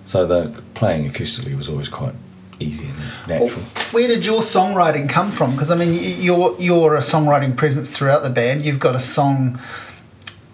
So 0.05 0.25
the 0.25 0.61
playing 0.73 1.09
acoustically 1.11 1.55
was 1.55 1.69
always 1.69 1.87
quite 1.89 2.15
easy 2.59 2.87
and 2.87 2.97
natural. 3.27 3.61
Where 3.91 4.07
did 4.07 4.25
your 4.25 4.41
songwriting 4.41 5.07
come 5.07 5.29
from? 5.31 5.51
Because 5.51 5.69
I 5.71 5.75
mean, 5.75 5.93
you're 6.21 6.55
you're 6.59 6.95
a 6.95 7.01
songwriting 7.01 7.55
presence 7.55 7.95
throughout 7.95 8.23
the 8.23 8.29
band. 8.31 8.65
You've 8.65 8.79
got 8.79 8.95
a 8.95 8.99
song, 8.99 9.59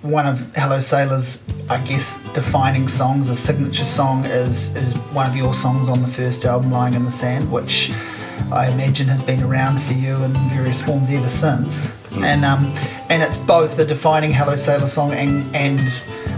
one 0.02 0.26
of 0.26 0.54
Hello 0.56 0.80
Sailor's, 0.80 1.48
I 1.70 1.84
guess, 1.86 2.22
defining 2.34 2.88
songs, 2.88 3.30
a 3.30 3.36
signature 3.36 3.86
song, 3.86 4.26
is 4.26 4.76
is 4.76 4.96
one 5.14 5.28
of 5.28 5.36
your 5.36 5.54
songs 5.54 5.90
on 5.90 6.02
the 6.02 6.08
first 6.08 6.46
album, 6.46 6.72
"Lying 6.72 6.94
in 6.94 7.06
the 7.06 7.12
Sand," 7.12 7.52
which 7.52 7.92
I 8.52 8.70
imagine 8.70 9.08
has 9.08 9.24
been 9.24 9.42
around 9.44 9.82
for 9.82 9.94
you 9.94 10.16
in 10.24 10.32
various 10.50 10.84
forms 10.84 11.12
ever 11.12 11.30
since. 11.30 11.94
And 12.18 12.46
um, 12.46 12.66
and 13.10 13.24
it's 13.24 13.38
both 13.38 13.78
the 13.78 13.86
defining 13.86 14.32
Hello 14.32 14.56
Sailor 14.56 14.88
song 14.88 15.12
and 15.12 15.56
and 15.56 15.80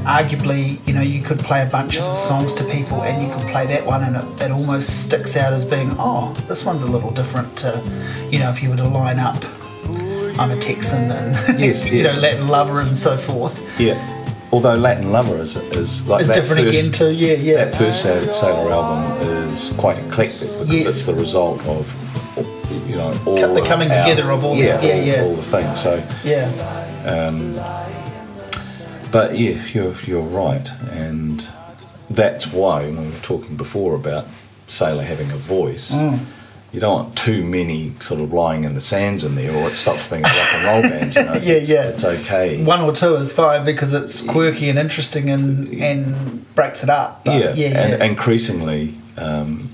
arguably, 0.08 0.80
you 0.88 0.94
know, 0.94 1.02
you 1.02 1.22
could 1.22 1.40
play 1.40 1.62
a 1.64 1.70
bunch 1.70 2.00
of 2.00 2.18
songs 2.18 2.54
to 2.56 2.64
people 2.64 3.04
and 3.04 3.22
you 3.22 3.34
could 3.34 3.46
play 3.52 3.66
that 3.68 3.86
one 3.86 4.04
and 4.04 4.16
it, 4.16 4.44
it 4.46 4.52
almost 4.52 5.06
sticks 5.06 5.36
out 5.36 5.52
as 5.52 5.66
being, 5.66 5.94
oh, 6.00 6.34
this 6.48 6.64
one's 6.64 6.84
a 6.84 6.90
little 6.90 7.12
different 7.12 7.58
to, 7.58 7.84
you 8.32 8.40
know, 8.40 8.50
if 8.50 8.64
you 8.64 8.70
were 8.70 8.78
to 8.78 8.88
line 8.88 9.20
up 9.20 9.44
I'm 10.40 10.52
a 10.52 10.58
Texan 10.58 11.12
and, 11.12 11.60
Yes, 11.60 11.86
you 11.86 12.00
yeah. 12.04 12.14
know, 12.14 12.20
Latin 12.20 12.48
lover 12.48 12.82
and 12.82 12.98
so 12.98 13.18
forth. 13.18 13.80
Yeah. 13.80 14.14
Although 14.52 14.76
Latin 14.76 15.12
Lover 15.12 15.38
is, 15.40 15.58
is 15.76 16.08
like 16.08 16.22
It's 16.22 16.30
that 16.30 16.36
different 16.36 16.64
first, 16.68 16.78
again 16.80 16.92
too, 16.94 17.12
yeah, 17.12 17.34
yeah. 17.34 17.66
That 17.66 17.76
first 17.76 18.02
Sailor, 18.02 18.72
album 18.72 19.28
is 19.50 19.74
quite 19.78 19.98
eclectic 20.00 20.48
because 20.50 20.72
Yes. 20.74 20.86
it's 20.88 21.06
the 21.06 21.14
result 21.16 21.60
of, 21.68 21.86
you 22.90 22.96
know, 22.96 23.12
all 23.26 23.54
The 23.56 23.62
coming 23.68 23.90
our- 23.92 23.96
together 24.08 24.32
of 24.32 24.46
all 24.46 24.56
yeah, 24.56 24.78
this, 24.78 24.84
yeah, 24.84 24.94
all, 24.94 25.02
yeah. 25.04 25.24
all 25.24 25.36
the 25.36 25.42
things. 25.42 25.82
So, 25.82 26.02
Yeah. 26.24 26.50
but 29.12 29.38
yeah, 29.38 29.62
you're 29.74 29.96
you're 30.06 30.22
right, 30.22 30.70
and 30.92 31.46
that's 32.10 32.48
why 32.54 32.84
when 32.86 33.02
we 33.08 33.12
were 33.12 33.20
talking 33.22 33.58
before 33.58 33.96
about 33.96 34.26
Sailor 34.68 35.04
having 35.04 35.30
a 35.32 35.36
voice. 35.38 35.92
Mm. 35.94 36.20
You 36.74 36.82
don't 36.82 37.06
want 37.06 37.18
too 37.18 37.46
many 37.46 37.94
sort 38.02 38.20
of 38.20 38.34
lying 38.34 38.66
in 38.66 38.74
the 38.74 38.82
sands 38.82 39.24
in 39.24 39.36
there, 39.36 39.56
or 39.56 39.70
it 39.70 39.76
stops 39.76 40.08
being 40.10 40.22
a 40.22 40.28
rock 40.28 40.54
and 40.54 40.66
roll 40.66 40.82
band. 40.82 41.16
You 41.16 41.24
know? 41.24 41.34
Yeah, 41.42 41.54
it's, 41.56 41.70
yeah. 41.70 41.84
It's 41.90 42.04
okay. 42.04 42.64
One 42.64 42.82
or 42.82 42.94
two 42.94 43.16
is 43.16 43.34
fine 43.34 43.64
because 43.64 43.94
it's 43.94 44.22
quirky 44.22 44.70
and 44.70 44.78
interesting 44.78 45.30
and 45.30 45.70
and 45.82 46.56
breaks 46.56 46.84
it 46.84 46.90
up. 46.90 47.24
But 47.24 47.40
yeah, 47.40 47.54
yeah, 47.54 47.80
and 47.80 48.00
yeah. 48.00 48.06
increasingly, 48.06 48.96
um, 49.16 49.70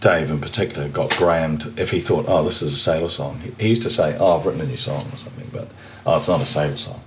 Dave 0.00 0.30
in 0.30 0.40
particular 0.40 0.88
got 0.88 1.16
Graham 1.16 1.58
to, 1.58 1.72
if 1.80 1.90
he 1.90 2.00
thought, 2.00 2.26
oh, 2.28 2.42
this 2.44 2.60
is 2.60 2.72
a 2.72 2.76
sailor 2.76 3.08
song. 3.08 3.38
He, 3.40 3.50
he 3.62 3.68
used 3.70 3.82
to 3.82 3.90
say, 3.90 4.16
oh, 4.18 4.38
I've 4.38 4.46
written 4.46 4.60
a 4.60 4.66
new 4.66 4.76
song 4.76 5.02
or 5.12 5.16
something, 5.16 5.48
but 5.52 5.68
oh, 6.04 6.18
it's 6.18 6.28
not 6.28 6.40
a 6.40 6.46
sailor 6.46 6.76
song. 6.76 7.00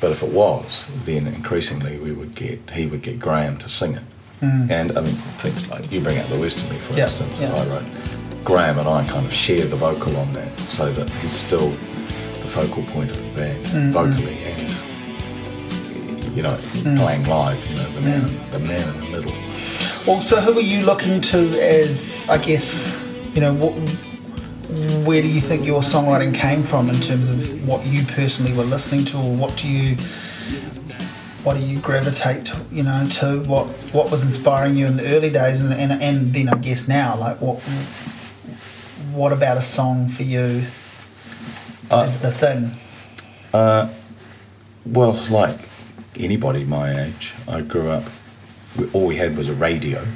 But 0.00 0.10
if 0.12 0.22
it 0.22 0.30
was, 0.30 0.88
then 1.04 1.26
increasingly 1.28 1.96
we 1.98 2.12
would 2.12 2.34
get 2.34 2.70
he 2.70 2.86
would 2.86 3.02
get 3.02 3.18
Graham 3.18 3.58
to 3.58 3.68
sing 3.68 3.94
it. 3.94 4.02
And 4.42 4.90
I 4.98 5.00
mean 5.02 5.14
things 5.40 5.68
like 5.70 5.90
you 5.92 6.00
bring 6.00 6.18
out 6.18 6.28
the 6.28 6.38
worst 6.38 6.58
in 6.64 6.68
me, 6.72 6.76
for 6.78 6.94
Mm. 6.94 6.98
Yeah, 6.98 7.04
instance, 7.04 7.40
yeah. 7.40 7.54
I 7.54 7.66
wrote. 7.68 7.84
Graham 8.44 8.78
and 8.78 8.88
I 8.88 9.04
kind 9.04 9.24
of 9.24 9.32
share 9.32 9.64
the 9.66 9.76
vocal 9.76 10.16
on 10.16 10.32
that, 10.32 10.50
so 10.58 10.92
that 10.92 11.08
he's 11.20 11.30
still 11.32 11.68
the 11.70 12.48
focal 12.48 12.82
point 12.84 13.10
of 13.10 13.22
the 13.22 13.30
band 13.40 13.64
Mm-hmm. 13.64 13.90
vocally 13.92 14.38
and 14.44 16.36
you 16.36 16.42
know 16.42 16.56
Mm. 16.82 16.98
playing 16.98 17.24
live. 17.26 17.58
You 17.70 17.76
know 17.76 17.88
the 17.94 18.00
man, 18.00 18.40
the 18.50 18.58
man 18.58 18.88
in 18.94 19.00
the 19.00 19.10
middle. 19.16 19.32
Well, 20.06 20.20
so 20.20 20.40
who 20.40 20.58
are 20.58 20.60
you 20.60 20.80
looking 20.84 21.20
to 21.20 21.38
as, 21.62 22.26
I 22.28 22.36
guess, 22.38 22.84
you 23.34 23.40
know, 23.40 23.54
what, 23.54 23.72
where 25.06 25.22
do 25.22 25.28
you 25.28 25.40
think 25.40 25.64
your 25.64 25.82
songwriting 25.82 26.34
came 26.34 26.64
from 26.64 26.88
in 26.90 26.96
terms 27.00 27.28
of 27.30 27.68
what 27.68 27.86
you 27.86 28.04
personally 28.06 28.52
were 28.52 28.64
listening 28.64 29.04
to, 29.06 29.18
or 29.18 29.32
what 29.36 29.56
do 29.56 29.68
you, 29.68 29.96
what 31.44 31.56
do 31.56 31.60
you 31.64 31.78
gravitate 31.80 32.46
to, 32.46 32.56
you 32.70 32.82
know 32.82 33.06
to 33.10 33.40
what 33.44 33.66
what 33.92 34.10
was 34.10 34.24
inspiring 34.24 34.76
you 34.76 34.86
in 34.86 34.96
the 34.96 35.06
early 35.14 35.30
days 35.30 35.60
and, 35.62 35.72
and 35.74 35.92
and 36.02 36.32
then 36.32 36.48
I 36.48 36.56
guess 36.56 36.88
now 36.88 37.16
like 37.16 37.40
what 37.40 37.60
what 39.12 39.32
about 39.32 39.56
a 39.56 39.62
song 39.62 40.08
for 40.08 40.22
you 40.22 40.64
Uh, 41.90 42.04
is 42.06 42.20
the 42.20 42.30
thing 42.30 42.70
Uh, 43.52 43.88
well, 44.86 45.12
like 45.30 45.58
anybody 46.16 46.64
my 46.64 46.90
age, 47.04 47.34
I 47.46 47.60
grew 47.60 47.90
up. 47.90 48.04
All 48.94 49.06
we 49.06 49.16
had 49.16 49.36
was 49.36 49.48
a 49.48 49.52
radio, 49.54 50.06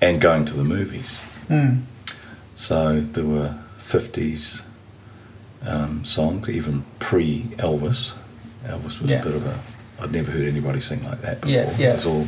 and 0.00 0.20
going 0.20 0.44
to 0.46 0.54
the 0.54 0.62
movies. 0.64 1.20
mm. 1.48 1.82
So 2.54 3.00
there 3.00 3.24
were 3.26 3.58
fifties 3.78 4.62
um, 5.66 6.04
songs, 6.04 6.48
even 6.48 6.84
pre 7.00 7.42
Elvis. 7.58 8.14
Elvis 8.64 9.00
was 9.00 9.10
Yeah. 9.10 9.20
a 9.22 9.24
bit 9.24 9.34
of 9.34 9.46
a. 9.46 9.58
I'd 10.02 10.12
never 10.12 10.30
heard 10.30 10.48
anybody 10.48 10.80
sing 10.80 11.04
like 11.04 11.20
that 11.22 11.40
before. 11.40 11.54
Yeah, 11.54 11.74
yeah. 11.78 11.92
It 11.92 11.96
was 11.96 12.06
all 12.06 12.24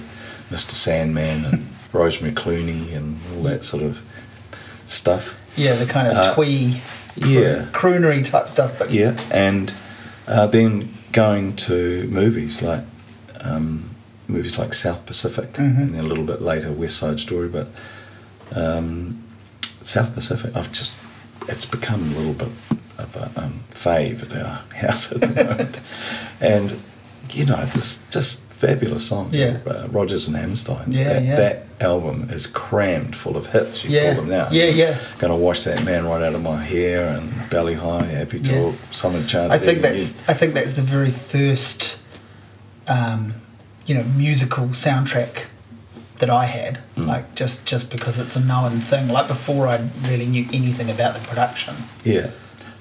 Mr. 0.50 0.72
Sandman 0.72 1.44
and 1.44 1.66
Rosemary 1.92 2.34
Clooney 2.34 2.94
and 2.94 3.18
all 3.34 3.42
that 3.44 3.64
sort 3.64 3.82
of 3.82 4.00
stuff. 4.84 5.40
yeah 5.56 5.74
the 5.76 5.86
kind 5.86 6.08
of 6.08 6.14
Uh, 6.16 6.34
twee 6.34 6.80
Yeah. 7.16 7.66
croonery 7.72 8.24
type 8.24 8.48
stuff 8.48 8.78
but 8.78 8.90
Yeah, 8.90 9.16
and 9.30 9.72
uh, 10.26 10.46
then 10.46 10.90
going 11.12 11.54
to 11.56 12.08
movies 12.10 12.60
like 12.62 12.82
um, 13.40 13.90
movies 14.26 14.58
like 14.58 14.72
South 14.74 15.04
Pacific, 15.06 15.52
Mhm. 15.54 15.76
and 15.82 15.94
then 15.94 16.00
a 16.04 16.08
little 16.08 16.24
bit 16.24 16.40
later 16.42 16.72
West 16.72 16.96
Side 16.96 17.20
Story. 17.20 17.48
But 17.48 17.68
um, 18.54 19.22
South 19.82 20.14
Pacific, 20.14 20.56
I've 20.56 20.72
just 20.72 20.92
it's 21.48 21.66
become 21.66 22.02
a 22.14 22.18
little 22.18 22.32
bit 22.32 22.48
of 22.98 23.16
a 23.16 23.40
um, 23.42 23.64
fave 23.72 24.22
at 24.22 24.32
our 24.44 24.62
house 24.76 25.12
at 25.12 25.20
the 25.20 25.44
moment, 25.44 25.80
and 26.40 26.80
you 27.34 27.46
know, 27.46 27.64
this 27.66 28.02
just 28.10 28.42
fabulous 28.50 29.06
songs. 29.06 29.34
Yeah. 29.34 29.58
uh, 29.66 29.88
Rodgers 29.90 30.26
and 30.28 30.36
Hammerstein. 30.36 30.90
Yeah, 30.92 31.04
that, 31.14 31.22
yeah. 31.22 31.36
that 31.36 31.66
album 31.80 32.28
is 32.30 32.46
crammed 32.46 33.14
full 33.16 33.36
of 33.36 33.46
hits. 33.48 33.84
You 33.84 33.90
yeah 33.90 34.14
call 34.14 34.22
them 34.22 34.30
now. 34.30 34.48
yeah 34.50 34.66
yeah 34.66 34.98
Gonna 35.18 35.36
wash 35.36 35.64
that 35.64 35.84
man 35.84 36.06
right 36.06 36.22
out 36.22 36.34
of 36.34 36.42
my 36.42 36.62
hair 36.62 37.08
and 37.16 37.50
Bali 37.50 37.74
Ha'i, 37.74 38.06
happy 38.06 38.38
Yeah. 38.38 38.62
talk, 38.62 38.74
summer 38.92 39.22
chant. 39.24 39.52
I 39.52 39.58
think 39.58 39.82
that's 39.82 40.16
I 40.28 40.34
think 40.34 40.54
that's 40.54 40.74
the 40.74 40.82
very 40.82 41.10
first, 41.10 41.98
um, 42.86 43.34
you 43.86 43.94
know, 43.94 44.04
musical 44.16 44.66
soundtrack 44.68 45.44
that 46.20 46.30
I 46.30 46.44
had. 46.46 46.78
Mm. 46.96 47.06
Like 47.08 47.34
just 47.34 47.66
just 47.66 47.90
because 47.90 48.18
it's 48.18 48.36
a 48.36 48.40
known 48.44 48.78
thing. 48.80 49.08
Like 49.08 49.28
before 49.28 49.66
I 49.66 49.88
really 50.08 50.26
knew 50.26 50.46
anything 50.52 50.90
about 50.90 51.14
the 51.14 51.20
production. 51.26 51.74
yeah. 52.04 52.30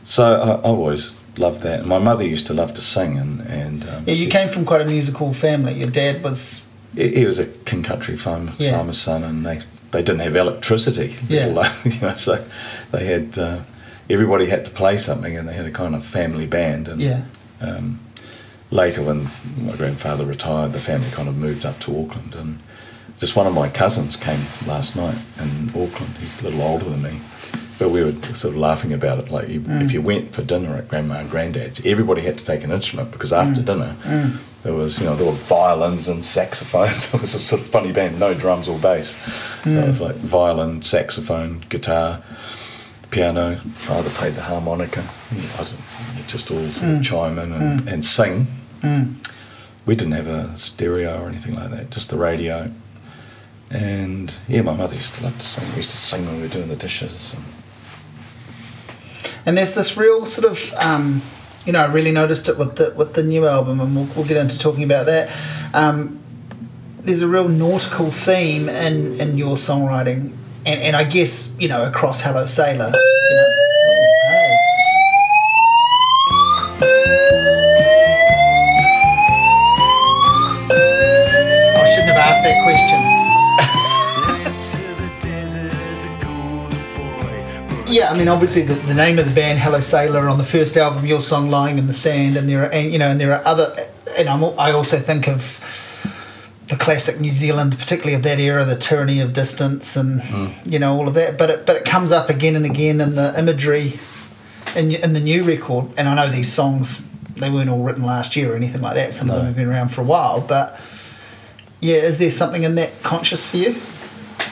So 0.05 0.23
I, 0.23 0.49
I 0.51 0.61
always 0.61 1.17
loved 1.37 1.61
that. 1.63 1.85
My 1.85 1.99
mother 1.99 2.25
used 2.25 2.47
to 2.47 2.53
love 2.53 2.73
to 2.75 2.81
sing, 2.81 3.17
and 3.17 3.41
and 3.41 3.83
um, 3.89 4.03
Yeah, 4.05 4.13
you 4.13 4.25
she- 4.25 4.29
came 4.31 4.49
from 4.49 4.65
quite 4.65 4.81
a 4.81 4.85
musical 4.85 5.33
family. 5.33 5.73
Your 5.73 5.89
dad 5.91 6.23
was 6.23 6.65
He, 6.95 7.09
he 7.19 7.25
was 7.25 7.39
a 7.39 7.45
king 7.45 7.83
country 7.83 8.15
farm, 8.17 8.51
Yeah. 8.57 8.71
farmer's 8.77 8.97
son, 8.97 9.23
and 9.23 9.45
they 9.45 9.59
they 9.91 10.01
didn't 10.03 10.21
have 10.21 10.35
electricity. 10.35 11.15
Yeah. 11.29 11.45
alone, 11.51 11.71
you 11.85 11.99
know, 12.01 12.13
so 12.15 12.43
they 12.91 13.05
had 13.05 13.37
uh, 13.37 13.59
everybody 14.09 14.45
had 14.47 14.65
to 14.65 14.71
play 14.71 14.97
something, 14.97 15.37
and 15.37 15.47
they 15.47 15.53
had 15.53 15.65
a 15.65 15.71
kind 15.71 15.95
of 15.95 16.05
family 16.05 16.45
band. 16.47 16.87
And 16.87 17.01
yeah 17.01 17.21
um, 17.61 17.99
later, 18.71 19.01
when 19.01 19.27
my 19.57 19.75
grandfather 19.77 20.25
retired, 20.25 20.73
the 20.73 20.79
family 20.79 21.09
kind 21.11 21.29
of 21.29 21.37
moved 21.37 21.65
up 21.65 21.79
to 21.79 21.91
Auckland, 21.99 22.35
and 22.35 22.59
just 23.19 23.35
one 23.35 23.47
of 23.47 23.53
my 23.53 23.69
cousins 23.69 24.15
came 24.15 24.41
last 24.67 24.95
night 24.95 25.15
in 25.39 25.69
Auckland. 25.69 26.15
He's 26.19 26.41
a 26.41 26.45
little 26.45 26.61
older 26.61 26.85
than 26.89 27.01
me, 27.03 27.19
but 27.79 27.89
we 27.89 28.03
were 28.03 28.11
sort 28.35 28.53
of 28.53 28.57
laughing 28.57 28.93
about 28.93 29.19
it. 29.19 29.29
Like, 29.29 29.49
you, 29.49 29.63
if 29.67 29.91
you 29.91 30.01
mm. 30.01 30.05
went 30.05 30.33
for 30.33 30.43
dinner 30.43 30.75
at 30.75 30.87
grandma 30.87 31.19
and 31.19 31.29
granddad's, 31.29 31.85
everybody 31.85 32.21
had 32.21 32.37
to 32.37 32.45
take 32.45 32.63
an 32.63 32.71
instrument 32.71 33.11
because 33.11 33.33
after 33.33 33.61
mm. 33.61 33.65
dinner. 33.65 33.95
Mm. 34.03 34.37
There 34.63 34.73
was, 34.73 34.97
you 34.97 35.05
know, 35.05 35.15
there 35.15 35.25
were 35.25 35.33
violins 35.33 36.07
and 36.07 36.23
saxophones. 36.23 37.13
It 37.13 37.19
was 37.19 37.33
a 37.33 37.39
sort 37.39 37.61
of 37.61 37.67
funny 37.67 37.91
band, 37.91 38.17
no 38.17 38.33
drums 38.33 38.69
or 38.69 38.79
bass. 38.79 39.17
So 39.63 39.71
it 39.71 39.87
was 39.87 39.99
like 39.99 40.15
violin, 40.15 40.81
saxophone, 40.81 41.65
guitar, 41.67 42.23
piano. 43.11 43.57
Father 43.57 44.09
played 44.11 44.35
the 44.35 44.43
harmonica. 44.43 45.03
I 45.31 45.67
just 46.27 46.49
all 46.49 46.59
sort 46.59 46.93
of 46.93 47.03
chime 47.03 47.37
in 47.39 47.51
and, 47.51 47.89
and 47.89 48.05
sing. 48.05 48.47
We 49.85 49.95
didn't 49.95 50.13
have 50.13 50.27
a 50.27 50.57
stereo 50.57 51.21
or 51.21 51.27
anything 51.27 51.55
like 51.55 51.69
that, 51.71 51.89
just 51.89 52.09
the 52.09 52.17
radio. 52.17 52.71
And 53.69 54.33
yeah, 54.47 54.61
my 54.61 54.75
mother 54.75 54.95
used 54.95 55.15
to 55.15 55.23
love 55.23 55.37
to 55.37 55.45
sing. 55.45 55.67
We 55.71 55.77
used 55.77 55.89
to 55.89 55.97
sing 55.97 56.25
when 56.25 56.37
we 56.37 56.43
were 56.43 56.47
doing 56.47 56.69
the 56.69 56.77
dishes. 56.77 57.33
And, 57.33 57.43
And 59.45 59.57
there's 59.57 59.73
this 59.73 59.97
real 59.97 60.25
sort 60.25 60.49
of, 60.49 60.73
um, 60.75 61.21
you 61.65 61.73
know, 61.73 61.81
I 61.81 61.85
really 61.85 62.11
noticed 62.11 62.47
it 62.47 62.57
with 62.57 62.75
the 62.77 62.93
with 62.95 63.13
the 63.13 63.23
new 63.23 63.45
album, 63.45 63.81
and 63.81 63.95
we'll, 63.95 64.05
we'll 64.15 64.25
get 64.25 64.37
into 64.37 64.57
talking 64.57 64.83
about 64.83 65.05
that. 65.07 65.29
Um, 65.73 66.19
there's 67.01 67.21
a 67.21 67.27
real 67.27 67.49
nautical 67.49 68.09
theme 68.11 68.69
in, 68.69 69.19
in 69.19 69.37
your 69.37 69.57
songwriting, 69.57 70.33
and, 70.65 70.81
and 70.81 70.95
I 70.95 71.03
guess 71.03 71.55
you 71.59 71.67
know 71.67 71.83
across 71.83 72.21
Hello 72.21 72.45
Sailor. 72.45 72.87
You 72.87 73.35
know. 73.35 73.49
I 81.75 81.89
shouldn't 81.93 82.13
have 82.13 82.17
asked 82.17 82.43
that 82.43 82.63
question. 82.63 82.92
Yeah, 87.93 88.09
I 88.09 88.17
mean, 88.17 88.27
obviously 88.27 88.63
the, 88.63 88.73
the 88.73 88.95
name 88.95 89.19
of 89.19 89.27
the 89.27 89.35
band 89.35 89.59
Hello 89.59 89.79
Sailor 89.79 90.27
on 90.27 90.39
the 90.39 90.43
first 90.43 90.77
album, 90.77 91.05
your 91.05 91.21
song 91.21 91.51
"Lying 91.51 91.77
in 91.77 91.85
the 91.85 91.93
Sand," 91.93 92.35
and 92.35 92.49
there 92.49 92.63
are 92.63 92.71
and, 92.71 92.91
you 92.91 92.97
know, 92.97 93.09
and 93.09 93.21
there 93.21 93.31
are 93.31 93.45
other, 93.45 93.71
and 94.17 94.27
I'm, 94.27 94.43
I 94.57 94.71
also 94.71 94.97
think 94.97 95.27
of 95.27 95.59
the 96.69 96.75
classic 96.75 97.21
New 97.21 97.31
Zealand, 97.31 97.77
particularly 97.77 98.15
of 98.15 98.23
that 98.23 98.39
era, 98.39 98.65
the 98.65 98.75
tyranny 98.75 99.19
of 99.19 99.33
distance, 99.33 99.95
and 99.95 100.23
hmm. 100.23 100.47
you 100.65 100.79
know 100.79 100.95
all 100.95 101.07
of 101.07 101.13
that. 101.13 101.37
But 101.37 101.51
it 101.51 101.65
but 101.67 101.75
it 101.75 101.85
comes 101.85 102.11
up 102.11 102.31
again 102.31 102.55
and 102.55 102.65
again 102.65 102.99
in 102.99 103.13
the 103.13 103.31
imagery, 103.37 103.99
in 104.75 104.89
in 104.89 105.13
the 105.13 105.19
new 105.19 105.43
record. 105.43 105.85
And 105.95 106.09
I 106.09 106.15
know 106.15 106.31
these 106.31 106.51
songs 106.51 107.07
they 107.35 107.51
weren't 107.51 107.69
all 107.69 107.83
written 107.83 108.01
last 108.01 108.35
year 108.35 108.53
or 108.53 108.55
anything 108.55 108.81
like 108.81 108.95
that. 108.95 109.13
Some 109.13 109.29
of 109.29 109.35
them 109.35 109.45
have 109.45 109.55
been 109.55 109.67
around 109.67 109.89
for 109.89 110.01
a 110.01 110.05
while, 110.05 110.41
but 110.41 110.81
yeah, 111.79 111.97
is 111.97 112.17
there 112.17 112.31
something 112.31 112.63
in 112.63 112.73
that 112.73 113.03
conscious 113.03 113.51
for 113.51 113.57
you? 113.57 113.75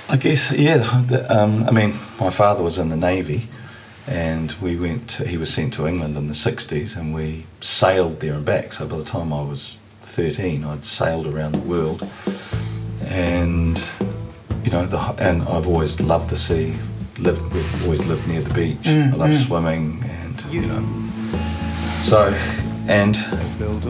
I 0.09 0.17
guess, 0.17 0.51
yeah. 0.51 1.01
the- 1.07 1.25
Um, 1.35 1.63
I 1.67 1.71
mean, 1.71 1.93
my 2.19 2.29
father 2.29 2.63
was 2.63 2.77
in 2.77 2.89
the 2.89 2.97
Navy 2.97 3.47
and 4.07 4.51
we 4.61 4.75
went, 4.75 5.07
to, 5.11 5.27
he 5.27 5.37
was 5.37 5.53
sent 5.53 5.73
to 5.75 5.87
England 5.87 6.17
in 6.17 6.27
the 6.27 6.33
60s 6.33 6.95
and 6.97 7.13
we 7.13 7.45
sailed 7.61 8.19
there 8.19 8.33
and 8.33 8.43
back. 8.45 8.73
So 8.73 8.85
by 8.87 8.97
the 8.97 9.03
time 9.05 9.31
I 9.31 9.41
was 9.41 9.77
13, 10.03 10.63
I'd 10.65 10.83
sailed 10.85 11.27
around 11.27 11.53
the 11.53 11.59
world 11.59 12.07
and, 13.07 13.81
you 14.63 14.71
know, 14.71 14.85
the, 14.85 14.99
and 15.17 15.43
I've 15.43 15.67
always 15.67 15.99
loved 15.99 16.29
the 16.29 16.37
sea, 16.37 16.75
lived, 17.19 17.41
we've 17.53 17.83
always 17.85 18.05
lived 18.05 18.27
near 18.27 18.41
the 18.41 18.53
beach. 18.53 18.87
I 18.87 19.11
love 19.15 19.35
swimming 19.37 20.03
and, 20.05 20.41
you 20.53 20.61
know, 20.65 20.83
so, 21.99 22.33
and 22.87 23.15
I 23.15 23.29
don't 23.59 23.59
know, 23.59 23.79
the, 23.79 23.89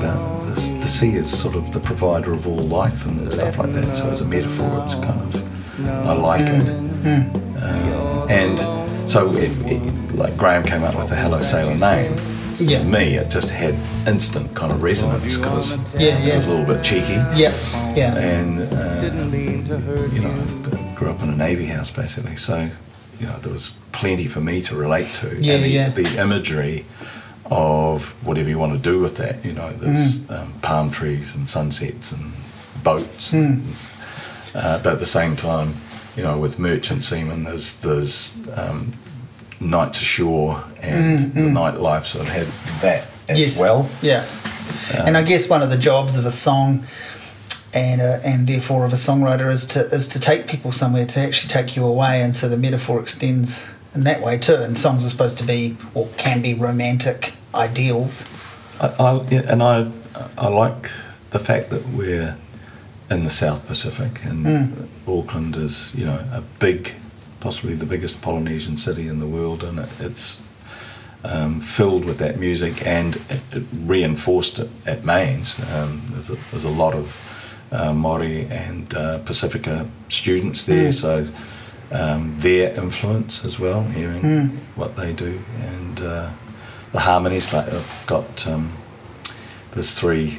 the, 0.00 0.54
the 0.54 0.60
sea 0.96 1.14
is 1.16 1.38
sort 1.38 1.56
of 1.56 1.74
the 1.74 1.80
provider 1.80 2.32
of 2.32 2.46
all 2.46 2.56
life 2.56 3.04
and 3.04 3.32
stuff 3.32 3.58
like 3.58 3.72
that. 3.74 3.96
So 3.96 4.08
as 4.08 4.22
a 4.22 4.24
metaphor, 4.24 4.82
it's 4.86 4.94
kind 4.94 5.20
of, 5.20 5.86
I 5.86 6.14
like 6.14 6.46
it. 6.46 6.70
Um, 6.70 8.26
and 8.30 8.58
so, 9.08 9.30
it, 9.36 9.50
it, 9.66 10.14
like 10.14 10.36
Graham 10.38 10.64
came 10.64 10.82
up 10.82 10.96
with 10.96 11.10
the 11.10 11.16
Hello 11.16 11.42
Sailor 11.42 11.76
name. 11.76 12.16
Yeah. 12.58 12.78
To 12.78 12.84
me, 12.84 13.16
it 13.16 13.28
just 13.28 13.50
had 13.50 13.74
instant 14.08 14.54
kind 14.56 14.72
of 14.72 14.82
resonance 14.82 15.36
because 15.36 15.76
Yeah, 15.92 16.18
yeah. 16.18 16.32
it 16.32 16.36
was 16.36 16.46
a 16.46 16.50
little 16.54 16.74
bit 16.74 16.82
cheeky. 16.82 17.20
Yeah, 17.36 17.54
yeah. 17.94 18.16
And, 18.16 18.60
uh, 18.72 19.26
you 20.14 20.22
know, 20.22 20.30
I 20.72 20.94
grew 20.94 21.10
up 21.10 21.20
in 21.22 21.28
a 21.28 21.36
Navy 21.36 21.66
house 21.66 21.90
basically. 21.90 22.36
So, 22.36 22.70
you 23.20 23.26
know, 23.26 23.38
there 23.40 23.52
was 23.52 23.74
plenty 23.92 24.26
for 24.26 24.40
me 24.40 24.62
to 24.62 24.74
relate 24.74 25.08
to. 25.20 25.36
Yeah, 25.38 25.54
and 25.56 25.64
the, 25.64 25.68
yeah. 25.68 25.88
the 25.90 26.18
imagery 26.18 26.86
of 27.50 28.14
whatever 28.26 28.48
you 28.48 28.58
want 28.58 28.72
to 28.72 28.78
do 28.78 29.00
with 29.00 29.16
that. 29.16 29.44
You 29.44 29.52
know, 29.52 29.72
there's 29.72 30.16
Mm. 30.18 30.30
um, 30.40 30.52
palm 30.62 30.90
trees 30.90 31.34
and 31.34 31.48
sunsets 31.48 32.12
and 32.12 32.32
boats. 32.82 33.32
Mm. 33.32 33.36
And, 33.36 33.62
uh, 34.54 34.78
but 34.82 34.92
at 34.94 34.98
the 35.00 35.06
same 35.06 35.36
time, 35.36 35.74
you 36.16 36.22
know, 36.22 36.38
with 36.38 36.58
merchant 36.58 37.04
seamen, 37.04 37.44
there's 37.44 37.76
there's 37.80 38.32
um, 38.56 38.92
nights 39.60 40.00
ashore 40.00 40.62
and 40.82 41.32
the 41.34 41.40
nightlife 41.40 42.04
sort 42.04 42.26
of 42.26 42.30
had 42.32 42.46
that 42.82 43.04
as 43.28 43.36
Mm, 43.36 43.40
yes. 43.40 43.60
well. 43.60 43.88
Yeah. 44.02 44.24
and 45.06 45.16
I 45.16 45.22
guess 45.22 45.48
one 45.48 45.62
of 45.62 45.70
the 45.70 45.78
jobs 45.78 46.16
of 46.16 46.26
a 46.26 46.30
song 46.30 46.84
and 47.74 48.00
uh, 48.00 48.18
and 48.24 48.46
therefore 48.46 48.84
of 48.86 48.92
a 48.92 48.96
songwriter 48.96 49.50
is 49.52 49.66
to 49.66 49.80
is 49.94 50.08
to 50.08 50.20
take 50.20 50.46
people 50.46 50.72
somewhere 50.72 51.06
to 51.06 51.20
actually 51.20 51.48
take 51.48 51.76
you 51.76 51.84
away 51.84 52.22
and 52.22 52.34
so 52.34 52.48
the 52.48 52.56
metaphor 52.56 53.00
extends 53.00 53.64
in 53.96 54.04
that 54.04 54.22
way 54.22 54.38
too 54.38 54.54
and 54.54 54.78
songs 54.78 55.04
are 55.04 55.08
supposed 55.08 55.38
to 55.38 55.44
be 55.44 55.76
or 55.94 56.08
can 56.16 56.42
be 56.42 56.54
romantic 56.54 57.34
ideals. 57.54 58.32
I, 58.80 58.88
I, 58.88 59.22
yeah, 59.28 59.42
and 59.50 59.62
I, 59.62 59.90
I 60.38 60.48
like 60.48 60.90
the 61.30 61.38
fact 61.38 61.70
that 61.70 61.88
we're 61.88 62.36
in 63.10 63.24
the 63.24 63.30
South 63.30 63.66
Pacific, 63.66 64.24
and 64.24 64.88
Auckland 65.06 65.56
is, 65.56 65.94
you 65.94 66.04
know, 66.04 66.18
a 66.32 66.42
big, 66.58 66.92
possibly 67.40 67.74
the 67.74 67.86
biggest 67.86 68.20
Polynesian 68.20 68.76
city 68.76 69.06
in 69.06 69.20
the 69.20 69.26
world, 69.26 69.62
and 69.62 69.78
it, 69.78 69.88
it's 70.00 70.42
um, 71.24 71.60
filled 71.60 72.04
with 72.04 72.18
that 72.18 72.38
music 72.38 72.86
and 72.86 73.16
it, 73.16 73.40
it 73.52 73.64
reinforced 73.72 74.58
it 74.58 74.70
at 74.86 75.00
MAINZ. 75.00 75.60
Um, 75.74 76.02
there's, 76.10 76.30
a, 76.30 76.36
there's 76.50 76.64
a 76.64 76.70
lot 76.70 76.94
of 76.94 77.68
uh, 77.72 77.90
Māori 77.90 78.48
and 78.50 78.94
uh, 78.94 79.18
Pacifica 79.18 79.88
students 80.08 80.66
there, 80.66 80.92
so 80.92 81.26
um, 81.92 82.36
their 82.40 82.72
influence 82.74 83.44
as 83.44 83.58
well, 83.58 83.82
hearing 83.84 84.48
what 84.74 84.96
they 84.96 85.12
do, 85.12 85.40
and 85.60 86.00
uh, 86.00 86.30
the 86.92 87.00
harmonies. 87.00 87.52
Like 87.52 87.68
I've 87.72 88.04
got 88.06 88.46
um, 88.46 88.72
there's 89.72 89.98
three 89.98 90.38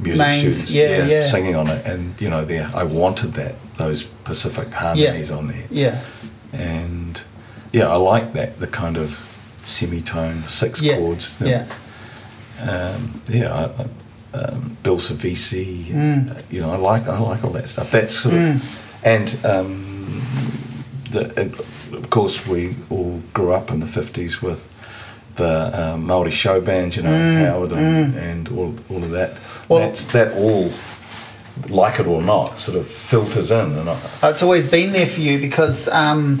music 0.00 0.26
MAINZ, 0.26 0.50
students, 0.50 0.70
yeah, 0.70 1.06
yeah. 1.06 1.26
singing 1.26 1.54
on 1.56 1.68
it, 1.68 1.84
and 1.86 2.20
you 2.20 2.28
know, 2.28 2.44
there 2.44 2.70
I 2.74 2.82
wanted 2.84 3.34
that 3.34 3.54
those 3.76 4.04
Pacific 4.04 4.72
harmonies 4.72 5.30
on 5.30 5.48
there, 5.48 5.64
Yeah. 5.70 6.00
and 6.52 7.22
yeah, 7.72 7.88
I 7.88 7.96
like 7.96 8.32
that 8.34 8.58
the 8.58 8.66
kind 8.66 8.96
of 8.96 9.30
semitone 9.64 10.42
six 10.44 10.80
Yeah. 10.82 10.96
chords. 10.96 11.30
Yeah. 11.40 11.66
um, 12.62 13.20
yeah, 13.28 13.52
I, 13.52 13.64
I, 13.64 14.38
um, 14.38 14.76
Bill 14.82 14.96
Sevesi, 14.98 15.84
Mm. 15.86 16.36
you 16.50 16.60
know, 16.60 16.70
I 16.72 16.76
like 16.76 17.06
I 17.08 17.18
like 17.18 17.44
all 17.44 17.50
that 17.50 17.68
stuff. 17.68 17.90
That's 17.90 18.14
sort 18.18 18.34
of, 18.34 18.80
and 19.04 19.38
um, 19.44 20.22
the, 21.14 21.40
and 21.40 21.54
of 21.94 22.10
course 22.10 22.46
we 22.46 22.76
all 22.90 23.20
grew 23.32 23.52
up 23.52 23.70
in 23.70 23.80
the 23.80 23.86
fifties 23.86 24.42
with 24.42 24.70
the 25.36 25.70
um, 25.92 26.06
Maori 26.06 26.30
show 26.30 26.60
bands, 26.60 26.96
you 26.96 27.02
know, 27.02 27.44
Howard 27.44 27.72
and, 27.72 28.14
and 28.14 28.48
all, 28.50 28.74
all 28.88 29.02
of 29.02 29.10
that. 29.10 29.34
Mm. 29.34 29.68
Well- 29.68 29.80
That's 29.80 30.06
that 30.12 30.32
all, 30.34 30.70
like 31.68 31.98
it 31.98 32.06
or 32.06 32.22
not, 32.22 32.58
sort 32.58 32.76
of 32.78 32.86
filters 32.86 33.50
in, 33.50 33.72
and 33.78 33.88
I, 33.90 33.98
It's 34.30 34.42
always 34.42 34.68
been 34.70 34.92
there 34.92 35.06
for 35.06 35.20
you 35.20 35.40
because 35.40 35.88
um, 35.88 36.40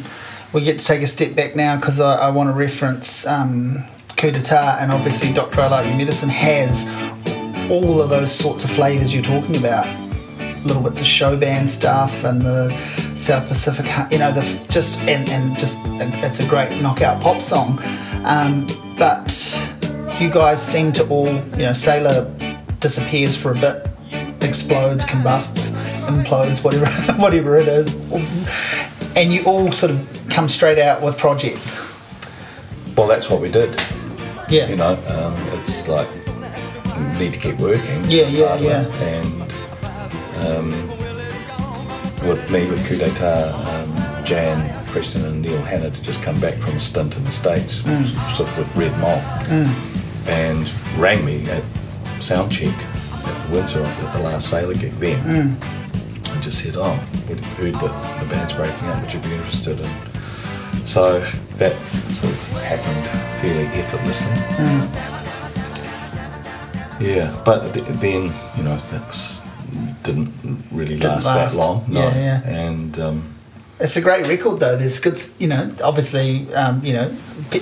we 0.52 0.60
get 0.62 0.78
to 0.78 0.84
take 0.84 1.02
a 1.02 1.06
step 1.08 1.34
back 1.34 1.56
now 1.56 1.74
because 1.76 1.98
I, 1.98 2.14
I 2.16 2.30
want 2.30 2.48
to 2.50 2.52
reference 2.52 3.26
um, 3.26 3.82
coup 4.16 4.30
d'etat 4.30 4.78
and 4.80 4.92
obviously 4.92 5.32
Dr. 5.32 5.60
I 5.62 5.66
Like 5.68 5.86
Your 5.86 5.96
Medicine 5.96 6.28
has 6.28 6.86
all 7.70 8.00
of 8.00 8.10
those 8.10 8.32
sorts 8.32 8.62
of 8.64 8.70
flavours 8.70 9.12
you're 9.12 9.24
talking 9.24 9.56
about. 9.56 9.86
Little 10.64 10.82
bits 10.82 11.00
of 11.00 11.06
show 11.06 11.36
band 11.36 11.68
stuff 11.68 12.22
and 12.24 12.40
the 12.42 12.70
South 13.16 13.46
Pacific, 13.48 13.86
you 14.10 14.18
know, 14.18 14.32
the 14.32 14.42
just 14.70 15.00
and, 15.02 15.28
and 15.28 15.56
just 15.58 15.78
it's 16.24 16.40
a 16.40 16.48
great 16.48 16.80
knockout 16.82 17.22
pop 17.22 17.40
song. 17.40 17.78
Um, 18.24 18.66
but 18.98 19.30
you 20.20 20.30
guys 20.30 20.64
seem 20.64 20.92
to 20.92 21.06
all, 21.08 21.28
you 21.28 21.66
know, 21.66 21.72
Sailor 21.72 22.32
disappears 22.80 23.36
for 23.36 23.52
a 23.52 23.54
bit, 23.54 23.86
explodes, 24.40 25.04
combusts, 25.04 25.76
implodes, 26.06 26.62
whatever, 26.64 26.86
whatever 27.20 27.56
it 27.56 27.68
is, 27.68 27.94
and 29.16 29.32
you 29.32 29.44
all 29.44 29.70
sort 29.72 29.92
of 29.92 30.26
come 30.30 30.48
straight 30.48 30.78
out 30.78 31.02
with 31.02 31.16
projects. 31.18 31.80
well, 32.96 33.06
that's 33.06 33.30
what 33.30 33.40
we 33.40 33.50
did. 33.50 33.80
Yeah. 34.48 34.68
You 34.68 34.76
know, 34.76 34.98
um, 35.08 35.34
it's 35.58 35.88
like 35.88 36.08
need 37.18 37.32
to 37.32 37.38
keep 37.38 37.58
working. 37.58 38.04
Yeah, 38.04 38.26
yeah, 38.26 38.48
harder, 38.48 38.64
yeah. 38.64 39.04
And 39.04 39.52
um, 40.46 40.93
with 42.26 42.50
me, 42.50 42.66
with 42.66 42.84
Coup 42.86 42.96
d'etat, 42.96 43.50
um, 43.70 44.24
Jan, 44.24 44.84
Preston, 44.86 45.24
and 45.26 45.42
Neil 45.42 45.60
Hannan 45.62 45.92
to 45.92 46.02
just 46.02 46.22
come 46.22 46.38
back 46.40 46.54
from 46.54 46.76
a 46.76 46.80
stint 46.80 47.16
in 47.16 47.24
the 47.24 47.30
States, 47.30 47.82
Mm. 47.82 48.04
sort 48.36 48.48
of 48.48 48.58
with 48.58 48.76
Red 48.76 48.96
Mole, 48.98 49.22
and 50.28 50.70
rang 50.98 51.24
me 51.24 51.42
at 51.50 51.62
Soundcheck 52.20 52.72
at 52.72 53.46
the 53.48 53.54
Windsor 53.54 53.82
at 53.82 54.12
the 54.14 54.20
last 54.20 54.48
Sailor 54.48 54.74
gig 54.74 54.92
then. 54.98 55.20
Mm. 55.24 56.32
And 56.34 56.42
just 56.42 56.58
said, 56.62 56.74
oh, 56.76 56.98
we 57.28 57.34
heard 57.34 57.74
that 57.74 58.20
the 58.20 58.26
band's 58.28 58.52
breaking 58.54 58.88
up, 58.88 59.00
would 59.02 59.12
you 59.12 59.20
be 59.20 59.34
interested 59.34 59.80
in 59.80 59.90
so 60.84 61.18
that 61.56 61.74
sort 62.12 62.32
of 62.32 62.62
happened 62.62 63.04
fairly 63.40 63.64
effortlessly. 63.80 64.34
Yeah, 67.00 67.34
but 67.44 67.72
th- 67.72 67.86
then 68.00 68.30
you 68.56 68.62
know 68.62 68.76
that 68.76 69.06
was, 69.06 69.40
didn't 70.02 70.32
really 70.70 70.96
Didn't 70.96 71.24
last, 71.24 71.26
last. 71.26 71.56
that 71.56 71.60
long. 71.62 71.84
No. 71.88 72.00
Yeah, 72.00 72.14
yeah. 72.16 72.48
And 72.48 72.98
um, 72.98 73.34
It's 73.80 73.96
a 73.96 74.00
great 74.00 74.26
record 74.26 74.60
though. 74.60 74.76
There's 74.76 75.00
good, 75.00 75.18
you 75.38 75.48
know. 75.48 75.70
Obviously, 75.82 76.52
um, 76.54 76.84
you 76.84 76.92
know, 76.92 77.10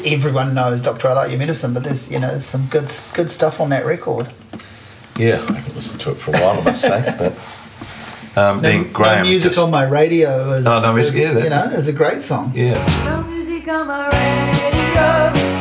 everyone 0.04 0.54
knows 0.54 0.82
Doctor 0.82 1.08
I 1.08 1.12
Like 1.14 1.30
Your 1.30 1.38
Medicine, 1.38 1.72
but 1.74 1.84
there's, 1.84 2.10
you 2.12 2.18
know, 2.20 2.38
some 2.38 2.66
good, 2.66 2.90
good 3.14 3.30
stuff 3.30 3.60
on 3.60 3.70
that 3.70 3.84
record. 3.86 4.26
yeah, 5.16 5.34
I 5.48 5.52
haven't 5.52 5.74
listened 5.74 6.00
to 6.02 6.10
it 6.12 6.16
for 6.16 6.30
a 6.30 6.38
while, 6.40 6.60
I 6.60 6.64
must 6.64 6.82
say. 6.82 7.14
But 8.34 8.38
um, 8.40 8.56
No, 8.56 8.60
then 8.62 8.92
Graham 8.92 9.24
no 9.24 9.28
music 9.30 9.50
just- 9.52 9.62
on 9.62 9.70
my 9.70 9.84
radio 9.84 10.52
is, 10.52 10.66
Oh, 10.66 10.80
no 10.82 10.92
music- 10.94 11.14
is, 11.16 11.34
yeah, 11.34 11.44
you 11.44 11.50
know, 11.50 11.64
is 11.76 11.88
a 11.88 11.92
great 11.92 12.22
song. 12.22 12.52
yeah, 12.54 12.80
No 13.04 13.22
music 13.28 13.68
on 13.68 13.86
my 13.86 14.08
radio, 14.08 15.51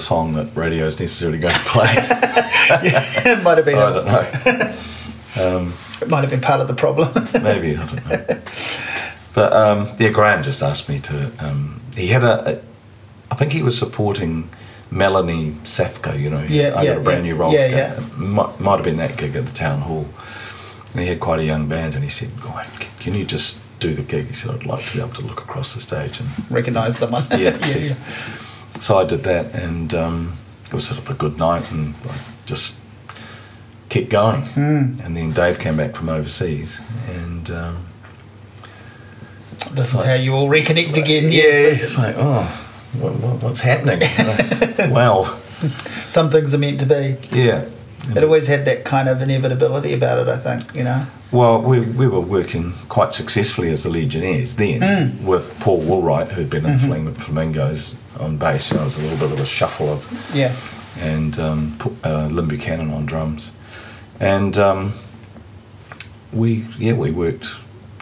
song 0.00 0.34
that 0.34 0.54
radio 0.56 0.86
is 0.86 0.98
necessarily 0.98 1.38
going 1.38 1.54
to 1.60 1.60
play. 1.60 1.86
it 1.94 3.42
might 3.42 3.56
have 3.58 3.64
been, 3.64 3.78
I 3.78 3.92
don't 3.92 4.06
know. 4.06 4.74
it 6.02 6.08
might 6.08 6.20
have 6.22 6.30
been 6.30 6.40
part 6.40 6.60
of 6.60 6.68
the 6.68 6.74
problem. 6.74 7.08
Maybe 7.42 7.76
I 7.76 7.86
don't 7.86 8.06
know. 8.06 8.40
But 9.34 9.52
um, 9.52 9.88
yeah, 9.98 10.08
Graham 10.10 10.42
just 10.42 10.62
asked 10.62 10.88
me 10.88 10.98
to. 11.00 11.30
Um, 11.38 11.80
he 11.94 12.08
had 12.08 12.24
a, 12.24 12.56
a. 12.56 12.60
I 13.30 13.36
think 13.36 13.52
he 13.52 13.62
was 13.62 13.78
supporting 13.78 14.48
Melanie 14.90 15.52
Safka. 15.62 16.18
You 16.18 16.30
know, 16.30 16.42
Yeah, 16.42 16.72
I 16.76 16.82
yeah, 16.82 16.94
got 16.94 17.00
a 17.00 17.04
brand 17.04 17.26
yeah. 17.26 17.32
new 17.32 17.38
roll 17.38 17.52
Yeah, 17.52 17.66
yeah. 17.68 18.00
Might, 18.16 18.58
might 18.60 18.76
have 18.76 18.84
been 18.84 18.96
that 18.96 19.16
gig 19.16 19.36
at 19.36 19.46
the 19.46 19.52
town 19.54 19.82
hall. 19.82 20.06
And 20.92 21.02
he 21.02 21.06
had 21.08 21.20
quite 21.20 21.38
a 21.38 21.44
young 21.44 21.68
band, 21.68 21.94
and 21.94 22.02
he 22.02 22.10
said, 22.10 22.30
"Graham, 22.40 22.68
can 22.98 23.14
you 23.14 23.24
just 23.24 23.60
do 23.78 23.94
the 23.94 24.02
gig?" 24.02 24.26
He 24.26 24.34
said, 24.34 24.50
"I'd 24.52 24.66
like 24.66 24.84
to 24.84 24.92
be 24.96 25.00
able 25.00 25.14
to 25.14 25.22
look 25.22 25.40
across 25.40 25.74
the 25.74 25.80
stage 25.80 26.18
and 26.18 26.28
Recognise 26.50 26.98
someone. 26.98 27.22
yeah, 27.30 27.36
yeah, 27.38 27.50
yes. 27.60 27.90
yeah. 27.90 28.46
So 28.80 28.98
I 28.98 29.04
did 29.04 29.22
that, 29.24 29.54
and 29.54 29.94
um, 29.94 30.32
it 30.66 30.72
was 30.72 30.86
sort 30.86 30.98
of 31.00 31.08
a 31.10 31.14
good 31.14 31.38
night, 31.38 31.70
and 31.70 31.94
I 32.08 32.14
just 32.46 32.78
kept 33.90 34.08
going. 34.08 34.42
Hmm. 34.42 35.00
And 35.04 35.16
then 35.16 35.32
Dave 35.32 35.58
came 35.58 35.76
back 35.76 35.94
from 35.94 36.08
overseas, 36.08 36.80
and 37.08 37.50
um, 37.50 37.86
This 39.72 39.94
is 39.94 40.02
how 40.04 40.14
you 40.14 40.34
all 40.34 40.48
reconnect 40.48 40.96
again. 40.96 41.30
yeah, 41.30 41.42
it's 41.76 41.98
like, 41.98 42.14
oh, 42.18 42.42
what, 42.98 43.12
what, 43.20 43.42
what's 43.42 43.60
happening? 43.60 44.00
Well, 44.90 45.26
Some 46.08 46.30
things 46.30 46.54
are 46.54 46.58
meant 46.58 46.80
to 46.80 46.86
be. 46.86 47.16
yeah. 47.32 47.66
It 48.16 48.24
always 48.24 48.46
had 48.46 48.64
that 48.64 48.84
kind 48.86 49.10
of 49.10 49.20
inevitability 49.20 49.92
about 49.92 50.26
it, 50.26 50.28
I 50.28 50.38
think, 50.38 50.74
you 50.74 50.84
know. 50.84 51.06
Well, 51.30 51.60
we, 51.60 51.80
we 51.80 52.08
were 52.08 52.18
working 52.20 52.72
quite 52.88 53.12
successfully 53.12 53.68
as 53.70 53.82
the 53.84 53.90
Legionnaires 53.90 54.56
then 54.56 54.80
Hmm. 55.20 55.26
with 55.26 55.54
Paul 55.60 55.82
Woolwright, 55.82 56.28
who'd 56.32 56.48
been 56.48 56.64
in 56.64 56.78
Mm-hmm. 56.78 56.86
Fling- 56.86 57.14
Flamingos 57.14 57.94
on 58.20 58.36
bass. 58.36 58.70
You 58.70 58.76
know, 58.76 58.82
it 58.82 58.86
was 58.86 58.98
a 58.98 59.02
little 59.02 59.18
bit 59.18 59.32
of 59.32 59.40
a 59.40 59.46
shuffle 59.46 59.88
of 59.92 60.30
Yeah. 60.34 60.54
and 60.98 61.38
um, 61.38 61.76
pu- 61.78 61.96
uh, 62.04 62.26
Lynn 62.28 62.48
Buchanan 62.48 62.90
on 62.92 63.06
drums. 63.06 63.52
And 64.18 64.56
um, 64.58 64.92
we, 66.32 66.66
yeah, 66.78 66.92
we 66.92 67.10
worked 67.10 67.56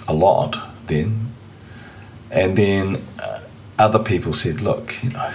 a 0.07 0.15
lot 0.15 0.57
then. 0.87 1.29
And 2.31 2.57
then 2.57 3.03
uh, 3.23 3.41
other 3.79 3.99
people 3.99 4.33
said, 4.33 4.61
look, 4.61 5.03
you 5.03 5.11
know, 5.11 5.31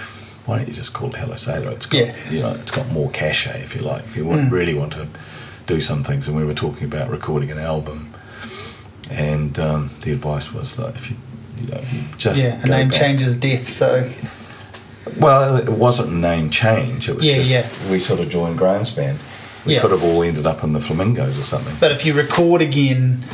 why 0.46 0.58
don't 0.58 0.68
you 0.68 0.74
just 0.74 0.92
call 0.92 1.08
it 1.08 1.16
Hello 1.16 1.36
Sailor? 1.36 1.70
It's 1.70 1.86
got, 1.86 1.98
Yeah. 1.98 2.30
you 2.30 2.40
know, 2.40 2.52
it's 2.54 2.70
got 2.70 2.88
more 2.92 3.10
cachet, 3.10 3.62
if 3.62 3.74
you 3.74 3.80
like. 3.82 4.04
If 4.04 4.16
you 4.16 4.26
want, 4.26 4.52
really 4.52 4.74
want 4.74 4.92
to 4.92 5.08
do 5.66 5.80
some 5.80 6.04
things, 6.04 6.28
and 6.28 6.36
we 6.36 6.44
were 6.44 6.54
talking 6.54 6.84
about 6.84 7.08
recording 7.08 7.50
an 7.50 7.58
album, 7.58 8.10
and 9.10 9.58
um, 9.58 9.90
the 10.02 10.12
advice 10.12 10.52
was 10.52 10.78
like, 10.78 10.94
if 10.96 11.10
you, 11.10 11.16
you 11.58 11.68
know, 11.68 11.80
you 11.90 12.02
just 12.18 12.42
Yeah, 12.42 12.62
a 12.62 12.66
name 12.66 12.88
back. 12.90 12.98
changes 12.98 13.40
death, 13.40 13.70
so 13.70 14.08
Well, 15.18 15.56
it 15.56 15.68
wasn't 15.68 16.10
a 16.10 16.14
name 16.16 16.50
change. 16.50 17.08
It 17.08 17.16
was 17.16 17.26
Yeah, 17.26 17.34
just 17.36 17.50
yeah. 17.50 17.66
we 17.90 17.98
sort 17.98 18.20
of 18.20 18.28
joined 18.28 18.56
Graham's 18.58 18.90
band. 18.90 19.18
We 19.66 19.74
Yeah. 19.74 19.80
could 19.80 19.90
have 19.92 20.02
all 20.04 20.22
ended 20.22 20.46
up 20.46 20.62
in 20.64 20.72
the 20.72 20.80
Flamingos 20.80 21.38
or 21.38 21.42
something. 21.44 21.74
but 21.80 21.90
if 21.92 22.04
you 22.04 22.12
record 22.14 22.60
again, 22.60 23.24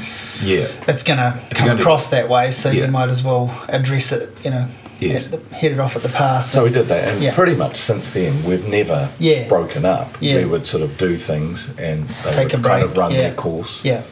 Yeah, 0.42 0.66
it's 0.88 1.02
gonna 1.02 1.38
come 1.50 1.68
gonna- 1.68 1.80
across 1.80 2.08
that 2.10 2.28
way, 2.28 2.50
so 2.52 2.70
you 2.70 2.86
might 2.86 3.08
as 3.08 3.22
well 3.22 3.52
address 3.68 4.12
it, 4.12 4.30
you 4.44 4.50
know, 4.50 4.66
Yes. 5.00 5.28
the, 5.28 5.40
head 5.54 5.72
it 5.72 5.80
off 5.80 5.96
at 5.96 6.02
the 6.02 6.08
pass. 6.08 6.50
so 6.50 6.64
we 6.64 6.70
did 6.70 6.86
that, 6.88 7.08
and 7.08 7.34
pretty 7.34 7.54
much 7.54 7.76
since 7.78 8.10
then 8.12 8.44
we've 8.44 8.66
never 8.66 9.08
Yeah. 9.18 9.46
broken 9.48 9.84
up. 9.84 10.20
We 10.20 10.44
would 10.44 10.66
sort 10.66 10.82
of 10.82 10.96
do 10.98 11.16
things, 11.16 11.70
and 11.78 12.08
they 12.24 12.32
Take 12.32 12.52
would 12.52 12.62
kind 12.64 12.82
of 12.84 12.96
run 12.96 13.12
their 13.12 13.32
course, 13.32 13.80
yeah, 13.84 14.02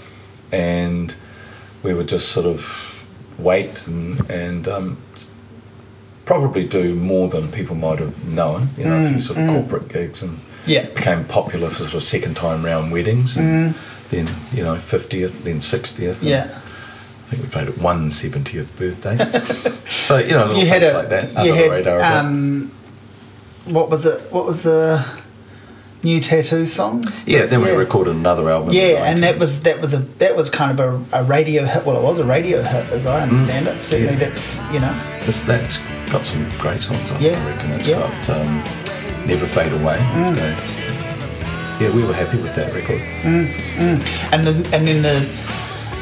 and 0.53 1.15
we 1.83 1.95
would 1.95 2.09
just 2.09 2.29
sort 2.29 2.47
of 2.47 3.05
wait 3.39 3.87
and 3.87 4.21
and 4.29 4.67
um, 4.69 4.97
probably 6.29 6.65
do 6.65 6.95
more 6.95 7.27
than 7.29 7.51
people 7.51 7.75
might 7.75 7.99
have 7.99 8.15
known. 8.29 8.69
You 8.77 8.85
know, 8.85 8.97
a 8.99 9.01
Mm, 9.01 9.11
few 9.13 9.21
sort 9.21 9.39
of 9.39 9.49
corporate 9.49 9.89
gigs 9.89 10.23
and 10.23 10.39
yeah, 10.67 10.85
became 10.95 11.25
popular 11.25 11.69
for 11.71 11.83
sort 11.85 11.95
of 11.95 12.03
second 12.03 12.35
time 12.37 12.61
round 12.65 12.93
weddings, 12.93 13.37
and 13.39 13.75
then 14.11 14.27
you 14.53 14.63
know 14.63 14.77
fiftieth, 14.77 15.45
then 15.45 15.61
sixtieth. 15.63 16.21
Mm. 16.23 16.29
yeah. 16.29 16.45
I 16.45 17.31
think 17.31 17.43
we 17.43 17.49
played 17.49 17.69
at 17.69 17.79
one 17.79 18.11
seventieth 18.11 18.71
birthday. 18.79 19.17
so 19.87 20.17
you 20.19 20.33
know, 20.37 20.47
little 20.47 20.63
You 20.63 20.67
had 20.69 20.83
things 20.83 20.95
a, 20.95 20.99
like 20.99 21.09
that 21.09 21.25
you 21.45 21.53
under 21.53 21.65
the 21.65 21.71
radar. 21.71 21.99
had, 22.01 22.17
um, 22.25 22.71
what 23.77 23.89
was 23.91 24.05
it? 24.07 24.21
What 24.33 24.45
was 24.47 24.63
the 24.63 25.05
new 26.03 26.21
tattoo 26.21 26.67
song. 26.67 27.05
Yeah, 27.27 27.47
then 27.47 27.61
we 27.63 27.71
recorded 27.71 28.15
another 28.17 28.49
album. 28.51 28.71
Yeah, 28.73 29.05
and 29.11 29.19
that 29.23 29.39
was 29.39 29.63
that 29.65 29.81
was 29.81 29.95
a 29.95 29.99
that 30.19 30.37
was 30.37 30.49
kind 30.51 30.79
of 30.79 30.81
a, 31.13 31.19
a 31.21 31.25
radio 31.25 31.65
hit. 31.65 31.85
Well, 31.85 31.97
it 31.97 32.03
was 32.03 32.19
a 32.19 32.25
radio 32.25 32.63
hit, 32.63 32.87
as 32.93 33.07
I 33.07 33.21
understand 33.23 33.67
it. 33.69 33.81
Certainly, 33.81 34.15
Mm. 34.15 34.21
yeah. 34.21 34.27
that's 34.27 34.73
you 34.73 34.81
know. 34.81 35.03
It's, 35.23 35.43
that's 35.43 35.79
got 36.11 36.25
some 36.25 36.49
great 36.59 36.81
songs, 36.81 37.11
on 37.11 37.17
it, 37.17 37.23
I 37.23 37.27
Yeah, 37.31 37.47
reckon. 37.47 37.71
It's 37.73 37.89
yeah. 37.89 37.99
got 38.01 38.31
um, 38.31 38.65
Never 39.27 39.47
Fade 39.47 39.73
Away. 39.73 39.97
Mm. 39.97 40.37
So, 41.35 41.85
yeah, 41.85 41.95
we 41.95 42.03
were 42.05 42.15
happy 42.15 42.39
with 42.39 42.55
that 42.57 42.73
record. 42.75 43.01
and 44.33 44.47
then 44.47 44.57
and 44.75 44.87
then 44.89 45.03
the 45.03 45.29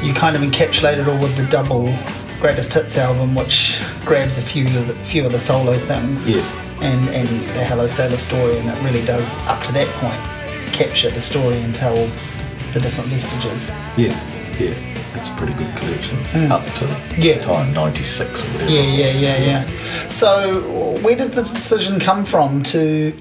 you 0.05 0.13
kind 0.13 0.35
of 0.35 0.41
encapsulated 0.43 1.07
all 1.07 1.17
with 1.17 1.35
the 1.37 1.45
double 1.47 1.87
greatest 2.39 2.73
hits 2.73 2.97
album, 2.97 3.35
which 3.35 3.81
grabs 4.05 4.37
a 4.37 4.41
few 4.41 4.65
of 4.67 4.87
the, 4.87 4.93
few 4.95 5.25
of 5.25 5.31
the 5.31 5.39
solo 5.39 5.77
things. 5.77 6.29
Yes. 6.29 6.53
And 6.81 7.09
and 7.09 7.27
the 7.55 7.63
Hello 7.65 7.87
Sailor 7.87 8.17
story, 8.17 8.57
and 8.59 8.69
it 8.69 8.83
really 8.83 9.03
does 9.05 9.39
up 9.47 9.63
to 9.63 9.71
that 9.73 9.87
point 9.95 10.21
capture 10.73 11.09
the 11.09 11.21
story 11.21 11.57
and 11.61 11.73
tell 11.73 11.95
the 12.73 12.79
different 12.79 13.09
vestiges. 13.09 13.71
Yes, 13.97 14.23
yeah, 14.59 14.75
it's 15.15 15.29
a 15.29 15.33
pretty 15.33 15.53
good 15.53 15.75
collection 15.75 16.17
up 16.51 16.61
to 16.63 16.85
Mm. 16.85 17.23
Yeah. 17.23 17.41
time, 17.41 17.73
96 17.73 18.29
or 18.41 18.45
whatever. 18.45 18.71
Yeah, 18.71 18.81
yeah, 18.81 19.11
yeah, 19.11 19.37
yeah. 19.39 19.77
So 20.07 20.61
where 21.01 21.15
does 21.15 21.31
the 21.31 21.41
decision 21.41 21.99
come 21.99 22.23
from 22.25 22.61
to 22.63 23.13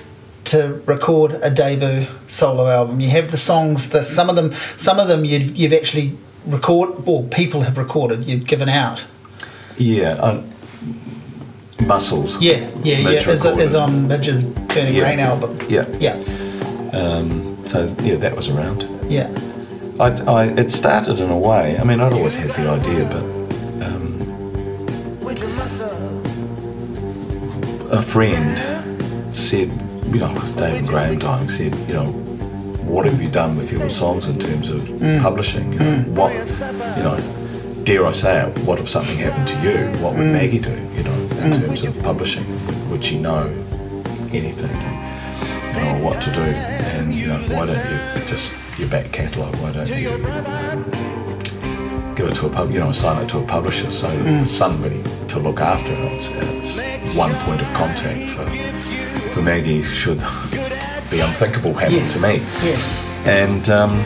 to 0.44 0.82
record 0.84 1.32
a 1.42 1.48
debut 1.50 2.06
solo 2.28 2.68
album? 2.68 3.00
You 3.00 3.08
have 3.10 3.30
the 3.30 3.38
songs, 3.38 3.88
the 3.88 4.02
some 4.02 4.28
of 4.28 4.36
them, 4.36 4.52
some 4.76 5.00
of 5.00 5.08
them 5.08 5.24
you've, 5.24 5.56
you've 5.56 5.72
actually 5.72 6.12
record, 6.47 6.90
or 7.07 7.24
people 7.24 7.62
have 7.62 7.76
recorded, 7.78 8.24
you've 8.24 8.47
given 8.47 8.68
out. 8.68 9.05
Yeah, 9.76 10.12
um, 10.12 10.44
Muscles. 11.86 12.40
Yeah, 12.40 12.70
yeah, 12.82 12.99
yeah. 12.99 13.09
Is, 13.11 13.26
recorded. 13.44 13.74
on 13.74 14.09
Midge's 14.09 14.44
Burning 14.44 14.94
Yeah. 14.94 15.03
Rain 15.05 15.20
album. 15.20 15.59
Yeah. 15.68 15.86
Yeah, 15.99 16.18
So, 17.66 17.94
yeah, 18.03 18.16
that 18.16 18.34
was 18.36 18.49
around. 18.49 18.86
yeah. 19.11 19.28
I, 19.99 20.09
I, 20.26 20.44
it 20.59 20.70
started 20.70 21.20
in 21.20 21.30
a 21.30 21.38
way, 21.38 21.78
I 21.78 21.84
mean, 21.84 22.01
I'd 22.01 22.12
always 22.12 22.36
had 22.36 22.51
the 22.51 22.68
idea, 22.68 23.05
but 23.07 23.24
um, 23.86 24.20
a 27.90 28.03
friend 28.03 29.34
said, 29.34 29.70
you 30.12 30.18
know, 30.20 30.34
David 30.57 30.86
Graham 30.86 31.18
dying, 31.18 31.49
said, 31.49 31.74
you 31.88 31.94
know, 31.94 32.12
what 32.87 33.05
have 33.05 33.20
you 33.20 33.28
done 33.28 33.51
with 33.51 33.72
your 33.72 33.91
songs 33.91 34.28
in 34.28 34.39
terms 34.39 34.70
of 34.70 34.82
mm. 34.82 35.20
publishing? 35.20 35.72
You 35.72 35.78
know, 35.78 35.99
what, 36.09 36.32
you 36.97 37.03
know, 37.03 37.82
dare 37.84 38.07
I 38.07 38.12
say 38.12 38.47
it, 38.47 38.59
what 38.61 38.78
if 38.78 38.89
something 38.89 39.16
happened 39.18 39.49
to 39.49 39.61
you? 39.61 40.03
What 40.03 40.14
would 40.14 40.26
mm. 40.26 40.32
Maggie 40.32 40.61
do, 40.61 40.70
you 40.70 41.03
know, 41.03 41.28
in 41.43 41.61
terms 41.61 41.84
of 41.84 42.01
publishing? 42.03 42.45
Would 42.91 43.05
she 43.05 43.18
know 43.18 43.47
anything? 44.32 44.70
You 45.74 45.82
know, 45.82 46.05
what 46.05 46.22
to 46.22 46.32
do? 46.32 46.41
And, 46.41 47.14
you 47.14 47.26
know, 47.26 47.39
why 47.55 47.66
don't 47.66 47.84
you 47.91 48.26
just, 48.26 48.55
your 48.78 48.89
back 48.89 49.12
catalogue, 49.12 49.55
why 49.57 49.72
don't 49.72 49.89
you 49.89 50.11
um, 50.11 50.84
give 52.14 52.28
it 52.28 52.34
to 52.37 52.47
a 52.47 52.51
pub, 52.51 52.70
you 52.70 52.78
know, 52.78 52.89
assign 52.89 53.22
it 53.22 53.28
to 53.30 53.39
a 53.39 53.47
publisher 53.47 53.91
so 53.91 54.09
there's 54.22 54.51
somebody 54.51 55.03
to 55.28 55.39
look 55.39 55.61
after 55.61 55.93
it. 55.93 56.12
It's, 56.12 56.78
it's 56.78 57.16
one 57.16 57.34
point 57.41 57.61
of 57.61 57.68
contact 57.74 58.30
for, 58.30 58.47
for 59.32 59.43
Maggie 59.43 59.82
should 59.82 60.20
the 61.11 61.20
unthinkable 61.20 61.74
happen 61.74 61.94
Yes. 61.96 62.20
to 62.20 62.26
me. 62.28 62.34
Yes. 62.62 63.26
And 63.26 63.68
um, 63.70 64.00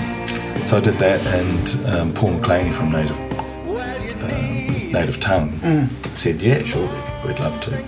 so 0.67 0.77
I 0.77 0.81
did 0.81 0.99
that, 0.99 1.25
and 1.27 1.87
um, 1.95 2.13
Paul 2.15 2.33
McLeany 2.39 2.73
from 2.73 2.93
Native 2.93 3.19
um, 4.23 4.93
Native 4.93 5.21
Tongue 5.21 5.59
said, 6.15 6.41
"Yeah, 6.41 6.63
sure, 6.63 6.89
we'd, 7.27 7.39
love 7.41 7.61
to." 7.63 7.85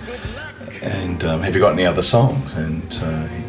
And 0.81 1.23
um, 1.23 1.41
have 1.41 1.55
you 1.55 1.61
got 1.61 1.73
any 1.73 1.85
other 1.85 2.03
songs? 2.03 2.53
And 2.55 2.99
uh, 3.01 3.27
he, 3.27 3.43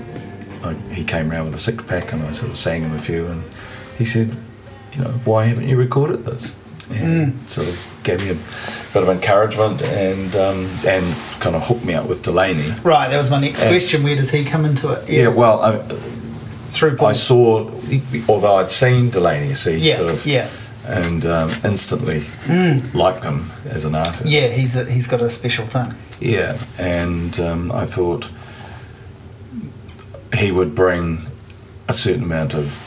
I, 0.64 0.74
he 0.94 1.04
came 1.04 1.28
round 1.30 1.46
with 1.46 1.56
a 1.56 1.58
six 1.62 1.82
pack, 1.84 2.12
and 2.12 2.22
I 2.22 2.32
sort 2.32 2.50
of 2.52 2.58
sang 2.58 2.82
him 2.82 2.94
a 2.94 3.00
few, 3.00 3.26
and 3.26 3.44
he 3.98 4.04
said, 4.04 4.34
"You 4.94 5.02
know, 5.02 5.10
why 5.24 5.46
haven't 5.46 5.68
you 5.68 5.76
recorded 5.76 6.24
this?" 6.24 6.54
And 6.90 7.38
sort 7.50 7.66
of 7.68 8.00
gave 8.04 8.22
me 8.22 8.30
a 8.30 8.34
bit 8.94 9.02
of 9.02 9.08
encouragement, 9.08 9.82
and 9.82 10.34
um, 10.36 10.68
and 10.86 11.04
kind 11.40 11.54
of 11.56 11.66
hooked 11.66 11.84
me 11.84 11.94
up 11.94 12.06
with 12.06 12.22
Delaney. 12.22 12.70
Right, 12.82 13.08
that 13.10 13.18
was 13.18 13.28
my 13.30 13.40
next 13.40 13.58
Yes. 13.60 13.68
question. 13.68 14.02
Where 14.04 14.14
does 14.16 14.30
he 14.30 14.44
come 14.44 14.64
into 14.64 14.90
it? 14.92 15.08
Yeah, 15.10 15.28
well, 15.28 15.60
I, 15.62 15.78
through 16.70 16.96
Paul. 16.96 17.08
I 17.08 17.12
saw, 17.12 17.70
although 18.28 18.54
I'd 18.56 18.70
seen 18.70 19.10
Delaney, 19.10 19.54
see, 19.56 19.76
Yeah, 19.76 19.96
sort 19.98 20.10
of, 20.10 20.24
yeah. 20.26 20.48
and 20.86 21.26
um, 21.26 21.50
instantly 21.64 22.22
liked 22.94 23.24
him 23.24 23.50
as 23.68 23.84
an 23.84 23.94
artist. 23.96 24.26
Yeah, 24.26 24.46
he's 24.48 24.76
a, 24.76 24.84
he's 24.90 25.08
got 25.08 25.20
a 25.20 25.30
special 25.30 25.66
thing. 25.66 25.94
Yeah, 26.20 26.56
and 26.78 27.38
um, 27.40 27.72
I 27.72 27.86
thought 27.86 28.30
he 30.38 30.50
would 30.52 30.74
bring 30.74 31.18
a 31.88 31.92
certain 31.92 32.22
amount 32.22 32.54
of 32.54 32.83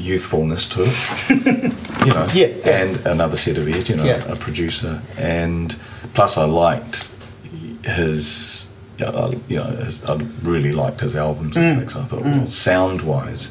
youthfulness 0.00 0.66
to 0.70 0.84
it, 0.86 0.96
you 2.06 2.12
know, 2.12 2.26
Yeah, 2.32 2.46
yeah. 2.46 2.68
and 2.82 3.06
another 3.06 3.36
set 3.36 3.56
of 3.58 3.68
ears, 3.68 3.88
you 3.88 3.96
know, 3.96 4.04
Yeah. 4.04 4.24
a 4.32 4.36
producer, 4.36 5.02
and 5.18 5.76
plus 6.14 6.36
I 6.38 6.44
liked 6.44 7.10
his, 7.84 8.68
yeah, 8.98 9.10
I- 9.10 9.34
you 9.48 9.56
know, 9.58 9.64
his, 9.64 10.04
I 10.04 10.14
really 10.42 10.72
liked 10.72 11.00
his 11.00 11.16
albums 11.16 11.56
Mm. 11.56 11.60
and 11.62 11.78
things. 11.80 11.96
I 11.96 12.04
thought, 12.04 12.22
well, 12.24 12.46
sound 12.50 13.02
wise. 13.02 13.50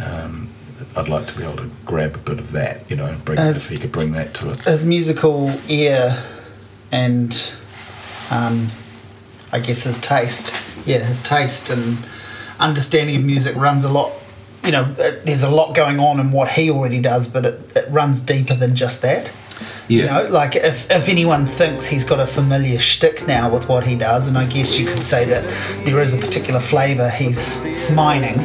Um, 0.00 0.48
I'd 0.96 1.08
like 1.08 1.26
to 1.28 1.34
be 1.36 1.42
able 1.44 1.56
to 1.56 1.70
grab 1.84 2.14
a 2.14 2.18
bit 2.18 2.38
of 2.38 2.52
that, 2.52 2.88
you 2.88 2.96
know, 2.96 3.06
and 3.06 3.24
bring 3.24 3.38
As- 3.38 3.66
if 3.66 3.72
he 3.72 3.78
could 3.78 3.92
bring 3.92 4.12
that 4.12 4.34
to 4.34 4.50
it. 4.50 4.60
his 4.60 4.84
musical 4.84 5.50
ear 5.68 6.22
and 6.92 7.52
um, 8.30 8.70
I 9.52 9.58
guess 9.60 9.84
his 9.84 10.00
taste, 10.00 10.54
yeah, 10.86 10.98
his 10.98 11.22
taste 11.22 11.70
and 11.70 11.98
understanding 12.60 13.16
of 13.16 13.24
music 13.24 13.56
runs 13.56 13.84
a 13.84 13.88
lot. 13.90 14.12
You 14.68 14.72
know, 14.72 14.82
uh, 14.82 15.12
there's 15.24 15.44
a 15.44 15.48
lot 15.50 15.74
going 15.74 15.98
on 15.98 16.20
in 16.20 16.30
what 16.30 16.50
he 16.50 16.70
already 16.70 17.00
does, 17.00 17.26
but 17.26 17.46
it, 17.46 17.58
it 17.74 17.90
runs 17.90 18.20
deeper 18.20 18.52
than 18.54 18.76
just 18.76 19.00
that. 19.00 19.32
Yeah. 19.88 20.02
You 20.02 20.04
know, 20.04 20.28
like 20.30 20.56
if, 20.56 20.90
if 20.90 21.08
anyone 21.08 21.46
thinks 21.46 21.86
he's 21.86 22.04
got 22.04 22.20
a 22.20 22.26
familiar 22.26 22.78
shtick 22.78 23.26
now 23.26 23.48
with 23.50 23.66
what 23.66 23.86
he 23.86 23.96
does, 23.96 24.28
and 24.28 24.36
I 24.36 24.44
guess 24.44 24.78
you 24.78 24.84
could 24.84 25.02
say 25.02 25.24
that 25.24 25.42
there 25.86 26.02
is 26.02 26.12
a 26.12 26.18
particular 26.18 26.60
flavour 26.60 27.08
he's 27.08 27.58
mining 27.92 28.38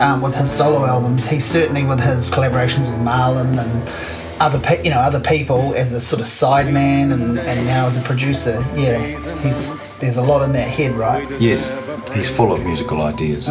um, 0.00 0.22
with 0.22 0.34
his 0.34 0.50
solo 0.50 0.86
albums. 0.86 1.28
He's 1.28 1.44
certainly 1.44 1.84
with 1.84 2.00
his 2.00 2.30
collaborations 2.30 2.90
with 2.90 3.06
Marlon 3.06 3.58
and 3.58 4.40
other 4.40 4.58
pe- 4.58 4.82
you 4.82 4.88
know 4.88 5.00
other 5.00 5.20
people 5.20 5.74
as 5.74 5.92
a 5.92 6.00
sort 6.00 6.20
of 6.20 6.26
sideman 6.26 7.12
and, 7.12 7.38
and 7.38 7.66
now 7.66 7.86
as 7.86 7.98
a 7.98 8.02
producer. 8.02 8.64
Yeah, 8.74 8.98
he's 9.40 9.68
there's 9.98 10.16
a 10.16 10.22
lot 10.22 10.40
in 10.40 10.52
that 10.52 10.68
head, 10.68 10.92
right? 10.92 11.28
Yes, 11.38 11.68
he's 12.14 12.34
full 12.34 12.50
of 12.54 12.64
musical 12.64 13.02
ideas. 13.02 13.46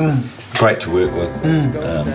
Great 0.57 0.79
to 0.81 0.91
work 0.91 1.13
with. 1.13 1.75
Um, 1.77 2.07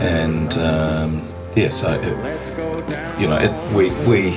and 0.00 0.52
um, 0.58 1.28
yeah, 1.56 1.68
so 1.68 1.92
it, 2.00 3.20
you 3.20 3.26
know, 3.28 3.36
it, 3.38 3.50
we 3.74 3.90
we 4.08 4.30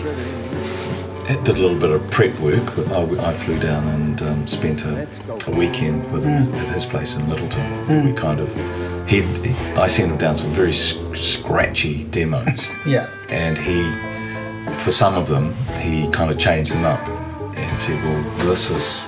did 1.44 1.58
a 1.58 1.62
little 1.62 1.80
bit 1.80 1.92
of 1.92 2.10
prep 2.12 2.38
work. 2.40 2.64
I, 2.92 3.02
I 3.30 3.34
flew 3.34 3.60
down 3.60 3.88
and 3.88 4.22
um, 4.24 4.48
spent 4.48 4.84
a, 4.86 5.08
a 5.48 5.52
weekend 5.56 6.12
with 6.12 6.24
him 6.24 6.54
at 6.56 6.74
his 6.74 6.86
place 6.86 7.16
in 7.16 7.24
Lyttelton. 7.24 8.06
We 8.06 8.14
kind 8.14 8.40
of 8.40 8.50
he, 9.08 9.22
I 9.76 9.88
sent 9.88 10.12
him 10.12 10.18
down 10.18 10.36
some 10.36 10.50
very 10.52 10.74
scratchy 10.74 12.04
demos 12.06 12.68
Yeah. 12.86 13.10
and 13.30 13.58
he, 13.58 13.90
for 14.84 14.92
some 14.92 15.16
of 15.16 15.28
them, 15.30 15.54
he 15.80 16.10
kind 16.12 16.30
of 16.32 16.38
changed 16.38 16.74
them 16.74 16.84
up 16.86 17.00
and 17.56 17.80
said, 17.80 18.04
"Well, 18.04 18.22
this 18.46 18.70
is, 18.70 19.02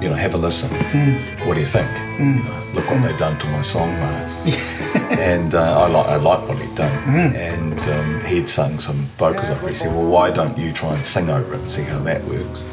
you 0.00 0.08
know, 0.08 0.14
have 0.14 0.34
a 0.34 0.38
listen. 0.38 0.70
Hmm. 0.70 1.46
What 1.46 1.54
do 1.54 1.60
you 1.60 1.66
think? 1.66 1.88
Hmm. 1.88 2.38
You 2.38 2.42
know, 2.42 2.72
look 2.74 2.86
what 2.90 2.98
hmm. 2.98 3.02
they've 3.02 3.18
done 3.18 3.38
to 3.38 3.46
my 3.48 3.62
song, 3.62 3.90
Mark." 3.98 4.28
and 5.18 5.54
uh, 5.54 5.80
I 5.82 5.86
like 5.88 6.06
I 6.06 6.16
like 6.16 6.48
what 6.48 6.58
he'd 6.58 6.74
done, 6.74 7.14
and 7.34 7.78
um, 7.88 8.24
he'd 8.24 8.48
sung 8.48 8.78
some 8.78 8.96
vocals 9.18 9.50
over. 9.50 9.66
it. 9.66 9.70
He 9.70 9.76
said, 9.76 9.94
"Well, 9.94 10.06
why 10.06 10.30
don't 10.30 10.56
you 10.56 10.72
try 10.72 10.94
and 10.94 11.04
sing 11.04 11.30
over 11.30 11.54
it 11.54 11.60
and 11.60 11.70
see 11.70 11.82
how 11.82 11.98
that 12.00 12.24
works?" 12.24 12.64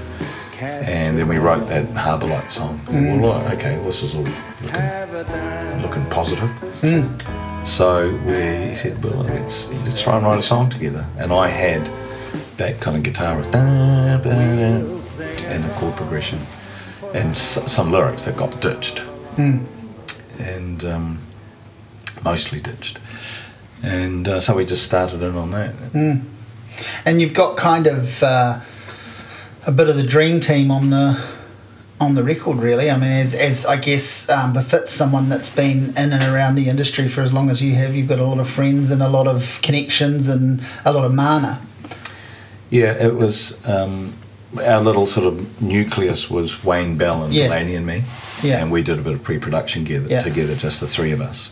And 0.60 1.18
then 1.18 1.28
we 1.28 1.38
wrote 1.38 1.68
that 1.70 1.88
Harbour 1.92 2.28
Light 2.28 2.52
song. 2.52 2.80
I 2.88 2.92
said, 2.94 3.22
well, 3.22 3.40
right, 3.44 3.54
okay, 3.58 3.76
this 3.84 4.02
is 4.02 4.16
all 4.16 4.24
looking, 4.64 5.82
looking 5.82 6.06
positive. 6.10 6.50
So 7.64 8.10
we 8.26 8.70
he 8.70 8.76
said, 8.76 9.04
well, 9.04 9.24
let's 9.24 9.70
let's 9.84 10.02
try 10.02 10.18
and 10.18 10.26
write 10.26 10.40
a 10.40 10.44
song 10.44 10.70
together. 10.70 11.06
And 11.18 11.32
I 11.32 11.48
had 11.50 11.88
that 12.58 12.80
kind 12.80 12.98
of 12.98 13.04
guitar 13.04 13.42
da, 13.44 14.18
da, 14.18 14.32
and 14.32 15.66
a 15.66 15.70
chord 15.76 15.96
progression, 15.96 16.40
and 17.14 17.36
s- 17.36 17.72
some 17.72 17.92
lyrics 17.92 18.26
that 18.26 18.38
got 18.38 18.60
ditched, 18.62 19.04
and 19.38 20.84
um, 20.86 21.20
mostly 22.24 22.60
ditched. 22.60 23.00
And 23.84 24.28
uh, 24.28 24.40
so 24.40 24.56
we 24.56 24.66
just 24.66 24.84
started 24.84 25.22
in 25.22 25.36
on 25.36 25.52
that. 25.52 25.74
And 27.06 27.22
you've 27.22 27.34
got 27.34 27.58
kind 27.58 27.88
of 27.88 28.22
uh, 28.24 28.60
a 29.66 29.72
bit 29.72 29.88
of 29.90 29.96
the 29.96 30.04
dream 30.04 30.40
team 30.40 30.72
on 30.72 30.90
the 30.90 31.22
on 32.00 32.14
the 32.14 32.24
record, 32.24 32.58
really. 32.58 32.92
I 32.92 32.96
mean, 32.96 33.10
as, 33.10 33.34
as 33.34 33.66
I 33.66 33.78
guess 33.78 34.30
um, 34.30 34.54
befits 34.54 34.92
someone 34.92 35.30
that's 35.30 35.56
been 35.56 35.90
in 35.98 36.14
and 36.14 36.22
around 36.24 36.54
the 36.54 36.70
industry 36.70 37.08
for 37.08 37.22
as 37.22 37.34
long 37.34 37.50
as 37.50 37.60
you 37.62 37.74
have. 37.74 37.96
You've 37.96 38.08
got 38.08 38.20
a 38.20 38.24
lot 38.24 38.40
of 38.40 38.48
friends 38.48 38.92
and 38.92 39.02
a 39.02 39.10
lot 39.10 39.28
of 39.28 39.60
connections 39.64 40.28
and 40.28 40.62
a 40.86 40.94
lot 40.94 41.06
of 41.06 41.14
mana. 41.16 41.60
Yeah, 42.70 42.92
it 42.94 43.16
was 43.16 43.66
um, 43.68 44.14
our 44.62 44.82
little 44.82 45.06
sort 45.08 45.28
of 45.28 45.62
nucleus 45.62 46.30
was 46.30 46.64
Wayne 46.64 46.98
Bell 46.98 47.24
and 47.24 47.34
Yeah. 47.34 47.44
Delaney 47.48 47.76
and 47.76 47.86
me, 47.86 48.04
Yeah. 48.44 48.60
and 48.60 48.72
we 48.72 48.82
did 48.82 49.00
a 49.00 49.02
bit 49.02 49.14
of 49.14 49.24
pre-production 49.24 49.84
together, 49.86 50.08
Yeah. 50.10 50.20
together, 50.20 50.56
just 50.56 50.80
the 50.80 50.88
three 50.88 51.12
of 51.12 51.22
us, 51.22 51.52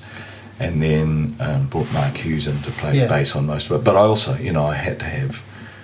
and 0.59 0.81
then 0.81 1.35
um, 1.39 1.67
brought 1.67 1.91
Mark 1.93 2.17
Hughes 2.17 2.47
in 2.47 2.59
to 2.61 2.71
play 2.71 2.97
Yeah. 2.97 3.07
bass 3.07 3.35
on 3.35 3.45
most 3.45 3.69
of 3.69 3.73
it. 3.73 3.83
But 3.83 3.95
I 3.95 3.99
also, 4.01 4.37
you 4.37 4.51
know, 4.51 4.65
I 4.65 4.75
had 4.75 4.99
to 4.99 5.05
have 5.05 5.41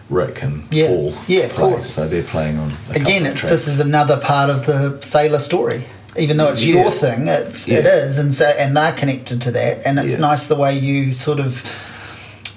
Rick 0.09 0.43
and 0.43 0.63
Yeah. 0.71 0.87
Paul 0.87 1.13
Yeah, 1.27 1.43
of 1.45 1.51
play, 1.53 1.69
course. 1.69 1.85
so 1.89 2.07
they're 2.07 2.21
playing 2.23 2.57
on 2.59 2.73
Again, 2.93 3.23
this 3.23 3.67
is 3.67 3.79
another 3.79 4.17
part 4.17 4.49
of 4.49 4.65
the 4.65 4.97
sailor 5.01 5.39
story. 5.39 5.85
Even 6.17 6.35
though 6.35 6.49
it's 6.49 6.65
your 6.65 6.91
thing, 6.91 7.29
it's 7.29 7.69
it 7.69 7.85
is, 7.85 8.17
and 8.17 8.33
so 8.35 8.45
and 8.47 8.75
they're 8.75 8.91
connected 8.91 9.41
to 9.43 9.51
that, 9.51 9.81
and 9.85 9.97
it's 9.97 10.17
nice 10.19 10.43
the 10.47 10.55
way 10.55 10.77
you 10.77 11.13
sort 11.13 11.39
of 11.39 11.63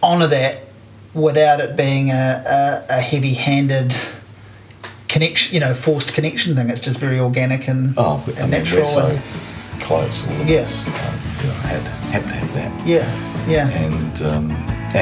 honour 0.02 0.26
that 0.26 0.62
without 1.14 1.60
it 1.60 1.76
being 1.76 2.10
a, 2.10 2.82
a, 2.90 2.96
a 2.96 3.00
heavy-handed 3.00 3.94
connection, 5.14 5.54
you 5.54 5.60
know, 5.60 5.72
forced 5.74 6.12
connection 6.12 6.56
thing. 6.56 6.68
It's 6.68 6.80
just 6.88 6.98
very 6.98 7.18
organic 7.20 7.68
and, 7.68 7.94
Oh, 7.96 8.22
I 8.36 8.40
mean, 8.42 8.50
natural. 8.50 8.84
so 8.84 9.06
and, 9.06 9.20
close. 9.80 10.26
All 10.28 10.40
of 10.40 10.48
Yeah. 10.48 10.60
us, 10.62 10.72
um, 10.86 10.92
you 11.40 11.48
know, 11.48 11.54
had 11.72 11.82
had 12.14 12.22
to 12.24 12.34
have 12.40 12.54
that. 12.58 12.72
yeah, 12.86 13.06
yeah, 13.48 13.68
And 13.84 14.22
um, 14.30 14.50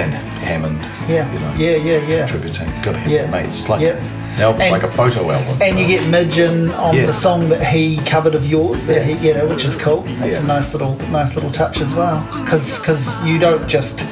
and 0.01 0.13
Hammond. 0.49 0.79
yeah, 1.09 1.33
You 1.33 1.39
know, 1.45 1.53
yeah, 1.57 1.77
yeah, 1.89 2.07
yeah. 2.13 2.27
contributing. 2.27 2.69
Got 2.83 2.93
to 2.93 2.99
have 2.99 3.11
Yeah. 3.11 3.27
mates. 3.31 3.69
Like 3.71 3.81
Yeah. 3.81 3.97
the 4.39 4.49
And- 4.49 4.73
like 4.77 4.83
a 4.83 4.89
photo 5.01 5.31
album. 5.31 5.57
And 5.63 5.79
you 5.79 5.87
get 5.87 6.07
Midge 6.09 6.39
in 6.39 6.71
on 6.73 6.95
Yeah. 6.97 7.07
the 7.07 7.13
song 7.27 7.49
that 7.51 7.63
he 7.65 7.99
covered 8.15 8.35
of 8.35 8.45
yours, 8.47 8.85
that 8.85 9.03
he, 9.09 9.13
you 9.27 9.35
know, 9.35 9.47
which 9.47 9.65
is 9.65 9.77
cool. 9.77 10.05
That's 10.21 10.41
a 10.41 10.45
nice 10.57 10.73
little, 10.75 10.95
nice 11.11 11.35
little 11.37 11.51
touch 11.51 11.81
as 11.81 11.95
well. 11.95 12.19
because 12.41 12.79
Because 12.79 13.05
you 13.25 13.39
don't 13.39 13.67
just, 13.69 14.05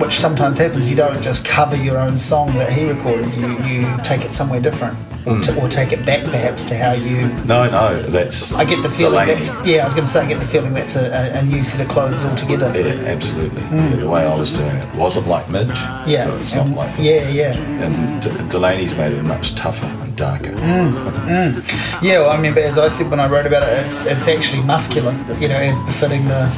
which 0.00 0.14
sometimes 0.14 0.58
happens, 0.58 0.88
you 0.88 0.96
don't 0.96 1.22
just 1.22 1.44
cover 1.46 1.76
your 1.76 1.98
own 1.98 2.18
song 2.18 2.54
that 2.58 2.72
he 2.72 2.88
recorded. 2.88 3.32
You 3.40 3.48
you 3.66 3.96
take 4.02 4.24
it 4.24 4.32
somewhere 4.32 4.60
different, 4.60 4.96
or, 5.26 5.34
Mm. 5.34 5.42
to, 5.44 5.60
or 5.60 5.68
take 5.68 5.92
it 5.92 6.04
back 6.06 6.24
perhaps 6.24 6.64
to 6.70 6.74
how 6.76 6.92
you. 6.92 7.28
No, 7.44 7.68
no, 7.68 8.00
that's. 8.02 8.52
I 8.54 8.64
get 8.64 8.82
the 8.82 8.88
feeling 8.88 9.12
Delaney. 9.26 9.34
that's 9.34 9.66
yeah. 9.66 9.82
I 9.82 9.84
was 9.84 9.94
going 9.94 10.06
to 10.06 10.10
say 10.12 10.20
I 10.20 10.26
get 10.26 10.40
the 10.40 10.46
feeling 10.46 10.72
that's 10.74 10.96
a, 10.96 11.06
a, 11.20 11.38
a 11.40 11.42
new 11.42 11.62
set 11.62 11.80
of 11.84 11.88
clothes 11.92 12.24
altogether. 12.24 12.68
Yeah, 12.74 12.94
absolutely. 13.14 13.62
Yeah, 13.62 13.96
the 13.96 14.08
way 14.08 14.24
I 14.26 14.34
was 14.34 14.50
doing 14.52 14.74
it 14.74 14.86
wasn't 14.96 15.26
like 15.28 15.48
Midge. 15.50 15.68
Mm. 15.68 16.06
Yeah, 16.06 16.26
but 16.30 16.40
it's 16.40 16.54
not 16.54 16.68
like. 16.70 16.92
yeah, 16.98 17.28
yeah. 17.28 17.52
And 17.84 18.22
D- 18.22 18.30
Delaney's 18.48 18.96
made 18.96 19.12
it 19.12 19.22
much 19.22 19.54
tougher 19.54 19.86
and 20.02 20.16
darker. 20.16 20.52
Mm. 20.52 22.02
Yeah, 22.02 22.20
well, 22.20 22.30
I 22.30 22.36
mean, 22.40 22.54
but 22.54 22.62
as 22.64 22.78
I 22.78 22.88
said 22.88 23.10
when 23.10 23.20
I 23.20 23.28
wrote 23.28 23.46
about 23.46 23.62
it, 23.62 23.84
it's 23.84 24.06
it's 24.06 24.26
actually 24.28 24.62
muscular. 24.62 25.12
You 25.38 25.48
know, 25.48 25.56
as 25.70 25.78
befitting 25.80 26.24
the 26.28 26.48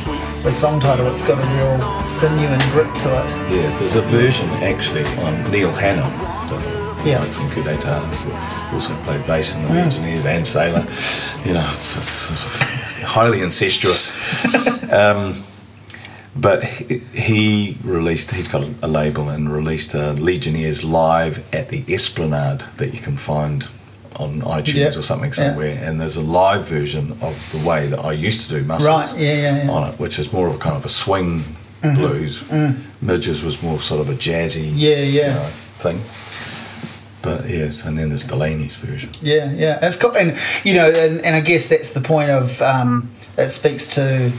the 0.43 0.53
song 0.53 0.81
title. 0.81 1.07
It's 1.13 1.27
got 1.27 1.39
a 1.39 1.57
real 1.57 2.05
sinew 2.05 2.47
and 2.47 2.63
grit 2.73 2.93
to 2.97 3.09
it. 3.11 3.55
Yeah, 3.55 3.77
there's 3.79 3.95
a 3.95 4.03
version 4.03 4.49
actually 4.63 5.05
on 5.25 5.51
Neil 5.53 5.71
Hannan. 5.71 6.11
Yeah. 7.07 7.21
From 7.23 7.51
Coup 7.51 7.63
d'etat, 7.63 8.01
who 8.01 8.75
also 8.77 8.95
played 9.03 9.25
bass 9.27 9.55
in 9.55 9.63
the 9.63 9.69
Mm. 9.69 9.77
Engineers 9.77 10.25
and 10.25 10.47
Sailor. 10.47 10.87
You 11.45 11.55
know, 11.55 11.67
it's, 11.69 11.97
it's 11.97 13.03
highly 13.03 13.43
incestuous. 13.43 14.13
um, 14.93 15.43
but 16.35 16.65
he, 16.65 16.99
he 17.13 17.77
released, 17.85 18.33
he's 18.33 18.49
got 18.49 18.65
a 18.83 18.89
label 18.89 19.29
and 19.29 19.53
released 19.53 19.95
a 19.95 20.13
Legionnaires 20.13 20.83
live 20.85 21.45
at 21.53 21.69
the 21.69 21.85
Esplanade 21.93 22.65
that 22.79 22.95
you 22.95 23.01
can 23.01 23.17
find 23.17 23.67
on 24.17 24.41
iTunes 24.43 24.75
Yeah. 24.75 24.99
or 24.99 25.03
something 25.03 25.33
somewhere. 25.33 25.79
And 25.83 26.01
there's 26.01 26.17
a 26.17 26.21
live 26.23 26.67
version 26.69 27.13
of 27.21 27.35
the 27.53 27.67
way 27.69 27.87
that 27.89 28.01
I 28.01 28.13
used 28.13 28.49
to 28.49 28.59
do 28.59 28.65
muscles 28.65 28.87
Right, 28.89 29.19
yeah, 29.21 29.35
yeah, 29.35 29.65
yeah. 29.65 29.71
on 29.71 29.93
it, 29.93 29.99
which 29.99 30.19
is 30.19 30.33
more 30.33 30.49
of 30.49 30.55
a 30.55 30.59
kind 30.59 30.77
of 30.77 30.85
a 30.85 30.89
swing 30.89 31.45
blues. 31.83 32.45
Midges 33.01 33.43
was 33.43 33.63
more 33.63 33.81
sort 33.81 34.01
of 34.01 34.09
a 34.09 34.15
jazzy 34.15 34.67
Mm-hmm. 34.67 34.79
Yeah, 34.79 34.97
yeah. 34.97 35.29
you 35.29 35.35
know, 35.35 35.47
thing. 35.83 36.01
But 37.23 37.49
yes, 37.49 37.85
and 37.85 37.97
then 37.97 38.09
there's 38.09 38.25
Delaney's 38.25 38.75
version. 38.77 39.11
Yeah, 39.23 39.53
yeah, 39.53 39.79
it's 39.87 39.97
cool, 39.97 40.17
and 40.17 40.37
you 40.65 40.75
know, 40.75 40.89
and, 40.91 41.21
and 41.25 41.37
I 41.37 41.41
guess 41.41 41.69
that's 41.69 41.93
the 41.93 42.01
point 42.01 42.31
of 42.31 42.61
um, 42.61 43.13
it 43.39 43.49
speaks 43.51 43.95
to, 43.95 44.33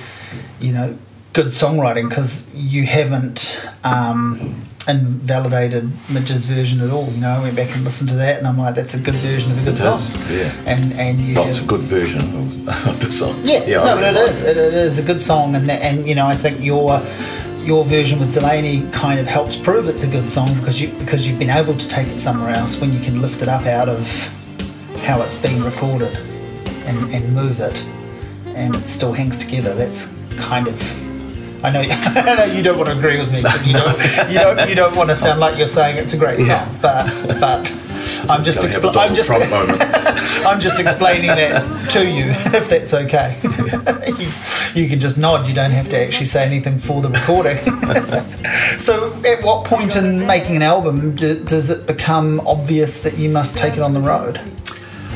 you 0.59 0.73
know, 0.73 0.97
good 1.31 1.47
songwriting 1.47 2.09
because 2.09 2.53
you 2.53 2.83
haven't 2.85 3.65
um, 3.85 4.63
invalidated 4.87 5.89
Midge's 6.09 6.45
version 6.45 6.81
at 6.81 6.89
all. 6.89 7.07
You 7.11 7.21
know, 7.21 7.29
I 7.29 7.39
went 7.39 7.55
back 7.55 7.73
and 7.75 7.83
listened 7.83 8.09
to 8.09 8.15
that, 8.17 8.37
and 8.37 8.47
I'm 8.47 8.57
like, 8.57 8.75
that's 8.75 8.93
a 8.93 8.99
good 8.99 9.15
version 9.15 9.51
of 9.51 9.61
a 9.61 9.65
good 9.65 9.73
It 9.75 9.77
song. 9.77 9.99
is, 9.99 10.31
yeah. 10.31 10.51
and 10.73 10.93
and 10.93 11.19
you 11.19 11.35
Well, 11.35 11.47
it's 11.47 11.61
a 11.61 11.65
good 11.65 11.81
version 11.81 12.21
of, 12.21 12.67
of 12.87 12.99
the 12.99 13.11
song. 13.11 13.35
Yeah, 13.43 13.59
I 13.81 13.85
no, 13.85 13.95
really 13.95 14.01
but 14.01 14.15
it 14.15 14.19
like 14.21 14.29
is. 14.31 14.43
It, 14.43 14.57
it 14.57 14.73
is 14.73 14.99
a 14.99 15.03
good 15.03 15.21
song, 15.21 15.55
and 15.55 15.67
that, 15.69 15.81
and 15.81 16.07
you 16.07 16.15
know, 16.15 16.25
I 16.27 16.35
think 16.35 16.59
your 16.61 17.01
your 17.63 17.85
version 17.85 18.19
with 18.19 18.33
Delaney 18.33 18.89
kind 18.91 19.19
of 19.19 19.25
helps 19.27 19.55
prove 19.55 19.87
it's 19.87 20.03
a 20.03 20.07
good 20.09 20.27
song 20.27 20.53
because 20.59 20.81
you 20.81 20.89
because 20.99 21.27
you've 21.27 21.39
been 21.39 21.49
able 21.49 21.75
to 21.77 21.87
take 21.87 22.07
it 22.07 22.19
somewhere 22.19 22.53
else 22.53 22.79
when 22.81 22.91
you 22.91 22.99
can 22.99 23.21
lift 23.21 23.41
it 23.41 23.47
up 23.47 23.65
out 23.65 23.87
of 23.87 24.05
how 25.03 25.21
it's 25.21 25.35
been 25.35 25.61
recorded 25.63 26.13
and, 26.85 27.13
and 27.13 27.33
move 27.33 27.59
it, 27.61 27.81
and 28.55 28.75
it 28.75 28.87
still 28.87 29.13
hangs 29.13 29.37
together. 29.37 29.73
That's 29.73 30.17
kind 30.37 30.67
of. 30.67 31.02
I 31.63 31.71
know, 31.71 31.81
I 31.89 32.35
know 32.35 32.43
you 32.45 32.61
don't 32.61 32.77
want 32.77 32.89
to 32.89 32.97
agree 32.97 33.17
with 33.19 33.31
me 33.31 33.41
because 33.41 33.65
you 33.67 33.73
don't, 33.73 33.97
you 34.31 34.39
don't, 34.39 34.69
you 34.69 34.75
don't 34.75 34.95
want 34.95 35.09
to 35.09 35.15
sound 35.15 35.39
like 35.39 35.57
you're 35.57 35.67
saying 35.67 35.97
it's 35.97 36.13
a 36.13 36.17
great 36.17 36.39
Yeah. 36.39 36.65
song, 36.67 36.79
but 36.81 37.39
but 37.39 37.71
I'm 38.29 38.43
just, 38.43 38.61
Gotta 38.61 38.73
have 38.73 38.83
a 38.83 38.87
expl- 38.89 38.97
I'm 38.97 39.15
just, 39.15 39.31
I'm 40.45 40.59
just 40.59 40.79
explaining 40.79 41.27
that 41.27 41.89
to 41.91 42.05
you, 42.05 42.25
if 42.57 42.69
that's 42.69 42.93
okay. 42.93 43.37
you, 44.75 44.81
you 44.83 44.89
can 44.89 44.99
just 44.99 45.17
nod. 45.17 45.47
You 45.47 45.53
don't 45.53 45.71
have 45.71 45.87
to 45.89 45.97
actually 46.05 46.25
say 46.25 46.45
anything 46.45 46.77
for 46.79 47.01
the 47.01 47.09
recording. 47.09 47.57
so, 48.77 49.13
at 49.25 49.41
what 49.43 49.65
point 49.65 49.95
in 49.95 50.25
making 50.27 50.57
an 50.57 50.61
album 50.63 51.15
do, 51.15 51.43
does 51.45 51.69
it 51.69 51.87
become 51.87 52.41
obvious 52.45 53.01
that 53.03 53.17
you 53.17 53.29
must 53.29 53.57
take 53.57 53.73
it 53.73 53.79
on 53.81 53.93
the 53.93 54.01
road, 54.01 54.41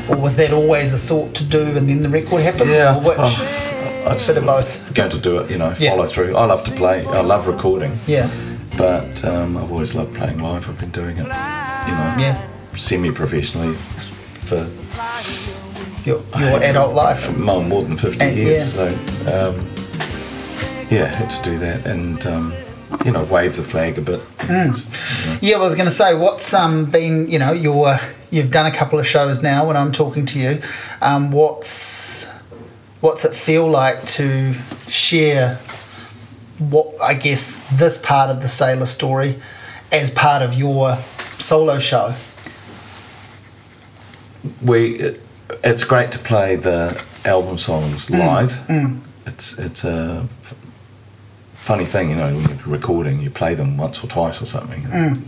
or 0.08 0.16
was 0.16 0.36
that 0.36 0.52
always 0.52 0.94
a 0.94 0.98
thought 0.98 1.34
to 1.34 1.44
do 1.44 1.60
and 1.76 1.88
then 1.88 2.02
the 2.02 2.08
record 2.08 2.40
happened? 2.42 2.70
Yeah, 2.70 2.96
or 2.96 3.00
which? 3.02 3.18
oh, 3.18 3.77
I 4.06 4.14
just 4.14 4.28
Bit 4.28 4.38
of 4.38 4.44
both. 4.46 4.94
Going 4.94 5.10
to 5.10 5.18
do 5.18 5.38
it, 5.38 5.50
you 5.50 5.58
know, 5.58 5.74
Yeah. 5.78 5.90
follow 5.90 6.06
through. 6.06 6.36
I 6.36 6.44
love 6.46 6.64
to 6.64 6.70
play. 6.72 7.04
I 7.06 7.20
love 7.20 7.46
recording. 7.46 7.98
Yeah, 8.06 8.28
But 8.76 9.24
um, 9.24 9.56
I've 9.56 9.70
always 9.70 9.94
loved 9.94 10.14
playing 10.14 10.38
live. 10.40 10.68
I've 10.68 10.78
been 10.78 10.90
doing 10.90 11.16
it, 11.18 11.24
you 11.26 11.94
know, 11.94 12.14
yeah. 12.18 12.46
semi-professionally 12.76 13.74
for 13.74 14.66
Your, 16.04 16.22
your 16.38 16.62
adult 16.62 16.94
life. 16.94 17.36
more, 17.36 17.62
more 17.62 17.82
than 17.82 17.96
50 17.96 18.20
And- 18.24 18.36
years. 18.36 18.72
So, 18.74 18.86
um, 19.26 19.66
yeah, 20.90 21.06
had 21.06 21.28
to 21.30 21.42
do 21.42 21.58
that 21.58 21.86
and, 21.86 22.24
um, 22.26 22.54
you 23.04 23.10
know, 23.12 23.24
wave 23.24 23.56
the 23.56 23.62
flag 23.62 23.98
a 23.98 24.00
bit. 24.00 24.20
Yeah, 25.42 25.56
I 25.56 25.60
was 25.60 25.74
going 25.74 25.88
to 25.88 25.94
say, 25.94 26.14
what's 26.14 26.54
um, 26.54 26.86
been, 26.86 27.28
you 27.28 27.38
know, 27.38 27.52
you're, 27.52 27.96
you've 28.30 28.50
done 28.50 28.64
a 28.66 28.74
couple 28.74 28.98
of 28.98 29.06
shows 29.06 29.42
now 29.42 29.66
when 29.66 29.76
I'm 29.76 29.92
talking 29.92 30.24
to 30.26 30.38
you. 30.38 30.62
Um, 31.02 31.30
what's 31.30 32.26
what's 33.00 33.24
it 33.24 33.34
feel 33.34 33.68
like 33.68 34.04
to 34.06 34.54
share 34.88 35.56
what 36.58 37.00
I 37.00 37.14
guess 37.14 37.68
this 37.78 38.00
part 38.00 38.30
of 38.30 38.42
the 38.42 38.48
sailor 38.48 38.86
story 38.86 39.36
as 39.92 40.10
part 40.10 40.42
of 40.42 40.54
your 40.54 40.96
solo 41.38 41.78
show? 41.78 42.14
we 44.62 44.96
it, 44.96 45.20
it's 45.64 45.84
great 45.84 46.12
to 46.12 46.18
play 46.18 46.56
the 46.56 47.02
album 47.24 47.58
songs 47.58 48.08
mm, 48.08 48.18
live. 48.18 48.52
Mm. 48.68 49.00
It's 49.26 49.58
it's 49.58 49.84
a 49.84 50.26
f- 50.42 50.54
funny 51.54 51.84
thing, 51.84 52.10
you 52.10 52.16
know, 52.16 52.34
when 52.34 52.48
you're 52.48 52.58
recording, 52.66 53.20
you 53.20 53.30
play 53.30 53.54
them 53.54 53.76
once 53.76 54.02
or 54.02 54.08
twice 54.08 54.40
or 54.40 54.46
something, 54.46 54.84
and 54.84 55.16
mm. 55.16 55.22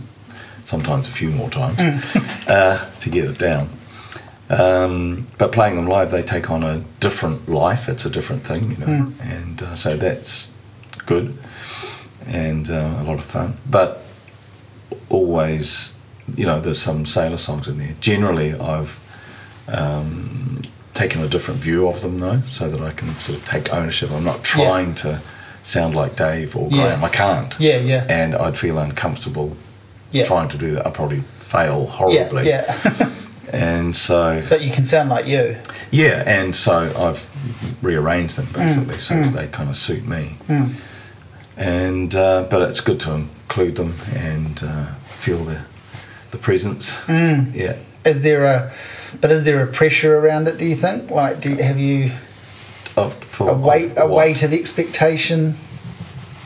sometimes 0.65 1.07
a 1.07 1.11
few 1.11 1.31
more 1.31 1.49
times 1.49 1.79
uh, 2.47 2.89
to 2.99 3.09
get 3.09 3.25
it 3.25 3.37
down. 3.37 3.69
Um, 4.51 5.27
but 5.37 5.51
playing 5.53 5.75
them 5.77 5.87
live, 5.87 6.11
they 6.11 6.21
take 6.23 6.51
on 6.51 6.61
a 6.63 6.79
different 6.99 7.47
life. 7.47 7.87
It's 7.87 8.05
a 8.05 8.09
different 8.09 8.43
thing, 8.43 8.71
you 8.71 8.77
know, 8.77 9.11
and 9.21 9.61
uh, 9.61 9.75
so 9.75 9.95
that's 9.95 10.51
good 11.05 11.37
and 12.27 12.69
uh, 12.69 12.97
a 12.99 13.03
lot 13.03 13.17
of 13.19 13.23
fun. 13.25 13.57
But 13.69 14.03
always, 15.09 15.93
you 16.35 16.45
know, 16.45 16.59
there's 16.59 16.81
some 16.81 17.05
sailor 17.05 17.37
songs 17.37 17.67
in 17.67 17.77
there. 17.77 17.95
Generally, 17.99 18.55
I've 18.55 18.99
um, 19.67 20.61
taken 20.93 21.21
a 21.23 21.27
different 21.27 21.59
view 21.61 21.87
of 21.87 22.01
them 22.01 22.19
though, 22.19 22.41
so 22.47 22.69
that 22.69 22.81
I 22.81 22.91
can 22.91 23.09
sort 23.15 23.37
of 23.39 23.45
take 23.45 23.73
ownership. 23.73 24.11
I'm 24.11 24.23
not 24.23 24.43
trying 24.43 24.95
to 24.95 25.21
sound 25.63 25.95
like 25.95 26.15
Dave 26.15 26.55
or 26.55 26.67
Yeah. 26.69 26.83
Graham. 26.83 27.03
I 27.03 27.09
can't. 27.09 27.59
Yeah, 27.59 27.77
yeah. 27.77 28.05
And 28.09 28.35
I'd 28.35 28.57
feel 28.57 28.77
uncomfortable 28.79 29.55
Yeah. 30.11 30.23
trying 30.25 30.49
to 30.49 30.57
do 30.57 30.73
that. 30.75 30.85
I'd 30.87 30.93
probably 30.93 31.21
fail 31.39 31.83
Yeah, 31.87 31.95
horribly. 31.95 32.47
yeah. 32.49 33.09
And 33.53 33.95
so, 33.95 34.45
but 34.49 34.61
you 34.61 34.71
can 34.71 34.85
sound 34.85 35.09
like 35.09 35.27
you. 35.27 35.57
yeah, 35.91 36.23
and 36.25 36.55
so 36.55 36.91
I've 36.97 37.27
rearranged 37.83 38.37
them 38.37 38.47
basically 38.53 38.97
so 38.97 39.15
that 39.21 39.33
they 39.33 39.47
kind 39.47 39.69
of 39.69 39.75
suit 39.75 40.07
me. 40.07 40.37
And 41.57 42.15
uh, 42.15 42.47
but 42.49 42.61
it's 42.69 42.79
good 42.81 42.99
to 43.01 43.13
include 43.13 43.75
them 43.75 43.93
and 44.15 44.59
uh, 44.63 44.85
feel 45.05 45.43
the 45.43 45.61
the 46.31 46.37
presence. 46.37 46.99
Yeah. 47.09 47.77
Is 48.05 48.21
there 48.23 48.45
a, 48.45 48.71
but 49.19 49.29
is 49.31 49.43
there 49.43 49.61
a 49.61 49.67
pressure 49.67 50.17
around 50.17 50.47
it? 50.47 50.57
Do 50.57 50.65
you 50.65 50.75
think? 50.75 51.11
Like, 51.11 51.39
do 51.41 51.49
you, 51.51 51.57
have 51.61 51.77
you 51.77 52.11
Of, 52.95 53.13
for, 53.23 53.49
a 53.49 53.53
weight, 53.53 53.91
of 53.97 54.09
a 54.09 54.13
weight 54.13 54.41
of 54.43 54.53
expectation? 54.53 55.55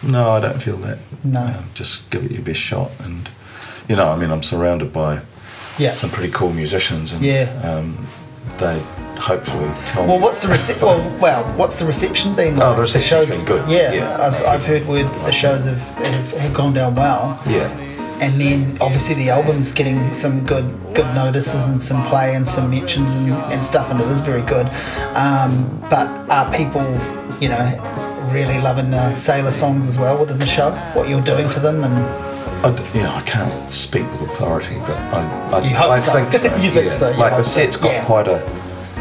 No, 0.03 0.31
I 0.31 0.41
don't 0.41 0.61
feel 0.61 0.77
that. 0.77 0.97
No. 1.23 1.63
Just 1.75 2.09
give 2.09 2.25
it 2.25 2.31
your 2.31 2.41
best 2.41 2.59
shot, 2.59 2.91
and 2.99 3.29
you 3.87 3.95
know, 3.95 4.09
I 4.09 4.17
mean, 4.17 4.31
I'm 4.31 4.43
surrounded 4.43 4.91
by 4.91 5.21
Yeah. 5.77 5.91
some 5.93 6.09
pretty 6.09 6.31
cool 6.31 6.51
musicians, 6.53 7.13
and 7.13 7.21
Yeah. 7.21 7.49
um, 7.63 7.97
they 8.57 8.79
hopefully 9.19 9.69
tell 9.85 10.05
Well, 10.05 10.17
me. 10.17 10.23
what's 10.23 10.41
the 10.41 10.47
rece- 10.53 10.81
well, 10.81 10.99
well, 11.19 11.43
what's 11.57 11.75
the 11.77 11.85
reception 11.85 12.33
been 12.35 12.55
like? 12.55 12.65
Oh, 12.67 12.75
the 12.75 12.81
reception's 12.81 13.37
been 13.43 13.45
good. 13.45 13.69
Yeah, 13.69 13.91
Yeah. 13.93 14.17
I've, 14.27 14.45
I've 14.45 14.65
heard 14.65 14.85
word 14.87 15.05
that 15.05 15.25
the 15.25 15.31
shows 15.31 15.65
have, 15.65 15.79
have, 15.79 16.31
have 16.39 16.53
gone 16.53 16.73
down 16.73 16.95
well. 16.95 17.39
Yeah. 17.47 17.67
And 18.21 18.39
then 18.39 18.77
obviously 18.79 19.15
the 19.15 19.29
album's 19.29 19.73
getting 19.73 20.13
some 20.13 20.45
good 20.45 20.65
good 20.93 21.13
notices 21.13 21.67
and 21.67 21.81
some 21.81 22.01
play 22.05 22.33
and 22.35 22.47
some 22.47 22.69
mentions 22.69 23.11
and, 23.17 23.29
and 23.51 23.61
stuff, 23.61 23.91
and 23.91 23.99
it 23.99 24.07
is 24.07 24.21
very 24.21 24.41
good. 24.43 24.67
Um, 25.13 25.67
but 25.89 26.07
are 26.29 26.49
people, 26.55 26.81
you 27.41 27.49
know, 27.49 28.29
really 28.31 28.59
loving 28.61 28.89
the 28.91 29.13
Sailor 29.15 29.51
songs 29.51 29.85
as 29.89 29.97
well 29.97 30.17
within 30.17 30.39
the 30.39 30.45
show? 30.45 30.71
What 30.93 31.09
you're 31.09 31.21
doing 31.21 31.49
to 31.49 31.59
them 31.59 31.83
and 31.83 31.95
I, 32.65 32.75
d- 32.75 32.97
you 32.97 33.03
know, 33.03 33.13
I 33.13 33.21
can't 33.21 33.73
speak 33.73 34.09
with 34.11 34.21
authority, 34.21 34.75
but 34.87 34.97
I, 34.97 35.21
I, 35.51 35.89
I 35.95 35.99
so. 35.99 36.11
think 36.13 36.33
so. 36.33 36.55
You 36.63 36.71
think 36.71 36.85
yeah. 36.85 36.89
so, 36.91 37.09
you 37.11 37.17
Like 37.17 37.37
the 37.37 37.43
so. 37.43 37.59
set's 37.61 37.77
got 37.77 37.91
Yeah. 37.93 38.05
quite 38.05 38.27
a. 38.27 38.41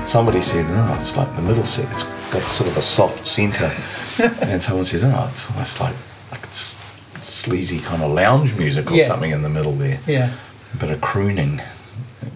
Somebody 0.06 0.42
said, 0.42 0.66
"Oh, 0.68 0.98
it's 1.00 1.16
like 1.16 1.34
the 1.36 1.42
middle 1.42 1.64
set. 1.64 1.90
It's 1.90 2.04
got 2.30 2.42
sort 2.42 2.68
of 2.70 2.76
a 2.76 2.82
soft 2.82 3.26
centre," 3.26 3.70
and 4.44 4.62
someone 4.62 4.84
said, 4.84 5.02
"Oh, 5.04 5.28
it's 5.32 5.50
almost 5.50 5.80
like 5.80 5.94
like 6.30 6.42
it's 6.44 6.76
sleazy 7.22 7.78
kind 7.80 8.02
of 8.02 8.10
lounge 8.12 8.54
music 8.56 8.90
or 8.90 8.94
Yeah. 8.94 9.06
something 9.08 9.30
in 9.30 9.40
the 9.42 9.48
middle 9.48 9.72
there." 9.72 9.98
yeah, 10.06 10.30
A 10.74 10.76
bit 10.76 10.90
of 10.90 11.00
crooning. 11.00 11.62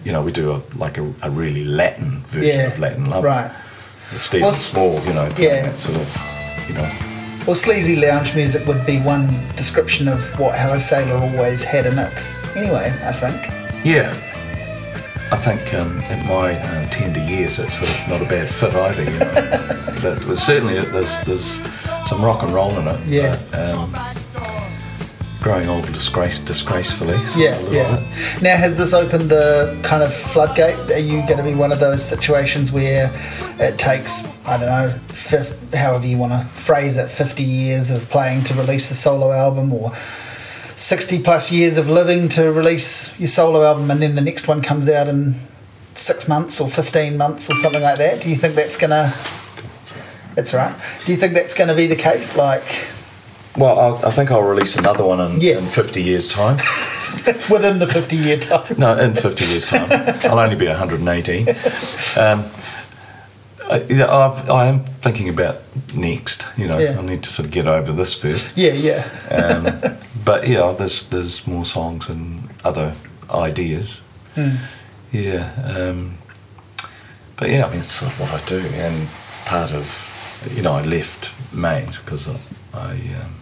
You 0.03 0.11
know, 0.13 0.23
we 0.23 0.31
do 0.31 0.51
a 0.51 0.61
like 0.75 0.97
a, 0.97 1.13
a 1.21 1.29
really 1.29 1.63
Latin 1.63 2.23
version 2.27 2.65
of 2.65 2.79
Latin 2.79 3.09
Love. 3.09 3.23
right. 3.23 3.51
Stephen 4.17 4.45
Well, 4.45 4.53
Small, 4.53 4.99
you 5.05 5.13
know, 5.13 5.29
yeah. 5.37 5.61
that 5.67 5.77
sort 5.77 5.97
of, 5.97 6.65
you 6.67 6.73
know, 6.73 6.89
Well, 7.45 7.55
sleazy 7.55 7.95
lounge 7.95 8.35
music 8.35 8.67
would 8.67 8.85
be 8.85 8.99
one 8.99 9.27
description 9.55 10.07
of 10.07 10.39
what 10.39 10.57
Hello 10.57 10.77
Sailor 10.77 11.15
always 11.15 11.63
had 11.63 11.85
in 11.87 11.97
it. 11.97 12.27
Anyway, 12.55 12.93
I 13.03 13.11
think. 13.11 13.85
Yeah. 13.85 14.09
I 15.31 15.35
think 15.35 15.73
um, 15.73 15.99
at 16.01 16.25
my 16.27 16.53
uh, 16.59 16.89
tender 16.89 17.23
years, 17.23 17.59
it's 17.59 17.73
sort 17.79 17.89
of 17.89 18.07
not 18.09 18.21
a 18.21 18.29
bad 18.29 18.49
fit 18.49 18.73
either. 18.73 19.03
You 19.03 19.19
know, 19.19 20.19
was 20.27 20.41
certainly 20.41 20.75
there's 20.75 21.21
there's 21.21 21.61
some 22.07 22.23
rock 22.23 22.43
and 22.43 22.51
roll 22.51 22.77
in 22.79 22.87
it. 22.87 22.99
Yeah. 23.07 23.39
But, 23.51 23.75
um, 23.75 23.93
growing 25.41 25.69
old 25.69 25.85
disgrace 25.93 26.39
disgracefully. 26.39 27.13
of 27.15 27.35
Yeah, 27.37 27.59
yeah. 27.69 28.39
Now, 28.41 28.57
has 28.57 28.75
this 28.77 28.93
opened 28.93 29.29
the 29.29 29.79
kind 29.83 30.03
of 30.03 30.13
floodgate? 30.13 30.77
Are 30.91 30.99
you 30.99 31.21
going 31.27 31.37
to 31.37 31.43
be 31.43 31.55
one 31.55 31.71
of 31.71 31.79
those 31.79 32.03
situations 32.03 32.71
where 32.71 33.11
it 33.59 33.77
takes, 33.79 34.27
I 34.45 34.57
don't 34.57 34.67
know, 34.67 34.89
fif- 35.07 35.73
however 35.73 36.05
you 36.05 36.17
want 36.17 36.33
to 36.33 36.47
phrase 36.49 36.97
it, 36.97 37.09
50 37.09 37.43
years 37.43 37.89
of 37.91 38.09
playing 38.09 38.43
to 38.45 38.53
release 38.55 38.91
a 38.91 38.95
solo 38.95 39.31
album 39.31 39.71
or 39.73 39.93
60 40.75 41.21
plus 41.23 41.51
years 41.51 41.77
of 41.77 41.89
living 41.89 42.29
to 42.29 42.51
release 42.51 43.17
your 43.19 43.27
solo 43.27 43.63
album 43.63 43.91
and 43.91 44.01
then 44.01 44.15
the 44.15 44.21
next 44.21 44.47
one 44.47 44.61
comes 44.61 44.89
out 44.89 45.07
in 45.07 45.35
six 45.95 46.27
months 46.29 46.59
or 46.61 46.69
15 46.69 47.17
months 47.17 47.49
or 47.49 47.55
something 47.55 47.81
like 47.81 47.97
that? 47.97 48.21
Do 48.21 48.29
you 48.29 48.35
think 48.35 48.55
that's 48.55 48.77
going 48.77 48.91
to. 48.91 49.13
That's 50.35 50.53
right. 50.53 50.73
Do 51.05 51.11
you 51.11 51.17
think 51.17 51.33
that's 51.33 51.53
going 51.53 51.67
to 51.67 51.75
be 51.75 51.87
the 51.87 51.95
case? 51.97 52.37
Like, 52.37 52.63
Well, 53.59 53.77
I'll, 53.77 54.05
I 54.05 54.11
think 54.11 54.31
I'll 54.31 54.41
release 54.43 54.77
another 54.77 55.03
one 55.05 55.19
in, 55.19 55.41
Yeah. 55.41 55.57
in 55.57 55.65
50 55.65 56.01
years' 56.01 56.27
time. 56.27 56.57
within 57.49 57.79
the 57.79 57.87
50 57.87 58.15
year 58.15 58.37
time? 58.39 58.63
No, 58.77 58.97
in 58.97 59.13
50 59.13 59.45
years' 59.45 59.65
time. 59.65 59.87
I'll 60.23 60.39
only 60.39 60.55
be 60.55 60.67
118. 60.67 61.47
Um, 62.17 62.45
I, 63.69 63.81
you 63.89 63.97
know, 63.97 64.09
I've, 64.09 64.49
I 64.49 64.65
am 64.67 64.79
thinking 65.01 65.29
about 65.29 65.57
next. 65.93 66.47
You 66.57 66.67
know, 66.67 66.79
Yeah. 66.79 66.97
I 66.97 67.01
need 67.01 67.23
to 67.23 67.29
sort 67.29 67.47
of 67.47 67.51
get 67.51 67.67
over 67.67 67.91
this 67.91 68.13
first. 68.13 68.57
Yeah, 68.57 68.73
yeah. 68.73 69.03
Um, 69.29 69.97
but 70.25 70.47
yeah, 70.47 70.73
there's 70.77 71.03
there's 71.09 71.45
more 71.45 71.65
songs 71.65 72.09
and 72.09 72.49
other 72.63 72.95
ideas. 73.29 74.01
Hmm. 74.35 74.55
Yeah, 75.11 75.51
um, 75.65 76.17
but 77.37 77.49
yeah, 77.49 77.65
I 77.65 77.69
mean, 77.69 77.79
it's 77.79 77.91
sort 77.91 78.11
of 78.11 78.19
what 78.21 78.31
I 78.41 78.45
do, 78.47 78.59
and 78.59 79.07
part 79.45 79.71
of 79.71 79.85
you 80.55 80.61
know, 80.61 80.73
I 80.73 80.83
left 80.83 81.29
MAINZ 81.53 82.03
because 82.05 82.27
I, 82.27 82.37
I 82.73 82.91
um, 83.21 83.33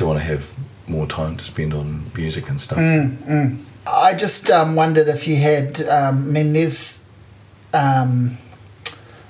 do 0.00 0.06
want 0.06 0.18
to 0.18 0.24
have 0.24 0.50
more 0.88 1.06
time 1.06 1.36
to 1.36 1.44
spend 1.44 1.74
on 1.74 2.10
music 2.14 2.48
and 2.48 2.60
stuff. 2.60 2.78
Hmm. 2.78 3.56
I 3.86 4.14
just 4.14 4.50
um, 4.50 4.74
wondered 4.74 5.08
if 5.08 5.28
you 5.28 5.36
had. 5.36 5.80
Um, 5.82 6.28
I 6.28 6.32
mean, 6.32 6.52
there's. 6.52 7.06
Um, 7.72 8.38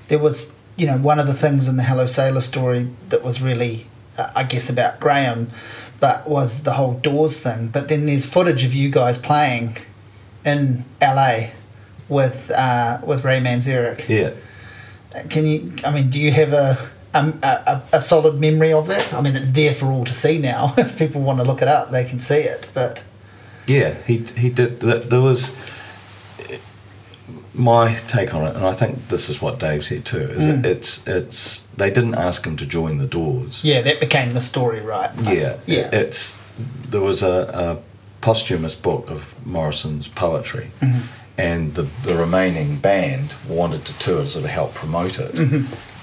there 0.08 0.18
was, 0.18 0.56
you 0.76 0.86
know, 0.86 0.96
one 0.96 1.18
of 1.18 1.26
the 1.26 1.34
things 1.34 1.68
in 1.68 1.76
the 1.76 1.82
Hello 1.82 2.06
Sailor 2.06 2.40
story 2.40 2.88
that 3.10 3.22
was 3.22 3.42
really, 3.42 3.86
uh, 4.16 4.30
I 4.34 4.44
guess, 4.44 4.70
about 4.70 4.98
Graham, 4.98 5.50
but 6.00 6.28
was 6.28 6.62
the 6.62 6.72
whole 6.72 6.94
Doors 6.94 7.38
thing. 7.38 7.68
But 7.68 7.88
then 7.88 8.06
there's 8.06 8.26
footage 8.26 8.64
of 8.64 8.74
you 8.74 8.90
guys 8.90 9.18
playing 9.18 9.76
in 10.44 10.84
LA 11.00 11.50
with 12.08 12.50
uh, 12.50 13.00
with 13.04 13.24
Ray 13.24 13.40
Manzarek. 13.40 14.08
Yeah. 14.08 14.32
Can 15.28 15.46
you? 15.46 15.72
I 15.84 15.90
mean, 15.92 16.10
do 16.10 16.18
you 16.18 16.30
have 16.32 16.52
a, 16.52 16.90
a 17.14 17.32
a 17.42 17.82
a 17.96 18.00
solid 18.00 18.40
memory 18.40 18.72
of 18.72 18.86
that? 18.88 19.12
I 19.12 19.20
mean, 19.20 19.36
it's 19.36 19.52
there 19.52 19.74
for 19.74 19.86
all 19.86 20.04
to 20.04 20.12
see 20.14 20.38
now. 20.38 20.74
if 20.78 20.98
people 20.98 21.20
want 21.22 21.38
to 21.40 21.44
look 21.44 21.62
it 21.62 21.68
up, 21.68 21.90
they 21.90 22.04
can 22.04 22.18
see 22.18 22.40
it. 22.40 22.66
But 22.74 23.04
Yeah, 23.66 23.94
he 24.06 24.18
he 24.36 24.50
did. 24.50 24.80
There 24.80 25.20
was 25.20 25.52
my 27.52 27.94
take 28.08 28.32
on 28.34 28.46
it, 28.46 28.56
and 28.56 28.64
I 28.64 28.72
think 28.72 29.08
this 29.08 29.28
is 29.28 29.42
what 29.42 29.58
Dave 29.58 29.84
said 29.84 30.04
too. 30.04 30.18
Is 30.18 30.44
Mm. 30.44 30.61
it, 30.61 30.66
it's 30.66 31.06
it's 31.06 31.61
they 31.76 31.90
didn't 31.90 32.14
ask 32.14 32.46
him 32.46 32.56
to 32.56 32.66
join 32.66 32.98
the 32.98 33.06
Doors. 33.06 33.64
yeah, 33.64 33.82
that 33.82 34.00
became 34.00 34.32
the 34.34 34.40
story, 34.40 34.80
right? 34.80 35.11
Yeah, 35.22 35.56
yeah. 35.66 35.88
It's 35.92 36.40
there 36.90 37.00
was 37.00 37.22
a, 37.22 37.50
a 37.54 37.76
posthumous 38.20 38.74
book 38.74 39.11
of 39.11 39.34
Morrison's 39.46 40.08
poetry, 40.08 40.70
Mm-hmm. 40.80 41.00
and 41.38 41.74
the 41.74 41.86
the 42.04 42.14
remaining 42.14 42.76
band 42.76 43.34
wanted 43.48 43.84
to 43.86 43.98
tour 43.98 44.22
to 44.22 44.28
sort 44.28 44.44
of 44.44 44.50
help 44.50 44.74
promote 44.74 45.18
it, 45.18 45.34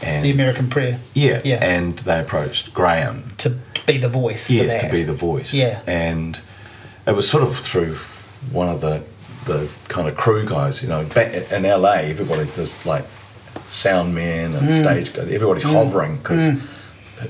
and 0.02 0.24
the 0.26 0.32
American 0.32 0.70
Prayer 0.70 1.00
yeah, 1.14 1.41
Yeah. 1.43 1.64
and 1.64 1.98
they 2.00 2.20
approached 2.20 2.74
Graham 2.74 3.34
to 3.39 3.58
be 3.86 3.98
the 3.98 4.10
voice. 4.10 4.48
for 4.48 4.54
yes, 4.54 4.84
to 4.84 4.89
be 4.91 5.04
the 5.04 5.14
voice. 5.14 5.54
Yeah. 5.54 5.80
And 5.88 6.39
it 7.06 7.16
was 7.16 7.30
sort 7.30 7.43
of 7.43 7.58
through 7.58 7.95
one 8.52 8.70
of 8.70 8.82
the 8.82 9.04
the 9.45 9.70
kind 9.88 10.08
of 10.10 10.16
crew 10.18 10.45
guys, 10.45 10.84
you 10.84 10.89
know, 10.89 11.06
back 11.06 11.34
in 11.52 11.64
LA, 11.64 11.93
everybody 12.12 12.43
there's 12.43 12.86
like 12.86 13.06
sound 13.70 14.14
men 14.14 14.54
and 14.54 14.68
Mm. 14.70 14.82
stage 14.84 15.14
guys. 15.14 15.32
Everybody's 15.32 15.64
hovering 15.64 16.18
because 16.18 16.54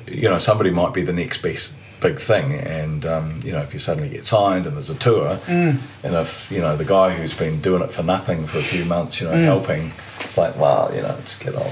you 0.07 0.27
know 0.29 0.39
somebody 0.39 0.69
might 0.71 0.93
be 0.93 1.01
the 1.03 1.13
next 1.13 1.41
best 1.41 1.73
big 2.01 2.19
thing, 2.19 2.53
and 2.53 3.05
um, 3.05 3.39
you 3.43 3.51
know 3.51 3.59
if 3.59 3.71
you 3.73 3.79
suddenly 3.79 4.09
get 4.09 4.25
signed 4.25 4.65
and 4.65 4.75
there's 4.75 4.89
a 4.89 4.95
tour, 4.95 5.37
Mm. 5.47 5.77
and 6.03 6.15
if 6.15 6.51
you 6.51 6.59
know 6.59 6.75
the 6.75 6.85
guy 6.85 7.11
who's 7.11 7.33
been 7.33 7.61
doing 7.61 7.81
it 7.83 7.91
for 7.91 8.03
nothing 8.03 8.45
for 8.47 8.57
a 8.59 8.63
few 8.63 8.83
months, 8.85 9.21
you 9.21 9.27
know, 9.27 9.33
Mm. 9.33 9.45
helping, 9.45 9.91
it's 10.21 10.37
like 10.37 10.57
well, 10.59 10.91
you 10.95 11.01
know, 11.03 11.15
just 11.23 11.39
get 11.39 11.55
on, 11.55 11.71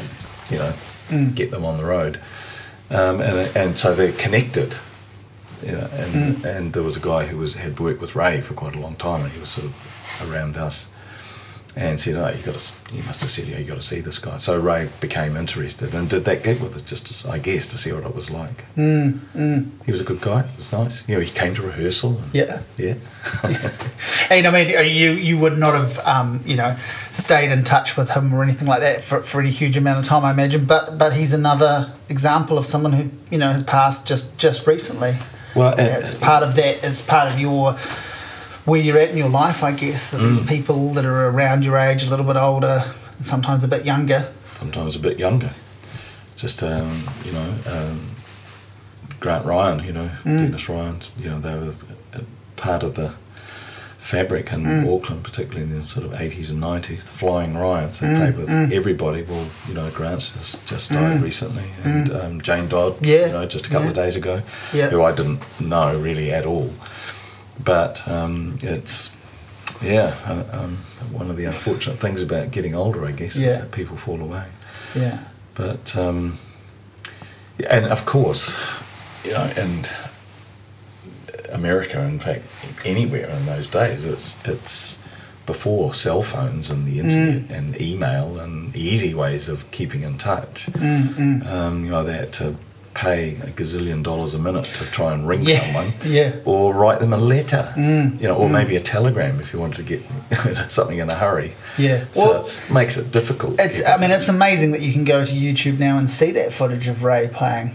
you 0.50 0.58
know, 0.58 0.74
Mm. 1.10 1.36
get 1.36 1.52
them 1.52 1.64
on 1.64 1.78
the 1.78 1.84
road, 1.86 2.20
um, 2.90 3.22
and 3.22 3.56
and 3.56 3.78
so 3.80 3.94
they're 3.94 4.12
connected 4.12 4.76
you 5.64 5.72
know, 5.72 5.88
and 5.94 6.14
Mm. 6.38 6.46
and 6.46 6.74
there 6.74 6.84
was 6.84 6.98
a 6.98 7.00
guy 7.00 7.26
who 7.28 7.38
was 7.38 7.54
had 7.56 7.80
worked 7.80 8.02
with 8.02 8.16
Ray 8.16 8.42
for 8.42 8.54
quite 8.56 8.76
a 8.76 8.80
long 8.80 8.96
time, 8.96 9.22
and 9.22 9.32
he 9.32 9.40
was 9.40 9.50
sort 9.50 9.68
of 9.68 9.74
around 10.32 10.58
us, 10.58 10.88
and 11.78 12.00
said, 12.00 12.16
"Oh, 12.16 12.30
you 12.30 12.42
got 12.44 12.56
to, 12.56 12.96
you 12.96 13.04
must 13.04 13.22
have 13.22 13.30
said, 13.30 13.48
yeah, 13.48 13.58
you 13.58 13.66
got 13.66 13.76
to 13.76 13.82
see 13.82 14.00
this 14.00 14.18
guy." 14.18 14.38
So 14.38 14.58
Ray 14.58 14.88
became 15.02 15.36
interested 15.36 15.94
and 15.94 16.10
did 16.10 16.24
that 16.26 16.42
gig 16.44 16.62
with 16.62 16.76
us, 16.76 16.82
just 16.84 17.24
to, 17.24 17.30
I 17.30 17.38
guess 17.38 17.70
to 17.72 17.78
see 17.78 17.92
what 17.92 18.04
it 18.04 18.16
was 18.16 18.32
like. 18.32 18.74
Mm, 18.76 19.20
mm, 19.36 19.70
He 19.86 19.92
was 19.92 20.00
a 20.00 20.06
good 20.06 20.22
guy. 20.22 20.42
It 20.42 20.56
was 20.56 20.72
nice. 20.72 21.08
You 21.08 21.16
know, 21.16 21.22
he 21.22 21.30
came 21.30 21.54
to 21.56 21.62
rehearsal. 21.62 22.18
And, 22.18 22.34
yeah. 22.34 22.62
yeah, 22.78 22.94
And 24.30 24.48
I 24.48 24.52
mean, 24.52 24.70
you 24.90 25.12
you 25.12 25.38
would 25.38 25.58
not 25.58 25.74
have 25.74 26.00
um, 26.06 26.42
you 26.46 26.56
know 26.56 26.76
stayed 27.12 27.52
in 27.52 27.64
touch 27.64 27.98
with 27.98 28.12
him 28.12 28.34
or 28.34 28.42
anything 28.44 28.68
like 28.68 28.82
that 28.82 29.04
for, 29.04 29.22
for 29.22 29.42
any 29.42 29.52
huge 29.52 29.76
amount 29.78 30.00
of 30.00 30.06
time, 30.06 30.24
I 30.24 30.32
imagine. 30.32 30.66
But 30.66 30.98
but 30.98 31.14
he's 31.14 31.34
another 31.34 31.92
example 32.10 32.58
of 32.58 32.66
someone 32.66 32.94
who 32.94 33.10
you 33.30 33.38
know 33.38 33.52
has 33.52 33.64
passed 33.64 34.08
just 34.08 34.38
just 34.38 34.66
recently. 34.68 35.16
Well, 35.56 35.74
uh, 35.74 35.84
it's 36.00 36.16
part 36.16 36.44
of 36.44 36.56
that. 36.56 36.84
It's 36.84 37.02
part 37.02 37.32
of 37.32 37.40
your 37.40 37.78
where 38.66 38.82
you're 38.82 38.98
at 38.98 39.10
in 39.10 39.18
your 39.18 39.30
life, 39.30 39.64
I 39.64 39.72
guess. 39.72 40.12
That 40.12 40.20
Mm. 40.22 40.36
there's 40.36 40.46
people 40.46 40.94
that 40.94 41.06
are 41.06 41.30
around 41.30 41.64
your 41.66 41.78
age, 41.78 42.06
a 42.06 42.10
little 42.10 42.26
bit 42.26 42.36
older, 42.36 42.84
and 43.18 43.26
sometimes 43.26 43.64
a 43.64 43.68
bit 43.68 43.86
younger. 43.86 44.28
sometimes 44.52 44.96
a 44.96 45.00
bit 45.00 45.20
younger. 45.20 45.52
Just 46.38 46.64
um, 46.64 46.92
you 47.26 47.32
know, 47.34 47.54
um, 47.70 48.12
Grant 49.20 49.46
Ryan, 49.46 49.84
you 49.86 49.94
know, 49.94 50.10
Dennis 50.24 50.68
Ryan, 50.70 51.00
you 51.20 51.30
know, 51.30 51.40
they 51.40 51.56
were 51.56 51.74
a 52.14 52.22
part 52.56 52.84
of 52.84 52.96
the 52.96 53.12
fabric 54.00 54.52
in 54.54 54.88
Auckland, 54.88 55.24
particularly 55.24 55.64
in 55.64 55.80
the 55.80 55.86
sort 55.86 56.06
of 56.06 56.14
80s 56.14 56.52
and 56.52 56.62
90s. 56.62 57.04
The 57.06 57.12
Flying 57.12 57.58
Ryans, 57.58 58.00
they 58.00 58.14
played 58.16 58.38
with 58.38 58.50
everybody. 58.72 59.24
Well, 59.24 59.48
you 59.68 59.74
know, 59.74 59.90
Grant's 59.90 60.32
just, 60.32 60.66
just 60.68 60.92
died 60.92 61.22
recently, 61.24 61.64
and 61.84 62.12
um, 62.12 62.42
Jane 62.42 62.68
Dodd, 62.68 63.04
Yeah, 63.04 63.28
you 63.28 63.34
know, 63.34 63.46
just 63.48 63.66
a 63.68 63.70
couple 63.70 63.90
of 63.90 63.96
days 63.96 64.16
ago, 64.16 64.42
Yeah. 64.74 64.90
who 64.90 65.04
I 65.04 65.12
didn't 65.12 65.42
know 65.60 65.98
really 65.98 66.32
at 66.32 66.46
all. 66.46 66.74
But 67.64 68.08
um, 68.08 68.58
it's 68.62 69.12
yeah, 69.82 70.16
uh, 70.26 70.44
um, 70.64 70.78
one 71.12 71.30
of 71.30 71.38
the 71.38 71.46
unfortunate 71.46 72.00
things 72.00 72.22
about 72.22 72.52
getting 72.52 72.76
older, 72.76 73.06
I 73.06 73.12
guess, 73.12 73.36
Yeah. 73.36 73.48
is 73.50 73.58
that 73.60 73.72
people 73.72 73.98
fall 73.98 74.22
away. 74.22 74.46
Yeah. 74.96 75.20
But 75.56 75.96
um, 75.98 76.38
and 77.70 77.86
of 77.86 78.06
course, 78.06 78.56
you 79.24 79.32
know, 79.32 79.50
and 79.58 79.90
America, 81.52 82.02
in 82.02 82.20
fact, 82.20 82.44
anywhere 82.84 83.28
in 83.30 83.46
those 83.46 83.70
days, 83.70 84.06
it's 84.06 84.36
it's 84.48 85.00
before 85.46 85.94
cell 85.94 86.24
phones 86.24 86.70
and 86.72 86.88
the 86.88 87.00
internet 87.00 87.52
and 87.52 87.80
email 87.80 88.40
and 88.40 88.76
easy 88.76 89.14
ways 89.14 89.48
of 89.48 89.70
keeping 89.72 90.02
in 90.02 90.18
touch. 90.18 90.68
Um, 90.76 91.84
you 91.86 91.92
know, 91.92 92.04
they 92.04 92.14
had 92.18 92.34
to 92.34 92.56
pay 92.96 93.32
a 93.36 93.48
gazillion 93.52 94.02
dollars 94.02 94.34
a 94.34 94.40
minute 94.40 94.66
to 94.66 94.86
try 94.86 95.14
and 95.14 95.28
ring 95.28 95.42
Yeah, 95.44 95.60
someone, 95.60 95.94
yeah. 96.06 96.38
or 96.46 96.74
write 96.74 97.00
them 97.00 97.14
a 97.14 97.18
letter, 97.18 97.72
mm, 97.76 98.20
you 98.20 98.28
know, 98.28 98.36
or 98.36 98.48
mm. 98.50 98.54
maybe 98.54 98.76
a 98.76 98.80
telegram 98.80 99.40
if 99.40 99.54
you 99.54 99.60
wanted 99.60 99.78
to 99.78 99.84
get 99.84 100.02
something 100.72 100.98
in 100.98 101.10
a 101.10 101.16
hurry. 101.16 101.54
Yeah. 101.78 102.06
so 102.14 102.22
Well, 102.22 102.42
it 102.42 102.64
makes 102.72 102.98
it 102.98 103.12
difficult. 103.12 103.60
It's. 103.60 103.86
I 103.86 103.98
mean, 103.98 104.12
it's 104.12 104.30
amazing 104.30 104.72
that 104.72 104.82
you 104.82 104.94
can 104.94 105.04
go 105.04 105.24
to 105.26 105.34
YouTube 105.34 105.78
now 105.78 105.98
and 105.98 106.10
see 106.10 106.32
that 106.32 106.54
footage 106.54 106.88
of 106.88 107.04
Ray 107.04 107.30
playing 107.32 107.72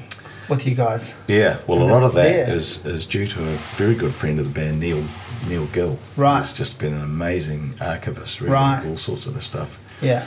with 0.49 0.66
you 0.66 0.75
guys. 0.75 1.16
Yeah, 1.29 1.59
well, 1.66 1.83
And 1.83 1.91
a 1.91 1.95
lot 1.95 2.03
of 2.03 2.14
that 2.14 2.47
there. 2.47 2.55
is, 2.55 2.85
is 2.85 3.07
due 3.07 3.27
to 3.27 3.39
a 3.41 3.53
very 3.77 3.95
good 3.95 4.12
friend 4.12 4.39
of 4.41 4.53
the 4.53 4.61
band, 4.61 4.81
Neil 4.81 5.05
Neil 5.49 5.66
Gill. 5.66 5.99
Right. 6.16 6.39
He's 6.39 6.53
just 6.53 6.79
been 6.79 6.93
an 6.93 7.03
amazing 7.03 7.75
archivist, 7.81 8.41
really, 8.41 8.53
Right. 8.53 8.85
all 8.87 8.97
sorts 8.97 9.27
of 9.27 9.35
the 9.35 9.41
stuff. 9.41 9.79
Yeah. 10.03 10.27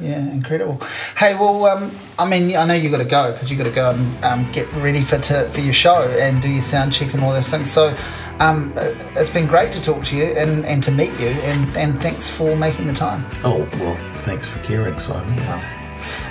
Yeah, 0.00 0.18
incredible. 0.30 0.80
Hey, 1.16 1.34
well, 1.34 1.66
um, 1.66 1.90
I 2.18 2.28
mean, 2.28 2.56
I 2.56 2.64
know 2.66 2.74
you've 2.74 2.92
got 2.92 2.98
to 2.98 3.04
go 3.04 3.32
because 3.32 3.50
you've 3.50 3.58
got 3.58 3.64
to 3.68 3.74
go 3.74 3.90
and 3.90 4.24
um, 4.24 4.52
get 4.52 4.72
ready 4.74 5.00
for 5.00 5.18
to, 5.18 5.48
for 5.48 5.60
your 5.60 5.74
show 5.74 6.02
and 6.20 6.40
do 6.40 6.48
your 6.48 6.62
sound 6.62 6.92
check 6.92 7.14
and 7.14 7.22
all 7.22 7.32
those 7.32 7.48
things. 7.48 7.70
So, 7.70 7.96
um, 8.38 8.72
uh, 8.76 8.94
it's 9.16 9.30
been 9.30 9.46
great 9.46 9.72
to 9.72 9.82
talk 9.82 10.04
to 10.04 10.16
you 10.16 10.26
and, 10.26 10.64
and 10.64 10.82
to 10.84 10.92
meet 10.92 11.10
you, 11.18 11.28
and, 11.28 11.76
and 11.76 11.98
thanks 11.98 12.28
for 12.28 12.54
making 12.54 12.86
the 12.86 12.94
time. 12.94 13.26
Oh, 13.42 13.68
well, 13.80 13.96
thanks 14.22 14.48
for 14.48 14.62
caring, 14.64 14.98
Simon. 15.00 15.36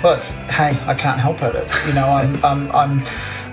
Well, 0.02 0.14
it's 0.14 0.28
hey, 0.28 0.78
I 0.86 0.94
can't 0.94 1.20
help 1.20 1.42
it. 1.42 1.54
It's 1.54 1.86
you 1.86 1.92
know, 1.92 2.08
I'm 2.08 2.42
I'm 2.44 2.70
I'm 2.72 3.02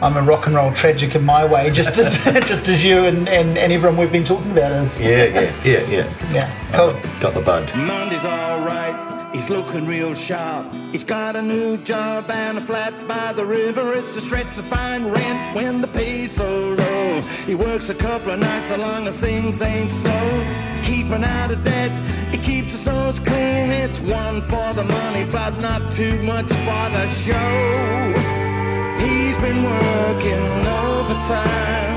I'm 0.02 0.18
a 0.18 0.22
rock 0.22 0.48
and 0.48 0.56
roll 0.56 0.72
tragic 0.74 1.16
in 1.16 1.24
my 1.24 1.46
way, 1.46 1.70
just 1.72 1.98
as 1.98 2.24
just 2.48 2.68
as 2.70 2.84
you 2.86 3.06
and, 3.06 3.28
and, 3.28 3.58
and 3.58 3.72
everyone 3.74 3.98
we've 3.98 4.12
been 4.12 4.24
talking 4.24 4.52
about 4.52 4.72
is. 4.72 5.00
Yeah, 5.02 5.26
yeah, 5.26 5.64
yeah, 5.64 5.90
yeah. 5.90 6.14
Yeah, 6.32 6.72
cool. 6.74 6.94
Got 7.20 7.34
the 7.34 7.42
bug. 7.42 7.68
Monday's 7.76 8.24
alright, 8.24 9.15
he's 9.36 9.50
looking 9.50 9.86
real 9.86 10.16
sharp. 10.16 10.72
He's 10.92 11.04
got 11.04 11.36
a 11.36 11.42
new 11.42 11.78
job 11.78 12.30
and 12.30 12.58
a 12.58 12.62
flat 12.62 12.94
by 13.08 13.34
the 13.34 13.46
river. 13.46 13.94
It's 13.94 14.16
a 14.16 14.22
stretch 14.22 14.56
to 14.56 14.64
find 14.64 15.12
rent 15.12 15.56
when 15.56 15.82
the 15.82 15.88
pay's 15.88 16.32
so 16.32 16.50
low. 16.70 17.22
He 17.46 17.54
works 17.54 17.90
a 17.90 17.96
couple 17.96 18.32
of 18.32 18.40
nights 18.40 18.70
so 18.70 18.78
long 18.78 19.08
as 19.08 19.20
things 19.20 19.62
ain't 19.62 19.92
slow. 19.92 20.30
Keeping 20.84 21.24
out 21.24 21.52
of 21.52 21.64
debt, 21.64 21.92
he 22.32 22.38
keeps 22.38 22.72
his 22.72 22.86
nose 22.86 23.20
clean. 23.20 23.72
It's 23.72 24.00
one 24.00 24.42
for 24.44 24.74
the 24.74 24.86
money, 24.86 25.26
but 25.26 25.60
not 25.60 25.82
too 25.92 26.22
much 26.24 26.50
for 26.68 26.86
the 26.98 27.08
show. 27.08 27.52
He's 29.04 29.38
been 29.38 29.62
working 29.64 30.46
overtime. 30.66 31.95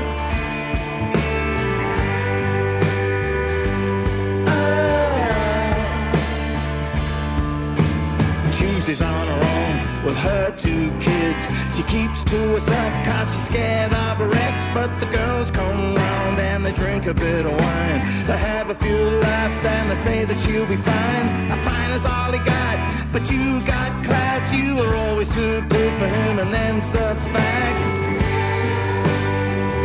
With 10.05 10.17
her 10.17 10.51
two 10.55 10.91
kids. 10.99 11.45
She 11.75 11.83
keeps 11.83 12.23
to 12.25 12.37
herself 12.53 12.93
cause 13.05 13.33
she's 13.33 13.45
scared 13.45 13.91
of 13.93 14.21
ex. 14.33 14.67
But 14.73 14.99
the 14.99 15.07
girls 15.07 15.51
come 15.51 15.95
round 15.95 16.39
and 16.39 16.65
they 16.65 16.71
drink 16.71 17.05
a 17.05 17.13
bit 17.13 17.45
of 17.45 17.51
wine. 17.51 17.99
They 18.25 18.37
have 18.37 18.69
a 18.69 18.75
few 18.75 18.97
laughs 19.27 19.63
and 19.65 19.91
they 19.91 19.95
say 19.95 20.25
that 20.25 20.39
she'll 20.39 20.67
be 20.67 20.77
fine. 20.77 21.51
A 21.51 21.57
fine 21.57 21.91
is 21.91 22.05
all 22.05 22.31
he 22.31 22.39
got, 22.39 22.77
but 23.11 23.29
you 23.31 23.61
got 23.65 23.89
class. 24.05 24.53
You 24.53 24.75
were 24.75 24.95
always 24.95 25.33
too 25.33 25.61
good 25.69 25.93
for 25.99 26.07
him, 26.07 26.39
and 26.39 26.53
them's 26.53 26.87
the 26.91 27.15
facts. 27.33 27.91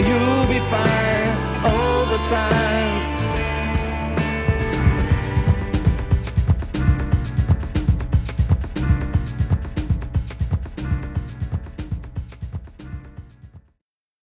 You'll 0.07 0.47
be 0.47 0.61
fine 0.71 1.31
all 1.65 2.07
the 2.07 2.19
time. 2.29 3.04